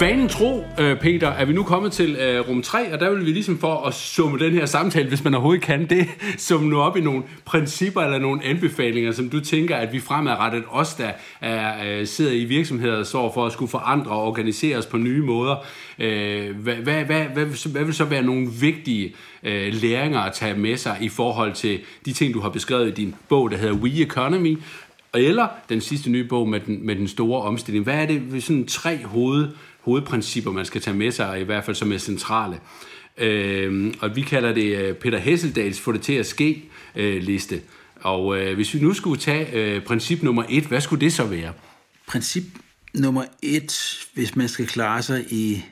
Vanen 0.00 0.28
tro, 0.28 0.64
øh, 0.78 1.00
Peter, 1.00 1.28
er 1.28 1.44
vi 1.44 1.52
nu 1.52 1.62
kommet 1.62 1.92
til 1.92 2.10
uh, 2.10 2.48
rum 2.48 2.62
3, 2.62 2.92
og 2.92 3.00
der 3.00 3.10
vil 3.10 3.26
vi 3.26 3.30
ligesom 3.30 3.58
for 3.58 3.86
at 3.86 3.94
summe 3.94 4.38
den 4.38 4.52
her 4.52 4.66
samtale, 4.66 5.08
hvis 5.08 5.24
man 5.24 5.34
overhovedet 5.34 5.62
kan 5.62 5.90
det, 5.90 6.08
summe 6.48 6.68
nu 6.68 6.80
op 6.80 6.96
i 6.96 7.00
nogle 7.00 7.22
principper 7.44 8.00
eller 8.00 8.18
nogle 8.18 8.44
anbefalinger, 8.44 9.12
som 9.12 9.30
du 9.30 9.40
tænker, 9.40 9.76
at 9.76 9.92
vi 9.92 10.00
fremadrettet 10.00 10.64
os, 10.70 10.94
der 10.94 11.10
er, 11.40 12.00
uh, 12.00 12.06
sidder 12.06 12.32
i 12.32 12.44
virksomheder, 12.44 13.02
så 13.02 13.30
for 13.34 13.46
at 13.46 13.52
skulle 13.52 13.70
forandre 13.70 14.10
og 14.10 14.24
organisere 14.24 14.78
os 14.78 14.86
på 14.86 14.96
nye 14.96 15.22
måder. 15.22 15.56
Uh, 15.98 16.56
hvad, 16.56 16.74
hvad, 16.74 17.04
hvad, 17.04 17.24
hvad, 17.24 17.70
hvad 17.70 17.84
vil 17.84 17.94
så 17.94 18.04
være 18.04 18.22
nogle 18.22 18.48
vigtige 18.60 19.14
uh, 19.42 19.50
læringer 19.52 20.20
at 20.20 20.32
tage 20.32 20.54
med 20.54 20.76
sig 20.76 20.96
i 21.00 21.08
forhold 21.08 21.52
til 21.52 21.80
de 22.04 22.12
ting, 22.12 22.34
du 22.34 22.40
har 22.40 22.48
beskrevet 22.48 22.88
i 22.88 22.92
din 22.92 23.14
bog, 23.28 23.50
der 23.50 23.56
hedder 23.56 23.74
We 23.74 24.02
Economy, 24.02 24.58
eller 25.14 25.48
den 25.68 25.80
sidste 25.80 26.10
nye 26.10 26.24
bog 26.24 26.48
med 26.48 26.60
den, 26.60 26.86
med 26.86 26.96
den 26.96 27.08
store 27.08 27.42
omstilling. 27.42 27.84
Hvad 27.84 27.94
er 27.94 28.06
det 28.06 28.42
sådan 28.42 28.66
tre 28.66 29.04
hoved 29.04 29.48
hovedprincipper, 29.88 30.52
man 30.52 30.64
skal 30.64 30.80
tage 30.80 30.96
med 30.96 31.12
sig, 31.12 31.40
i 31.40 31.44
hvert 31.44 31.64
fald 31.64 31.76
som 31.76 31.92
er 31.92 31.98
centrale. 31.98 32.60
Øh, 33.18 33.94
og 34.00 34.16
vi 34.16 34.22
kalder 34.22 34.52
det 34.52 34.76
øh, 34.78 34.94
Peter 34.94 35.18
Hesseldals 35.18 35.80
Få 35.80 35.92
det 35.92 36.02
til 36.02 36.12
at 36.12 36.26
ske 36.26 36.64
øh, 36.96 37.22
liste. 37.22 37.60
Og 38.00 38.38
øh, 38.38 38.54
hvis 38.54 38.74
vi 38.74 38.80
nu 38.80 38.94
skulle 38.94 39.20
tage 39.20 39.52
øh, 39.52 39.84
princip 39.84 40.22
nummer 40.22 40.44
et, 40.48 40.64
hvad 40.64 40.80
skulle 40.80 41.00
det 41.00 41.12
så 41.12 41.24
være? 41.24 41.52
Princip 42.06 42.44
nummer 42.94 43.24
et, 43.42 43.98
hvis 44.14 44.36
man 44.36 44.48
skal 44.48 44.66
klare 44.66 45.02
sig 45.02 45.32
i 45.32 45.64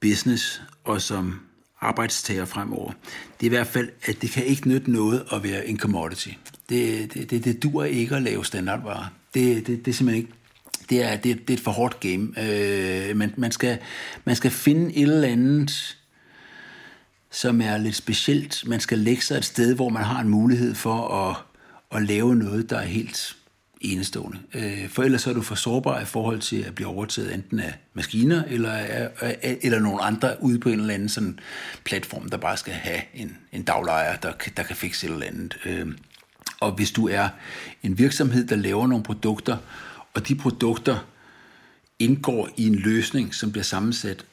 business 0.00 0.62
og 0.84 1.02
som 1.02 1.40
arbejdstager 1.80 2.44
fremover, 2.44 2.92
det 3.40 3.46
er 3.46 3.50
i 3.50 3.54
hvert 3.54 3.66
fald, 3.66 3.88
at 4.04 4.22
det 4.22 4.30
kan 4.30 4.44
ikke 4.44 4.68
nytte 4.68 4.90
noget 4.90 5.24
at 5.32 5.42
være 5.42 5.66
en 5.66 5.78
commodity. 5.78 6.28
Det, 6.68 7.14
det, 7.14 7.30
det, 7.30 7.44
det 7.44 7.62
dur 7.62 7.84
ikke 7.84 8.16
at 8.16 8.22
lave 8.22 8.44
standardvarer. 8.44 9.06
Det, 9.34 9.66
det, 9.66 9.84
det 9.84 9.90
er 9.90 9.94
simpelthen 9.94 10.24
ikke 10.24 10.32
det 10.92 11.02
er, 11.02 11.16
det, 11.16 11.48
det 11.48 11.50
er 11.50 11.58
et 11.58 11.64
for 11.64 11.70
hårdt 11.70 12.00
game. 12.00 12.28
Øh, 12.38 13.16
man, 13.16 13.34
man, 13.36 13.52
skal, 13.52 13.78
man 14.24 14.36
skal 14.36 14.50
finde 14.50 14.96
et 14.96 15.02
eller 15.02 15.28
andet, 15.28 15.96
som 17.30 17.60
er 17.60 17.78
lidt 17.78 17.96
specielt. 17.96 18.64
Man 18.66 18.80
skal 18.80 18.98
lægge 18.98 19.22
sig 19.22 19.36
et 19.36 19.44
sted, 19.44 19.74
hvor 19.74 19.88
man 19.88 20.02
har 20.02 20.20
en 20.20 20.28
mulighed 20.28 20.74
for 20.74 21.08
at, 21.08 21.36
at 21.96 22.08
lave 22.08 22.36
noget, 22.36 22.70
der 22.70 22.78
er 22.78 22.86
helt 22.86 23.36
enestående. 23.80 24.38
Øh, 24.54 24.88
for 24.88 25.02
ellers 25.02 25.26
er 25.26 25.32
du 25.32 25.42
for 25.42 25.54
sårbar 25.54 26.00
i 26.00 26.04
forhold 26.04 26.40
til 26.40 26.62
at 26.62 26.74
blive 26.74 26.88
overtaget 26.88 27.34
enten 27.34 27.60
af 27.60 27.74
maskiner, 27.94 28.44
eller, 28.44 29.08
eller 29.40 29.78
nogle 29.78 30.02
andre 30.02 30.36
ude 30.40 30.58
på 30.58 30.68
en 30.68 30.80
eller 30.80 30.94
anden 30.94 31.08
sådan 31.08 31.38
platform, 31.84 32.28
der 32.28 32.36
bare 32.36 32.56
skal 32.56 32.74
have 32.74 33.00
en, 33.14 33.36
en 33.52 33.62
daglejer, 33.62 34.16
der, 34.16 34.32
der 34.56 34.62
kan 34.62 34.76
fikse 34.76 35.06
et 35.06 35.12
eller 35.12 35.26
andet. 35.26 35.58
Øh, 35.64 35.86
og 36.60 36.72
hvis 36.72 36.90
du 36.90 37.08
er 37.08 37.28
en 37.82 37.98
virksomhed, 37.98 38.46
der 38.46 38.56
laver 38.56 38.86
nogle 38.86 39.04
produkter, 39.04 39.56
og 40.14 40.28
de 40.28 40.34
produkter 40.34 40.98
indgår 41.98 42.48
i 42.56 42.66
en 42.66 42.74
løsning, 42.74 43.34
som 43.34 43.52
bliver 43.52 43.64
sammensat 43.64 44.24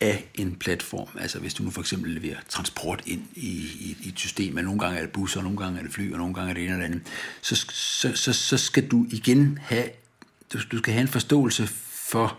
af 0.00 0.30
en 0.34 0.56
platform. 0.56 1.08
Altså 1.20 1.38
hvis 1.38 1.54
du 1.54 1.62
nu 1.62 1.70
for 1.70 1.80
eksempel 1.80 2.10
leverer 2.10 2.38
transport 2.48 3.02
ind 3.06 3.22
i, 3.34 3.48
i, 3.48 3.96
i 4.00 4.08
et 4.08 4.18
system, 4.18 4.56
og 4.56 4.62
nogle 4.62 4.80
gange 4.80 4.98
er 4.98 5.02
det 5.02 5.12
busser, 5.12 5.40
og 5.40 5.44
nogle 5.44 5.58
gange 5.58 5.78
er 5.78 5.82
det 5.82 5.92
fly, 5.92 6.12
og 6.12 6.18
nogle 6.18 6.34
gange 6.34 6.50
er 6.50 6.54
det 6.54 6.64
en 6.64 6.72
eller 6.72 6.84
andet, 6.84 7.02
så, 7.40 7.66
så, 7.70 8.12
så, 8.14 8.32
så 8.32 8.58
skal 8.58 8.88
du 8.88 9.06
igen 9.10 9.58
have, 9.62 9.88
du, 10.52 10.58
du 10.72 10.78
skal 10.78 10.92
have 10.92 11.02
en 11.02 11.08
forståelse 11.08 11.66
for, 11.92 12.38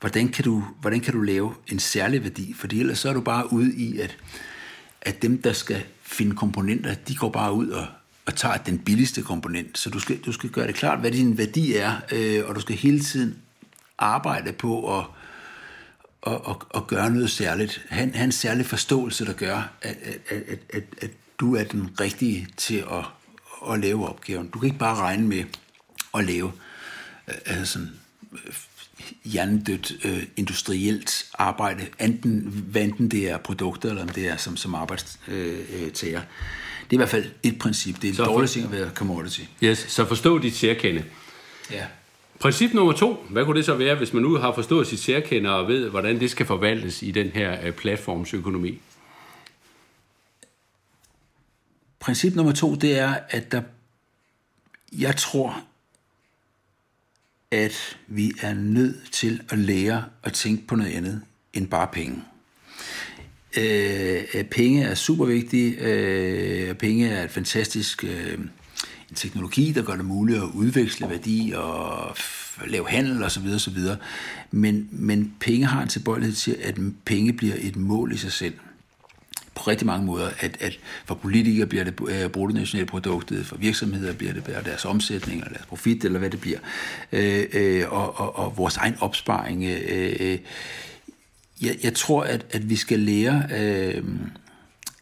hvordan 0.00 0.28
kan, 0.28 0.44
du, 0.44 0.64
hvordan 0.80 1.00
kan 1.00 1.12
du 1.12 1.20
lave 1.20 1.54
en 1.66 1.78
særlig 1.78 2.22
værdi, 2.22 2.52
fordi 2.52 2.80
ellers 2.80 2.98
så 2.98 3.08
er 3.08 3.12
du 3.12 3.20
bare 3.20 3.52
ude 3.52 3.74
i, 3.76 3.98
at, 3.98 4.16
at 5.02 5.22
dem, 5.22 5.42
der 5.42 5.52
skal 5.52 5.84
finde 6.02 6.36
komponenter, 6.36 6.94
de 6.94 7.14
går 7.14 7.30
bare 7.30 7.52
ud 7.52 7.68
og 7.68 7.86
og 8.30 8.36
tager 8.36 8.56
den 8.56 8.78
billigste 8.78 9.22
komponent. 9.22 9.78
Så 9.78 9.90
du 9.90 9.98
skal, 9.98 10.18
du 10.18 10.32
skal 10.32 10.50
gøre 10.50 10.66
det 10.66 10.74
klart, 10.74 10.98
hvad 10.98 11.10
din 11.10 11.38
værdi 11.38 11.74
er, 11.76 12.00
øh, 12.12 12.48
og 12.48 12.54
du 12.54 12.60
skal 12.60 12.76
hele 12.76 13.00
tiden 13.00 13.38
arbejde 13.98 14.52
på 14.52 14.98
at, 14.98 15.04
at, 16.26 16.40
at, 16.48 16.56
at 16.74 16.86
gøre 16.86 17.10
noget 17.10 17.30
særligt. 17.30 17.86
Han, 17.88 18.14
han 18.14 18.28
en 18.28 18.32
særlig 18.32 18.66
forståelse, 18.66 19.24
der 19.24 19.32
gør, 19.32 19.72
at, 19.82 19.96
at, 20.28 20.42
at, 20.48 20.58
at, 20.72 20.84
at 21.02 21.10
du 21.40 21.56
er 21.56 21.64
den 21.64 21.90
rigtige 22.00 22.48
til 22.56 22.76
at, 22.76 23.04
at 23.72 23.80
lave 23.80 24.08
opgaven. 24.08 24.48
Du 24.48 24.58
kan 24.58 24.66
ikke 24.66 24.78
bare 24.78 24.96
regne 24.96 25.26
med 25.28 25.44
at 26.14 26.24
lave 26.24 26.52
øh, 27.28 27.34
altså 27.46 27.72
sådan, 27.72 27.90
øh, 28.32 28.54
hjernedødt 29.24 29.92
øh, 30.04 30.22
industrielt 30.36 31.30
arbejde, 31.34 31.86
enten, 32.00 32.64
hvad 32.70 32.82
enten 32.82 33.10
det 33.10 33.30
er 33.30 33.38
produkter, 33.38 33.88
eller 33.88 34.02
om 34.02 34.08
det 34.08 34.28
er 34.28 34.36
som, 34.36 34.56
som 34.56 34.74
arbejdstager. 34.74 36.20
Øh, 36.20 36.26
det 36.90 36.96
er 36.96 36.98
i 36.98 37.02
hvert 37.02 37.08
fald 37.08 37.30
et 37.42 37.58
princip. 37.58 38.02
Det 38.02 38.18
er 38.18 38.24
en 38.24 38.30
dårlig 38.30 38.50
ting 38.50 38.64
at 38.64 38.72
være 38.72 38.90
commodity. 38.94 39.40
Yes, 39.62 39.78
så 39.78 40.04
forstå 40.04 40.38
dit 40.38 40.56
særkende. 40.56 41.04
Ja. 41.70 41.86
Princip 42.38 42.74
nummer 42.74 42.92
to, 42.92 43.26
hvad 43.30 43.44
kunne 43.44 43.56
det 43.56 43.64
så 43.64 43.74
være, 43.74 43.94
hvis 43.94 44.12
man 44.12 44.22
nu 44.22 44.34
har 44.34 44.54
forstået 44.54 44.86
sit 44.86 44.98
særkende 44.98 45.50
og 45.50 45.68
ved, 45.68 45.88
hvordan 45.88 46.20
det 46.20 46.30
skal 46.30 46.46
forvaltes 46.46 47.02
i 47.02 47.10
den 47.10 47.28
her 47.28 47.66
øh, 47.66 47.72
platformsøkonomi? 47.72 48.80
Princip 52.00 52.34
nummer 52.34 52.52
to, 52.52 52.74
det 52.74 52.98
er, 52.98 53.14
at 53.28 53.52
der, 53.52 53.62
jeg 54.92 55.16
tror, 55.16 55.64
at 57.50 57.98
vi 58.06 58.32
er 58.40 58.54
nødt 58.54 59.12
til 59.12 59.42
at 59.48 59.58
lære 59.58 60.04
at 60.22 60.32
tænke 60.32 60.66
på 60.66 60.76
noget 60.76 60.92
andet 60.92 61.22
end 61.52 61.68
bare 61.68 61.88
penge. 61.92 62.24
Øh, 63.56 64.44
penge 64.44 64.84
er 64.84 64.94
super 64.94 65.24
vigtige. 65.24 65.76
Øh, 65.80 66.74
penge 66.74 67.08
er 67.08 67.24
et 67.24 67.30
fantastisk 67.30 68.04
øh, 68.04 68.38
en 69.10 69.16
teknologi, 69.16 69.72
der 69.72 69.82
gør 69.82 69.96
det 69.96 70.04
muligt 70.04 70.38
at 70.38 70.48
udveksle 70.54 71.10
værdi 71.10 71.52
og 71.56 72.16
lave 72.66 72.88
handel 72.88 73.22
osv. 73.22 73.46
osv. 73.54 73.78
Men, 74.50 74.88
men 74.92 75.34
penge 75.40 75.66
har 75.66 75.82
en 75.82 75.88
tilbøjelighed 75.88 76.36
til, 76.36 76.56
at 76.62 76.74
penge 77.04 77.32
bliver 77.32 77.54
et 77.58 77.76
mål 77.76 78.12
i 78.12 78.16
sig 78.16 78.32
selv 78.32 78.54
på 79.54 79.62
rigtig 79.70 79.86
mange 79.86 80.06
måder, 80.06 80.30
at, 80.40 80.56
at 80.60 80.78
for 81.04 81.14
politikere 81.14 81.66
bliver 81.66 81.84
det 81.84 82.00
uh, 82.00 82.30
bruttonationalproduktet, 82.30 83.46
for 83.46 83.56
virksomheder 83.56 84.12
bliver 84.12 84.32
det 84.32 84.44
bare 84.44 84.62
deres 84.64 84.84
omsætning, 84.84 85.38
eller 85.38 85.52
deres 85.52 85.66
profit, 85.66 86.04
eller 86.04 86.18
hvad 86.18 86.30
det 86.30 86.40
bliver, 86.40 86.58
øh, 87.12 87.44
øh, 87.52 87.92
og, 87.92 88.20
og, 88.20 88.38
og 88.38 88.56
vores 88.56 88.76
egen 88.76 88.96
opsparing. 89.00 89.64
Øh, 89.64 90.16
øh, 90.20 90.38
jeg, 91.62 91.76
jeg 91.82 91.94
tror, 91.94 92.22
at, 92.22 92.46
at 92.50 92.70
vi 92.70 92.76
skal 92.76 92.98
lære 92.98 93.42
øh, 93.56 94.04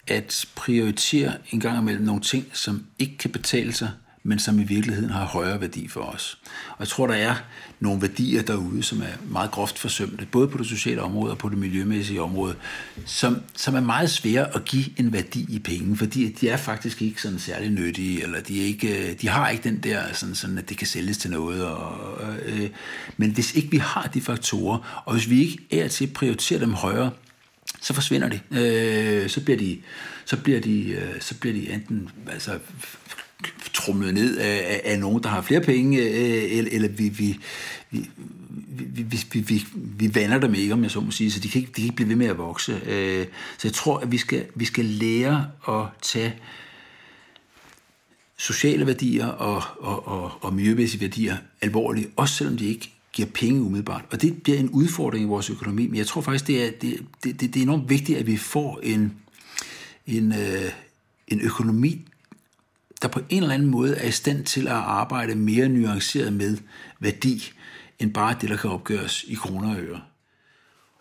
at 0.06 0.46
prioritere 0.54 1.32
en 1.50 1.61
gang 1.61 1.78
imellem 1.78 2.04
nogle 2.04 2.20
ting, 2.20 2.46
som 2.52 2.86
ikke 2.98 3.18
kan 3.18 3.30
betale 3.30 3.72
sig, 3.72 3.90
men 4.22 4.38
som 4.38 4.59
i 4.59 4.64
virkeligheden 4.64 5.11
har 5.11 5.24
højere 5.24 5.61
værdi 5.61 5.88
for 5.88 6.00
os. 6.00 6.38
Og 6.70 6.76
jeg 6.80 6.88
tror, 6.88 7.06
der 7.06 7.14
er 7.14 7.34
nogle 7.80 8.02
værdier 8.02 8.42
derude, 8.42 8.82
som 8.82 9.00
er 9.00 9.30
meget 9.30 9.50
groft 9.50 9.78
forsømte, 9.78 10.26
både 10.32 10.48
på 10.48 10.58
det 10.58 10.66
sociale 10.66 11.02
område 11.02 11.30
og 11.30 11.38
på 11.38 11.48
det 11.48 11.58
miljømæssige 11.58 12.22
område, 12.22 12.54
som, 13.06 13.36
som 13.56 13.74
er 13.74 13.80
meget 13.80 14.10
svære 14.10 14.54
at 14.54 14.64
give 14.64 14.84
en 15.00 15.12
værdi 15.12 15.46
i 15.48 15.58
penge, 15.58 15.96
fordi 15.96 16.32
de 16.32 16.48
er 16.48 16.56
faktisk 16.56 17.02
ikke 17.02 17.22
sådan 17.22 17.38
særlig 17.38 17.70
nyttige, 17.70 18.22
eller 18.22 18.40
de, 18.40 18.62
er 18.62 18.66
ikke, 18.66 19.14
de 19.14 19.28
har 19.28 19.48
ikke 19.48 19.68
den 19.68 19.80
der, 19.82 20.02
sådan, 20.12 20.34
sådan 20.34 20.58
at 20.58 20.68
det 20.68 20.76
kan 20.76 20.86
sælges 20.86 21.18
til 21.18 21.30
noget. 21.30 21.66
Og, 21.66 22.34
øh, 22.44 22.70
men 23.16 23.30
hvis 23.30 23.54
ikke 23.54 23.70
vi 23.70 23.76
har 23.76 24.10
de 24.14 24.20
faktorer, 24.20 25.02
og 25.06 25.12
hvis 25.12 25.30
vi 25.30 25.40
ikke 25.40 25.82
er 25.82 25.88
til 25.88 26.06
at 26.06 26.12
prioritere 26.12 26.60
dem 26.60 26.72
højere, 26.72 27.10
så 27.80 27.94
forsvinder 27.94 28.28
de. 28.28 28.40
Øh, 28.60 29.28
så 29.30 29.44
bliver 29.44 29.58
de, 29.58 29.78
så 30.24 30.36
bliver 30.36 30.60
de, 30.60 30.90
øh, 30.90 31.20
så 31.20 31.34
bliver 31.34 31.54
de 31.54 31.72
enten 31.72 32.10
altså, 32.26 32.58
trumlet 33.78 34.14
ned 34.14 34.36
af, 34.36 34.80
af 34.84 34.98
nogen, 34.98 35.22
der 35.22 35.28
har 35.28 35.42
flere 35.42 35.60
penge, 35.60 35.98
øh, 35.98 36.58
eller, 36.58 36.70
eller 36.72 36.88
vi, 36.88 37.08
vi, 37.08 37.38
vi, 37.90 38.10
vi, 38.68 39.02
vi, 39.02 39.24
vi, 39.32 39.40
vi, 39.40 39.64
vi 39.74 40.14
vander 40.14 40.38
dem 40.38 40.54
ikke, 40.54 40.72
om 40.72 40.82
jeg 40.82 40.90
så 40.90 41.00
må 41.00 41.10
sige, 41.10 41.30
så 41.30 41.40
de 41.40 41.48
kan 41.48 41.60
ikke, 41.60 41.68
de 41.70 41.74
kan 41.74 41.84
ikke 41.84 41.96
blive 41.96 42.08
ved 42.08 42.16
med 42.16 42.26
at 42.26 42.38
vokse. 42.38 42.80
Øh, 42.86 43.26
så 43.58 43.68
jeg 43.68 43.72
tror, 43.72 43.98
at 43.98 44.12
vi 44.12 44.18
skal, 44.18 44.46
vi 44.54 44.64
skal 44.64 44.84
lære 44.84 45.46
at 45.68 45.84
tage 46.02 46.34
sociale 48.36 48.86
værdier 48.86 49.26
og, 49.26 49.62
og, 49.80 50.08
og, 50.08 50.32
og 50.40 50.54
miljømæssige 50.54 51.00
værdier 51.00 51.36
alvorligt, 51.60 52.10
også 52.16 52.34
selvom 52.34 52.56
de 52.56 52.66
ikke 52.66 52.92
giver 53.12 53.28
penge 53.34 53.62
umiddelbart. 53.62 54.04
Og 54.10 54.22
det 54.22 54.42
bliver 54.42 54.58
en 54.58 54.68
udfordring 54.68 55.24
i 55.24 55.28
vores 55.28 55.50
økonomi, 55.50 55.86
men 55.86 55.96
jeg 55.96 56.06
tror 56.06 56.20
faktisk, 56.20 56.46
det 56.46 56.64
er, 56.64 56.70
det, 56.70 57.06
det, 57.24 57.40
det 57.40 57.56
er 57.56 57.62
enormt 57.62 57.90
vigtigt, 57.90 58.18
at 58.18 58.26
vi 58.26 58.36
får 58.36 58.80
en, 58.82 59.12
en, 60.06 60.32
øh, 60.32 60.70
en 61.28 61.40
økonomi, 61.40 62.06
der 63.03 63.09
på 63.09 63.20
en 63.28 63.42
eller 63.42 63.55
anden 63.55 63.68
måde 63.68 63.96
er 63.96 64.09
i 64.09 64.11
stand 64.11 64.44
til 64.44 64.68
at 64.68 64.74
arbejde 64.74 65.34
mere 65.34 65.68
nuanceret 65.68 66.32
med 66.32 66.57
værdi, 67.01 67.53
end 67.99 68.14
bare 68.14 68.36
det, 68.40 68.51
der 68.51 68.57
kan 68.57 68.70
opgøres 68.70 69.24
i 69.28 69.34
kroner 69.34 69.74
og 69.74 69.80
øre. 69.80 70.01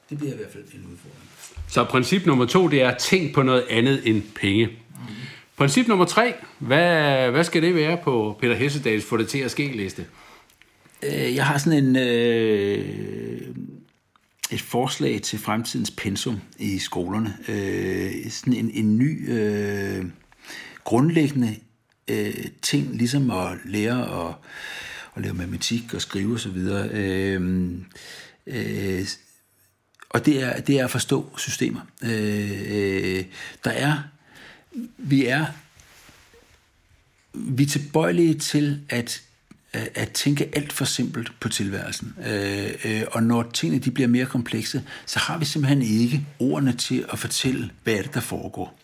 Det 0.10 0.18
bliver 0.18 0.34
i 0.34 0.36
hvert 0.36 0.52
fald 0.52 0.64
en 0.64 0.86
udfordring. 0.91 1.30
Så 1.68 1.84
princip 1.84 2.26
nummer 2.26 2.45
to, 2.45 2.68
det 2.68 2.82
er 2.82 2.98
tænk 2.98 3.36
på 3.36 3.43
noget 3.43 3.64
andet 3.70 4.02
end 4.10 4.24
penge. 4.36 4.66
Mm. 4.66 4.74
Princip 5.58 5.88
nummer 5.88 6.06
tre, 6.06 6.34
hvad, 6.60 7.32
hvad 7.32 7.43
skal 7.43 7.62
det 7.62 7.76
være 7.76 7.98
på 8.04 8.38
Peter 8.41 8.56
Hessedals 8.56 9.06
få 9.06 9.18
det 9.18 9.28
til 9.28 9.39
at 9.39 9.52
ske 9.52 9.78
liste? 9.78 10.06
Øh, 11.04 11.36
jeg 11.36 11.45
har 11.45 11.58
sådan 11.58 11.86
en, 11.86 11.95
øh, 11.95 13.41
et 14.52 14.62
forslag 14.62 15.22
til 15.22 15.39
fremtidens 15.39 15.91
pensum 15.91 16.39
i 16.58 16.80
skolerne. 16.80 17.38
Øh, 17.48 18.32
sådan 18.32 18.54
en, 18.54 18.72
en 18.74 18.98
ny 18.98 19.32
øh, 19.32 20.06
grundlæggende 20.84 21.56
øh, 22.08 22.45
ting, 22.62 22.95
ligesom 22.95 23.32
at 23.32 23.58
lære 23.66 24.28
at, 24.28 24.36
at 25.16 25.22
lave 25.22 25.34
matematik 25.34 25.93
og 25.93 26.01
skrive 26.01 26.36
osv. 26.36 26.58
Øh, 26.58 27.72
øh, 28.47 29.08
og 30.10 30.26
det 30.26 30.43
er, 30.43 30.62
det 30.62 30.80
er 30.80 30.84
at 30.84 30.91
forstå 30.91 31.38
systemer. 31.38 31.82
Øh, 32.03 32.62
øh, 32.68 33.26
der 33.64 33.72
er, 33.72 34.03
vi 34.97 35.26
er, 35.26 35.45
vi 37.34 37.64
er 37.64 37.68
tilbøjelige 37.68 38.34
til 38.34 38.82
at 38.89 39.22
at 39.74 40.12
tænke 40.12 40.49
alt 40.55 40.74
for 40.74 40.86
simpelt 40.86 41.32
på 41.39 41.49
tilværelsen. 41.49 42.16
Øh, 42.26 42.70
øh, 42.86 43.03
og 43.12 43.24
når 43.24 43.43
tingene 43.53 43.84
de 43.84 43.91
bliver 43.91 44.08
mere 44.08 44.26
komplekse, 44.26 44.84
så 45.05 45.20
har 45.20 45.38
vi 45.38 45.45
simpelthen 45.45 45.82
ikke 45.82 46.26
ordene 46.39 46.74
til 46.74 47.05
at 47.12 47.20
fortælle, 47.20 47.72
hvad 47.84 47.93
er 47.93 48.01
det, 48.01 48.14
der 48.14 48.20
foregår. 48.20 48.80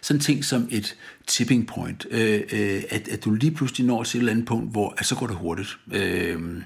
Sådan 0.00 0.20
ting 0.20 0.44
som 0.44 0.68
et 0.70 0.96
tipping 1.26 1.66
point, 1.66 2.06
øh, 2.10 2.40
øh, 2.52 2.82
at, 2.90 3.08
at 3.08 3.24
du 3.24 3.30
lige 3.30 3.52
pludselig 3.52 3.86
når 3.86 4.02
til 4.02 4.18
et 4.18 4.20
eller 4.20 4.32
andet 4.32 4.46
punkt, 4.46 4.70
hvor 4.70 4.94
at 4.98 5.06
så 5.06 5.14
går 5.14 5.26
det 5.26 5.36
hurtigt. 5.36 5.78
Øh, 5.92 6.62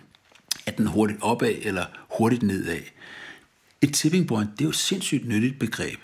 at 0.66 0.78
den 0.78 0.86
hurtigt 0.86 1.18
opad 1.22 1.54
eller 1.62 1.84
hurtigt 2.18 2.42
nedad. 2.42 2.80
Et 3.82 3.94
tipping 3.94 4.28
point, 4.28 4.50
det 4.52 4.60
er 4.60 4.64
jo 4.64 4.70
et 4.70 4.76
sindssygt 4.76 5.28
nyttigt 5.28 5.58
begreb 5.58 5.98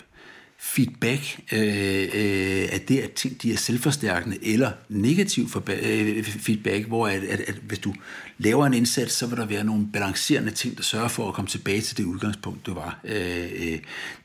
feedback, 0.63 1.39
øh, 1.51 2.09
øh, 2.13 2.69
at 2.71 2.89
det 2.89 3.03
er 3.03 3.07
ting 3.15 3.41
de 3.41 3.53
er 3.53 3.57
selvforstærkende, 3.57 4.37
eller 4.41 4.71
negativ 4.89 5.49
øh, 5.67 6.23
feedback, 6.23 6.87
hvor 6.87 7.07
at, 7.07 7.23
at, 7.23 7.39
at 7.39 7.55
hvis 7.55 7.79
du 7.79 7.93
laver 8.37 8.65
en 8.65 8.73
indsats, 8.73 9.13
så 9.13 9.27
vil 9.27 9.37
der 9.37 9.45
være 9.45 9.63
nogle 9.63 9.87
balancerende 9.93 10.51
ting, 10.51 10.77
der 10.77 10.83
sørger 10.83 11.07
for 11.07 11.27
at 11.27 11.33
komme 11.33 11.47
tilbage 11.47 11.81
til 11.81 11.97
det 11.97 12.03
udgangspunkt, 12.03 12.65
du 12.65 12.73
var. 12.73 12.99
Øh, 13.03 13.49
øh 13.55 13.79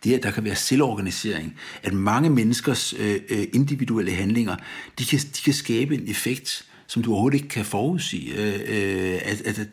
det 0.05 0.15
at 0.15 0.23
der 0.23 0.31
kan 0.31 0.45
være 0.45 0.57
selvorganisering, 0.57 1.55
at 1.83 1.93
mange 1.93 2.31
menneskers 2.31 2.95
øh, 2.99 3.21
øh, 3.29 3.47
individuelle 3.53 4.13
handlinger, 4.13 4.57
de 4.99 5.05
kan, 5.05 5.19
de 5.19 5.43
kan 5.45 5.55
skabe 5.55 5.95
en 5.95 6.11
effekt, 6.11 6.67
som 6.87 7.03
du 7.03 7.13
overhovedet 7.13 7.37
ikke 7.37 7.49
kan 7.49 7.65
forudsige, 7.65 8.35
øh, 8.35 8.55
øh, 8.55 9.21
at, 9.25 9.41
at, 9.41 9.59
at, 9.59 9.69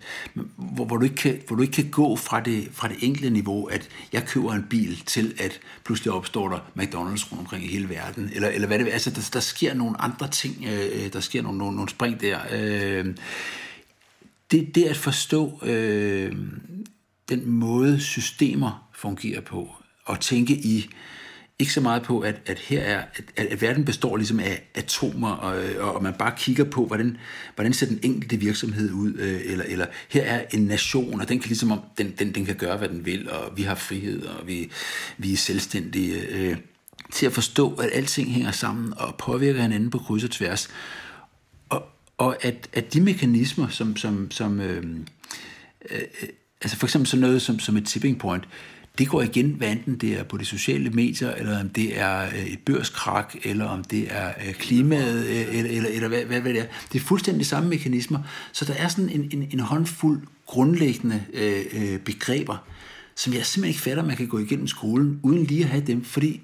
hvor, 0.56 0.86
hvor, 0.86 0.98
du 0.98 1.04
ikke 1.04 1.16
kan, 1.16 1.42
hvor 1.48 1.56
du 1.56 1.62
ikke 1.62 1.74
kan 1.74 1.90
gå 1.90 2.16
fra 2.16 2.40
det, 2.40 2.70
fra 2.72 2.88
det 2.88 2.98
enkelte 3.00 3.30
niveau, 3.30 3.66
at 3.66 3.90
jeg 4.14 4.26
køber 4.26 4.54
en 4.54 4.66
bil, 4.70 5.04
til 5.06 5.34
at 5.40 5.60
pludselig 5.86 6.14
opstår 6.14 6.50
der 6.50 6.58
McDonald's 6.58 7.32
rundt 7.32 7.40
omkring 7.40 7.66
i 7.66 7.68
hele 7.68 7.90
verden, 7.90 8.32
eller, 8.34 8.50
eller 8.50 8.68
hvad 8.68 8.80
det 8.80 8.88
er. 8.88 8.92
Altså, 8.92 9.10
der, 9.10 9.30
der 9.34 9.40
sker 9.40 9.74
nogle 9.74 10.02
andre 10.02 10.28
ting, 10.28 10.66
øh, 10.66 11.06
øh, 11.06 11.14
der 11.14 11.20
sker 11.20 11.42
nogle, 11.42 11.58
nogle, 11.58 11.76
nogle 11.76 11.90
spring 11.90 12.22
der. 12.22 12.40
Øh, 12.52 13.16
det, 14.52 14.76
det 14.76 14.84
at 14.84 14.98
forstå 14.98 15.60
øh, 15.64 16.36
den 17.30 17.50
måde, 17.50 18.00
systemer 18.00 18.90
fungerer 18.96 19.42
på, 19.42 19.76
og 20.06 20.20
tænke 20.20 20.54
i 20.54 20.90
ikke 21.60 21.74
så 21.74 21.82
meget 21.82 22.04
på, 22.04 22.20
at, 22.20 22.42
at 22.46 22.60
her 22.60 22.82
er, 22.82 23.04
at, 23.36 23.46
at 23.46 23.62
verden 23.62 23.86
består 23.86 24.18
ligesom 24.18 24.40
af 24.40 24.70
atomer, 24.76 25.32
og, 25.32 25.64
øh, 25.64 25.96
og 25.96 26.04
man 26.04 26.14
bare 26.14 26.34
kigger 26.38 26.64
på, 26.64 26.86
hvordan, 26.86 27.18
hvordan 27.56 27.74
ser 27.74 27.88
den 27.88 28.00
enkelte 28.04 28.38
virksomhed 28.38 28.92
ud, 28.92 29.14
øh, 29.14 29.42
eller, 29.46 29.66
eller 29.68 29.86
her 30.10 30.24
er 30.24 30.46
en 30.54 30.62
nation, 30.66 31.22
og 31.22 31.30
den 31.30 31.40
kan 31.40 31.48
ligesom, 31.48 31.80
den, 31.98 32.14
den, 32.20 32.36
den 32.36 32.46
kan 32.46 32.56
gøre, 32.56 32.78
hvad 32.78 32.90
den 32.90 33.06
vil, 33.06 33.32
og 33.32 33.58
vi 33.58 33.64
har 33.64 33.76
frihed, 33.76 34.22
og 34.26 34.48
vi, 34.48 34.72
vi 35.18 35.34
er 35.34 35.38
selvstændige, 35.38 36.28
øh, 36.30 36.58
til 37.12 37.26
at 37.26 37.34
forstå, 37.34 37.74
at 37.74 37.90
alting 37.94 38.34
hænger 38.34 38.52
sammen 38.52 38.94
og 38.98 39.16
påvirker 39.16 39.62
hinanden 39.62 39.90
på 39.90 39.98
kryds 39.98 40.24
og 40.24 40.32
tværs, 40.32 40.70
og, 41.70 41.86
og 42.18 42.46
at, 42.46 42.70
at 42.74 42.94
de 42.94 43.02
mekanismer, 43.02 43.68
som, 43.68 43.98
som, 43.98 44.32
som 44.32 44.60
øh, 44.60 44.84
øh, 45.92 46.02
altså 46.62 46.78
for 46.78 46.88
eksempel 46.88 47.08
sådan 47.08 47.22
noget 47.22 47.42
som, 47.42 47.60
som 47.60 47.78
et 47.78 47.86
tipping 47.86 48.20
point, 48.20 48.44
det 48.98 49.10
går 49.10 49.22
igen, 49.22 49.50
hvad 49.50 49.72
enten 49.72 49.98
det 49.98 50.20
er 50.20 50.24
på 50.24 50.38
de 50.38 50.46
sociale 50.46 50.90
medier, 50.90 51.32
eller 51.32 51.60
om 51.60 51.70
det 51.70 52.00
er 52.00 52.26
øh, 52.26 52.46
et 52.46 52.60
børskrak, 52.66 53.36
eller 53.44 53.66
om 53.66 53.84
det 53.84 54.08
er 54.10 54.34
øh, 54.48 54.54
klimaet, 54.54 55.26
øh, 55.26 55.56
eller, 55.58 55.72
eller, 55.72 55.90
eller 55.90 56.08
hvad, 56.08 56.26
hvad, 56.26 56.42
hvad 56.42 56.54
det 56.54 56.62
er. 56.62 56.66
Det 56.94 57.02
er 57.02 57.04
fuldstændig 57.04 57.46
samme 57.46 57.70
mekanismer. 57.70 58.20
Så 58.52 58.66
der 58.66 58.74
er 58.74 58.88
sådan 58.88 59.10
en, 59.10 59.30
en, 59.32 59.48
en 59.52 59.60
håndfuld 59.60 60.22
grundlæggende 60.46 61.24
øh, 61.34 62.00
begreber, 62.00 62.58
som 63.16 63.34
jeg 63.34 63.46
simpelthen 63.46 63.70
ikke 63.70 63.82
fatter, 63.82 64.04
man 64.04 64.18
kan 64.18 64.28
gå 64.28 64.40
igennem 64.40 64.68
skolen, 64.68 65.20
uden 65.24 65.44
lige 65.44 65.64
at 65.64 65.70
have 65.70 65.86
dem. 65.86 66.06
Fordi 66.06 66.42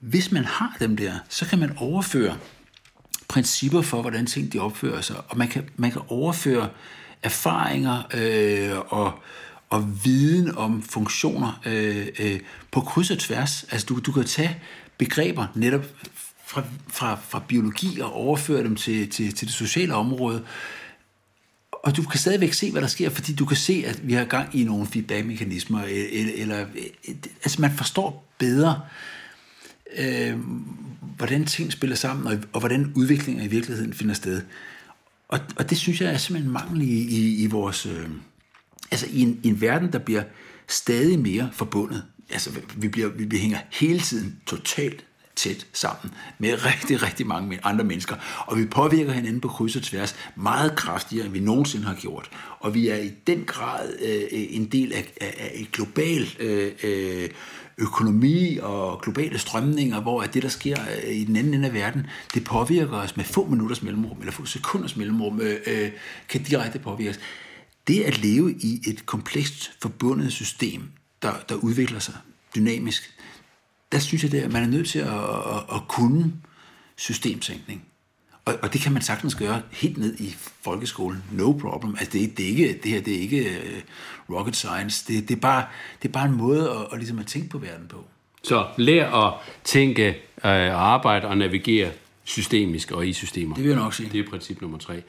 hvis 0.00 0.32
man 0.32 0.44
har 0.44 0.76
dem 0.80 0.96
der, 0.96 1.12
så 1.28 1.46
kan 1.46 1.58
man 1.58 1.72
overføre 1.76 2.36
principper 3.28 3.82
for, 3.82 4.00
hvordan 4.00 4.26
ting 4.26 4.52
de 4.52 4.58
opfører 4.58 5.00
sig, 5.00 5.16
og 5.28 5.38
man 5.38 5.48
kan, 5.48 5.68
man 5.76 5.92
kan 5.92 6.02
overføre 6.08 6.68
erfaringer 7.22 8.02
øh, 8.14 8.78
og 8.88 9.12
og 9.72 10.04
viden 10.04 10.56
om 10.56 10.82
funktioner 10.82 11.60
øh, 11.66 12.06
øh, 12.18 12.40
på 12.70 12.80
kryds 12.80 13.10
og 13.10 13.18
tværs. 13.18 13.64
Altså 13.70 13.86
du, 13.86 13.98
du 13.98 14.12
kan 14.12 14.24
tage 14.24 14.58
begreber 14.98 15.46
netop 15.54 15.84
fra, 16.46 16.62
fra, 16.88 17.18
fra 17.28 17.42
biologi 17.48 18.00
og 18.00 18.12
overføre 18.12 18.62
dem 18.62 18.76
til, 18.76 19.10
til, 19.10 19.34
til 19.34 19.48
det 19.48 19.54
sociale 19.54 19.94
område, 19.94 20.44
og 21.72 21.96
du 21.96 22.02
kan 22.02 22.20
stadigvæk 22.20 22.52
se, 22.52 22.70
hvad 22.70 22.82
der 22.82 22.88
sker, 22.88 23.10
fordi 23.10 23.34
du 23.34 23.44
kan 23.44 23.56
se, 23.56 23.84
at 23.86 24.08
vi 24.08 24.12
har 24.12 24.24
gang 24.24 24.54
i 24.54 24.64
nogle 24.64 24.86
feedback-mekanismer, 24.86 25.84
øh, 25.84 25.90
øh, 25.90 26.30
eller, 26.34 26.60
øh, 26.60 26.66
eller 27.04 27.20
altså 27.42 27.60
man 27.60 27.72
forstår 27.76 28.32
bedre, 28.38 28.80
øh, 29.98 30.38
hvordan 31.16 31.44
ting 31.44 31.72
spiller 31.72 31.96
sammen, 31.96 32.26
og, 32.26 32.38
og 32.52 32.60
hvordan 32.60 32.92
udviklingen 32.94 33.44
i 33.44 33.48
virkeligheden 33.48 33.94
finder 33.94 34.14
sted. 34.14 34.42
Og, 35.28 35.40
og 35.56 35.70
det 35.70 35.78
synes 35.78 36.00
jeg 36.00 36.12
er 36.12 36.18
simpelthen 36.18 36.48
en 36.48 36.52
mangel 36.52 36.82
i, 36.82 37.00
i, 37.08 37.42
i 37.42 37.46
vores... 37.46 37.86
Øh, 37.86 38.08
altså 38.92 39.06
i 39.10 39.20
en, 39.20 39.40
i 39.42 39.48
en 39.48 39.60
verden, 39.60 39.92
der 39.92 39.98
bliver 39.98 40.22
stadig 40.68 41.18
mere 41.18 41.50
forbundet. 41.52 42.04
Altså 42.30 42.50
vi, 42.76 42.88
bliver, 42.88 43.08
vi 43.08 43.38
hænger 43.38 43.58
hele 43.70 44.00
tiden 44.00 44.40
totalt 44.46 45.04
tæt 45.36 45.66
sammen 45.72 46.14
med 46.38 46.64
rigtig, 46.66 47.02
rigtig 47.02 47.26
mange 47.26 47.58
andre 47.62 47.84
mennesker. 47.84 48.16
Og 48.46 48.58
vi 48.58 48.66
påvirker 48.66 49.12
hinanden 49.12 49.40
på 49.40 49.48
kryds 49.48 49.76
og 49.76 49.82
tværs 49.82 50.16
meget 50.36 50.76
kraftigere, 50.76 51.24
end 51.24 51.32
vi 51.32 51.40
nogensinde 51.40 51.86
har 51.86 51.94
gjort. 51.94 52.30
Og 52.60 52.74
vi 52.74 52.88
er 52.88 52.96
i 52.96 53.12
den 53.26 53.44
grad 53.44 53.88
øh, 54.02 54.22
en 54.30 54.64
del 54.64 54.92
af, 54.92 55.12
af, 55.20 55.34
af 55.38 55.50
et 55.54 55.72
globalt 55.72 56.36
øh, 56.40 56.72
øh, 56.82 57.28
økonomi 57.78 58.58
og 58.62 59.00
globale 59.02 59.38
strømninger, 59.38 60.00
hvor 60.00 60.22
at 60.22 60.34
det, 60.34 60.42
der 60.42 60.48
sker 60.48 60.76
øh, 61.06 61.14
i 61.14 61.24
den 61.24 61.36
anden 61.36 61.54
ende 61.54 61.68
af 61.68 61.74
verden, 61.74 62.06
det 62.34 62.44
påvirker 62.44 62.96
os 62.96 63.16
med 63.16 63.24
få 63.24 63.46
minutters 63.46 63.82
mellemrum, 63.82 64.18
eller 64.20 64.32
få 64.32 64.44
sekunders 64.44 64.96
mellemrum, 64.96 65.40
øh, 65.40 65.56
øh 65.66 65.90
kan 66.28 66.42
direkte 66.42 66.78
påvirke 66.78 67.10
os 67.10 67.18
det 67.86 68.02
at 68.02 68.18
leve 68.18 68.52
i 68.52 68.82
et 68.86 69.06
komplekst 69.06 69.72
forbundet 69.82 70.32
system, 70.32 70.82
der, 71.22 71.32
der 71.48 71.54
udvikler 71.54 71.98
sig 71.98 72.14
dynamisk, 72.54 73.18
der 73.92 73.98
synes 73.98 74.24
jeg, 74.24 74.34
at 74.34 74.52
man 74.52 74.62
er 74.62 74.66
nødt 74.66 74.88
til 74.88 74.98
at, 74.98 75.08
at, 75.08 75.74
at 75.74 75.88
kunne 75.88 76.32
systemtænkning. 76.96 77.84
Og, 78.44 78.54
og 78.62 78.72
det 78.72 78.80
kan 78.80 78.92
man 78.92 79.02
sagtens 79.02 79.34
gøre 79.34 79.62
helt 79.70 79.98
ned 79.98 80.20
i 80.20 80.34
folkeskolen. 80.62 81.24
No 81.32 81.52
problem. 81.52 81.94
Altså 81.98 82.18
det, 82.18 82.36
det, 82.36 82.44
er 82.44 82.48
ikke, 82.48 82.80
det 82.82 82.90
her 82.90 83.00
det 83.00 83.14
er 83.14 83.20
ikke 83.20 83.60
uh, 84.28 84.36
rocket 84.36 84.56
science. 84.56 85.12
Det, 85.12 85.28
det, 85.28 85.36
er 85.36 85.40
bare, 85.40 85.66
det 86.02 86.08
er 86.08 86.12
bare 86.12 86.28
en 86.28 86.36
måde 86.36 86.70
at, 86.70 86.86
at, 86.92 86.98
ligesom 86.98 87.18
at 87.18 87.26
tænke 87.26 87.48
på 87.48 87.58
verden 87.58 87.88
på. 87.88 88.04
Så 88.42 88.66
lær 88.76 89.10
at 89.10 89.34
tænke, 89.64 90.08
øh, 90.08 90.14
arbejde 90.74 91.28
og 91.28 91.38
navigere 91.38 91.90
systemisk 92.24 92.90
og 92.90 93.08
i 93.08 93.12
systemer. 93.12 93.54
Det 93.54 93.64
vil 93.64 93.70
jeg 93.70 93.78
nok 93.78 93.94
sige. 93.94 94.08
Det 94.12 94.20
er 94.20 94.30
princip 94.30 94.60
nummer 94.60 94.78
tre. 94.78 95.02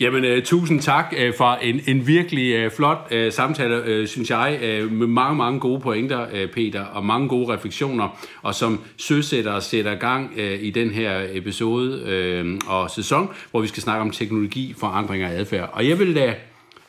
Jamen, 0.00 0.36
uh, 0.36 0.42
tusind 0.42 0.80
tak 0.80 1.14
uh, 1.16 1.34
for 1.36 1.58
en, 1.62 1.80
en 1.86 2.06
virkelig 2.06 2.66
uh, 2.66 2.72
flot 2.72 2.98
uh, 3.12 3.32
samtale, 3.32 4.00
uh, 4.00 4.06
synes 4.06 4.30
jeg, 4.30 4.58
uh, 4.62 4.92
med 4.92 5.06
mange, 5.06 5.36
mange 5.36 5.60
gode 5.60 5.80
pointer, 5.80 6.26
uh, 6.26 6.50
Peter, 6.50 6.84
og 6.84 7.04
mange 7.04 7.28
gode 7.28 7.54
refleksioner, 7.54 8.24
og 8.42 8.54
som 8.54 8.80
søsætter 8.96 9.52
og 9.52 9.62
sætter 9.62 9.94
gang 9.94 10.32
uh, 10.36 10.62
i 10.62 10.70
den 10.70 10.90
her 10.90 11.26
episode 11.32 12.44
uh, 12.44 12.74
og 12.74 12.90
sæson, 12.90 13.30
hvor 13.50 13.60
vi 13.60 13.66
skal 13.66 13.82
snakke 13.82 14.00
om 14.00 14.10
teknologi, 14.10 14.74
forandringer 14.78 15.28
og 15.28 15.34
adfærd. 15.34 15.70
Og 15.72 15.88
jeg 15.88 15.98
vil 15.98 16.14
da 16.14 16.28
uh, 16.28 16.34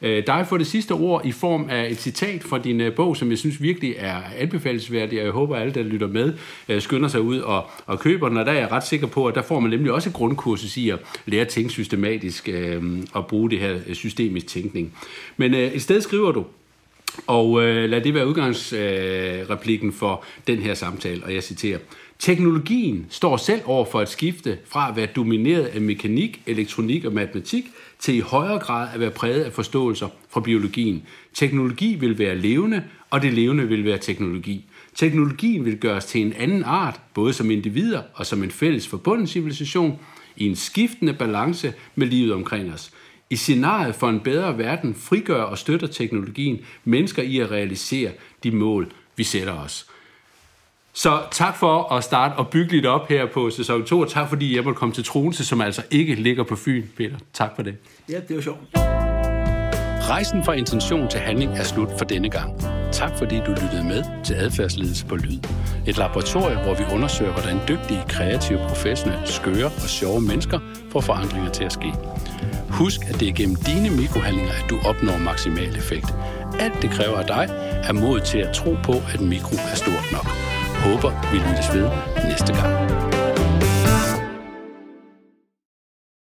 øh, 0.05 0.27
dig 0.27 0.45
for 0.49 0.57
det 0.57 0.67
sidste 0.67 0.91
ord 0.91 1.25
i 1.25 1.31
form 1.31 1.67
af 1.69 1.89
et 1.91 2.01
citat 2.01 2.43
fra 2.43 2.57
din 2.57 2.81
øh, 2.81 2.95
bog, 2.95 3.17
som 3.17 3.29
jeg 3.29 3.37
synes 3.37 3.61
virkelig 3.61 3.95
er 3.97 4.21
anbefalesværdigt, 4.37 5.19
og 5.19 5.25
jeg 5.25 5.33
håber, 5.33 5.55
at 5.55 5.61
alle, 5.61 5.73
der 5.73 5.83
lytter 5.83 6.07
med, 6.07 6.33
øh, 6.69 6.81
skynder 6.81 7.07
sig 7.09 7.21
ud 7.21 7.39
og, 7.39 7.65
og 7.85 7.99
køber 7.99 8.29
den, 8.29 8.37
og 8.37 8.45
der 8.45 8.51
er 8.51 8.59
jeg 8.59 8.71
ret 8.71 8.87
sikker 8.87 9.07
på, 9.07 9.25
at 9.27 9.35
der 9.35 9.41
får 9.41 9.59
man 9.59 9.71
nemlig 9.71 9.91
også 9.91 10.09
et 10.09 10.15
grundkursus 10.15 10.77
i 10.77 10.89
at 10.89 10.99
lære 11.25 11.41
at 11.41 11.47
tænke 11.47 11.69
systematisk 11.69 12.49
øh, 12.49 12.83
og 13.13 13.27
bruge 13.27 13.49
det 13.49 13.59
her 13.59 13.77
øh, 13.87 13.95
systemisk 13.95 14.47
tænkning. 14.47 14.93
Men 15.37 15.53
øh, 15.53 15.71
et 15.71 15.81
sted 15.81 16.01
skriver 16.01 16.31
du, 16.31 16.45
Og 17.27 17.63
øh, 17.63 17.89
lad 17.89 18.01
det 18.01 18.13
være 18.13 18.27
udgangsreplikken 18.27 19.89
øh, 19.89 19.93
for 19.93 20.23
den 20.47 20.57
her 20.57 20.73
samtale, 20.73 21.23
og 21.23 21.33
jeg 21.33 21.43
citerer. 21.43 21.77
Teknologien 22.19 23.05
står 23.09 23.37
selv 23.37 23.61
over 23.65 23.85
for 23.85 23.99
at 23.99 24.09
skifte 24.09 24.57
fra 24.65 24.89
at 24.89 24.95
være 24.95 25.05
domineret 25.05 25.65
af 25.65 25.81
mekanik, 25.81 26.41
elektronik 26.47 27.05
og 27.05 27.13
matematik, 27.13 27.65
til 28.05 28.15
i 28.15 28.19
højere 28.19 28.59
grad 28.59 28.87
at 28.93 28.99
være 28.99 29.11
præget 29.11 29.43
af 29.43 29.53
forståelser 29.53 30.07
fra 30.29 30.41
biologien. 30.41 31.03
Teknologi 31.33 31.95
vil 31.95 32.19
være 32.19 32.37
levende, 32.37 32.83
og 33.09 33.21
det 33.21 33.33
levende 33.33 33.67
vil 33.67 33.85
være 33.85 33.97
teknologi. 33.97 34.65
Teknologien 34.95 35.65
vil 35.65 35.77
gøres 35.77 36.05
til 36.05 36.21
en 36.21 36.33
anden 36.33 36.63
art, 36.63 37.01
både 37.13 37.33
som 37.33 37.51
individer 37.51 38.01
og 38.13 38.25
som 38.25 38.43
en 38.43 38.51
fælles 38.51 38.87
forbundet 38.87 39.29
civilisation, 39.29 39.99
i 40.35 40.47
en 40.47 40.55
skiftende 40.55 41.13
balance 41.13 41.73
med 41.95 42.07
livet 42.07 42.33
omkring 42.33 42.73
os. 42.73 42.91
I 43.29 43.35
scenariet 43.35 43.95
for 43.95 44.09
en 44.09 44.19
bedre 44.19 44.57
verden 44.57 44.95
frigør 44.95 45.41
og 45.41 45.57
støtter 45.57 45.87
teknologien 45.87 46.59
mennesker 46.83 47.23
i 47.23 47.39
at 47.39 47.51
realisere 47.51 48.11
de 48.43 48.51
mål, 48.51 48.91
vi 49.15 49.23
sætter 49.23 49.53
os. 49.53 49.85
Så 50.95 51.19
tak 51.31 51.57
for 51.57 51.93
at 51.93 52.03
starte 52.03 52.33
og 52.33 52.47
bygge 52.47 52.71
lidt 52.71 52.85
op 52.85 53.07
her 53.09 53.25
på 53.33 53.49
sæson 53.49 53.85
2, 53.85 53.99
og 53.99 54.09
tak 54.09 54.29
fordi 54.29 54.55
jeg 54.55 54.63
måtte 54.63 54.77
komme 54.77 54.93
til 54.93 55.03
Troense, 55.03 55.45
som 55.45 55.61
altså 55.61 55.81
ikke 55.91 56.15
ligger 56.15 56.43
på 56.43 56.55
Fyn, 56.55 56.83
Peter. 56.97 57.15
Tak 57.33 57.51
for 57.55 57.63
det. 57.63 57.75
Ja, 58.09 58.19
det 58.27 58.35
var 58.35 58.41
sjovt. 58.41 58.59
Rejsen 60.09 60.43
fra 60.43 60.53
intention 60.53 61.09
til 61.09 61.19
handling 61.19 61.57
er 61.57 61.63
slut 61.63 61.89
for 61.97 62.05
denne 62.05 62.29
gang. 62.29 62.61
Tak 62.91 63.11
fordi 63.17 63.35
du 63.35 63.51
lyttede 63.51 63.83
med 63.83 64.03
til 64.25 64.33
Adfærdsledelse 64.33 65.05
på 65.05 65.15
Lyd. 65.15 65.39
Et 65.87 65.97
laboratorium, 65.97 66.63
hvor 66.63 66.73
vi 66.73 66.83
undersøger, 66.93 67.31
hvordan 67.31 67.57
dygtige, 67.67 68.03
kreative, 68.09 68.59
professionelle, 68.67 69.27
skøre 69.27 69.65
og 69.65 69.89
sjove 69.89 70.21
mennesker 70.21 70.59
får 70.91 71.01
forandringer 71.01 71.51
til 71.51 71.63
at 71.63 71.73
ske. 71.73 71.93
Husk, 72.69 72.99
at 73.09 73.19
det 73.19 73.27
er 73.27 73.33
gennem 73.33 73.55
dine 73.55 73.89
mikrohandlinger, 73.89 74.51
at 74.51 74.69
du 74.69 74.79
opnår 74.85 75.17
maksimal 75.17 75.75
effekt. 75.75 76.13
Alt 76.59 76.81
det 76.81 76.89
kræver 76.89 77.17
af 77.17 77.25
dig 77.25 77.45
er 77.83 77.93
mod 77.93 78.19
til 78.19 78.37
at 78.37 78.55
tro 78.55 78.75
på, 78.83 78.93
at 79.13 79.21
mikro 79.21 79.55
er 79.71 79.75
stort 79.75 80.07
nok. 80.11 80.54
Håber, 80.85 81.11
vi 81.31 81.37
lyttes 81.37 81.73
ved 81.73 81.89
næste 82.29 82.53
gang. 82.53 83.14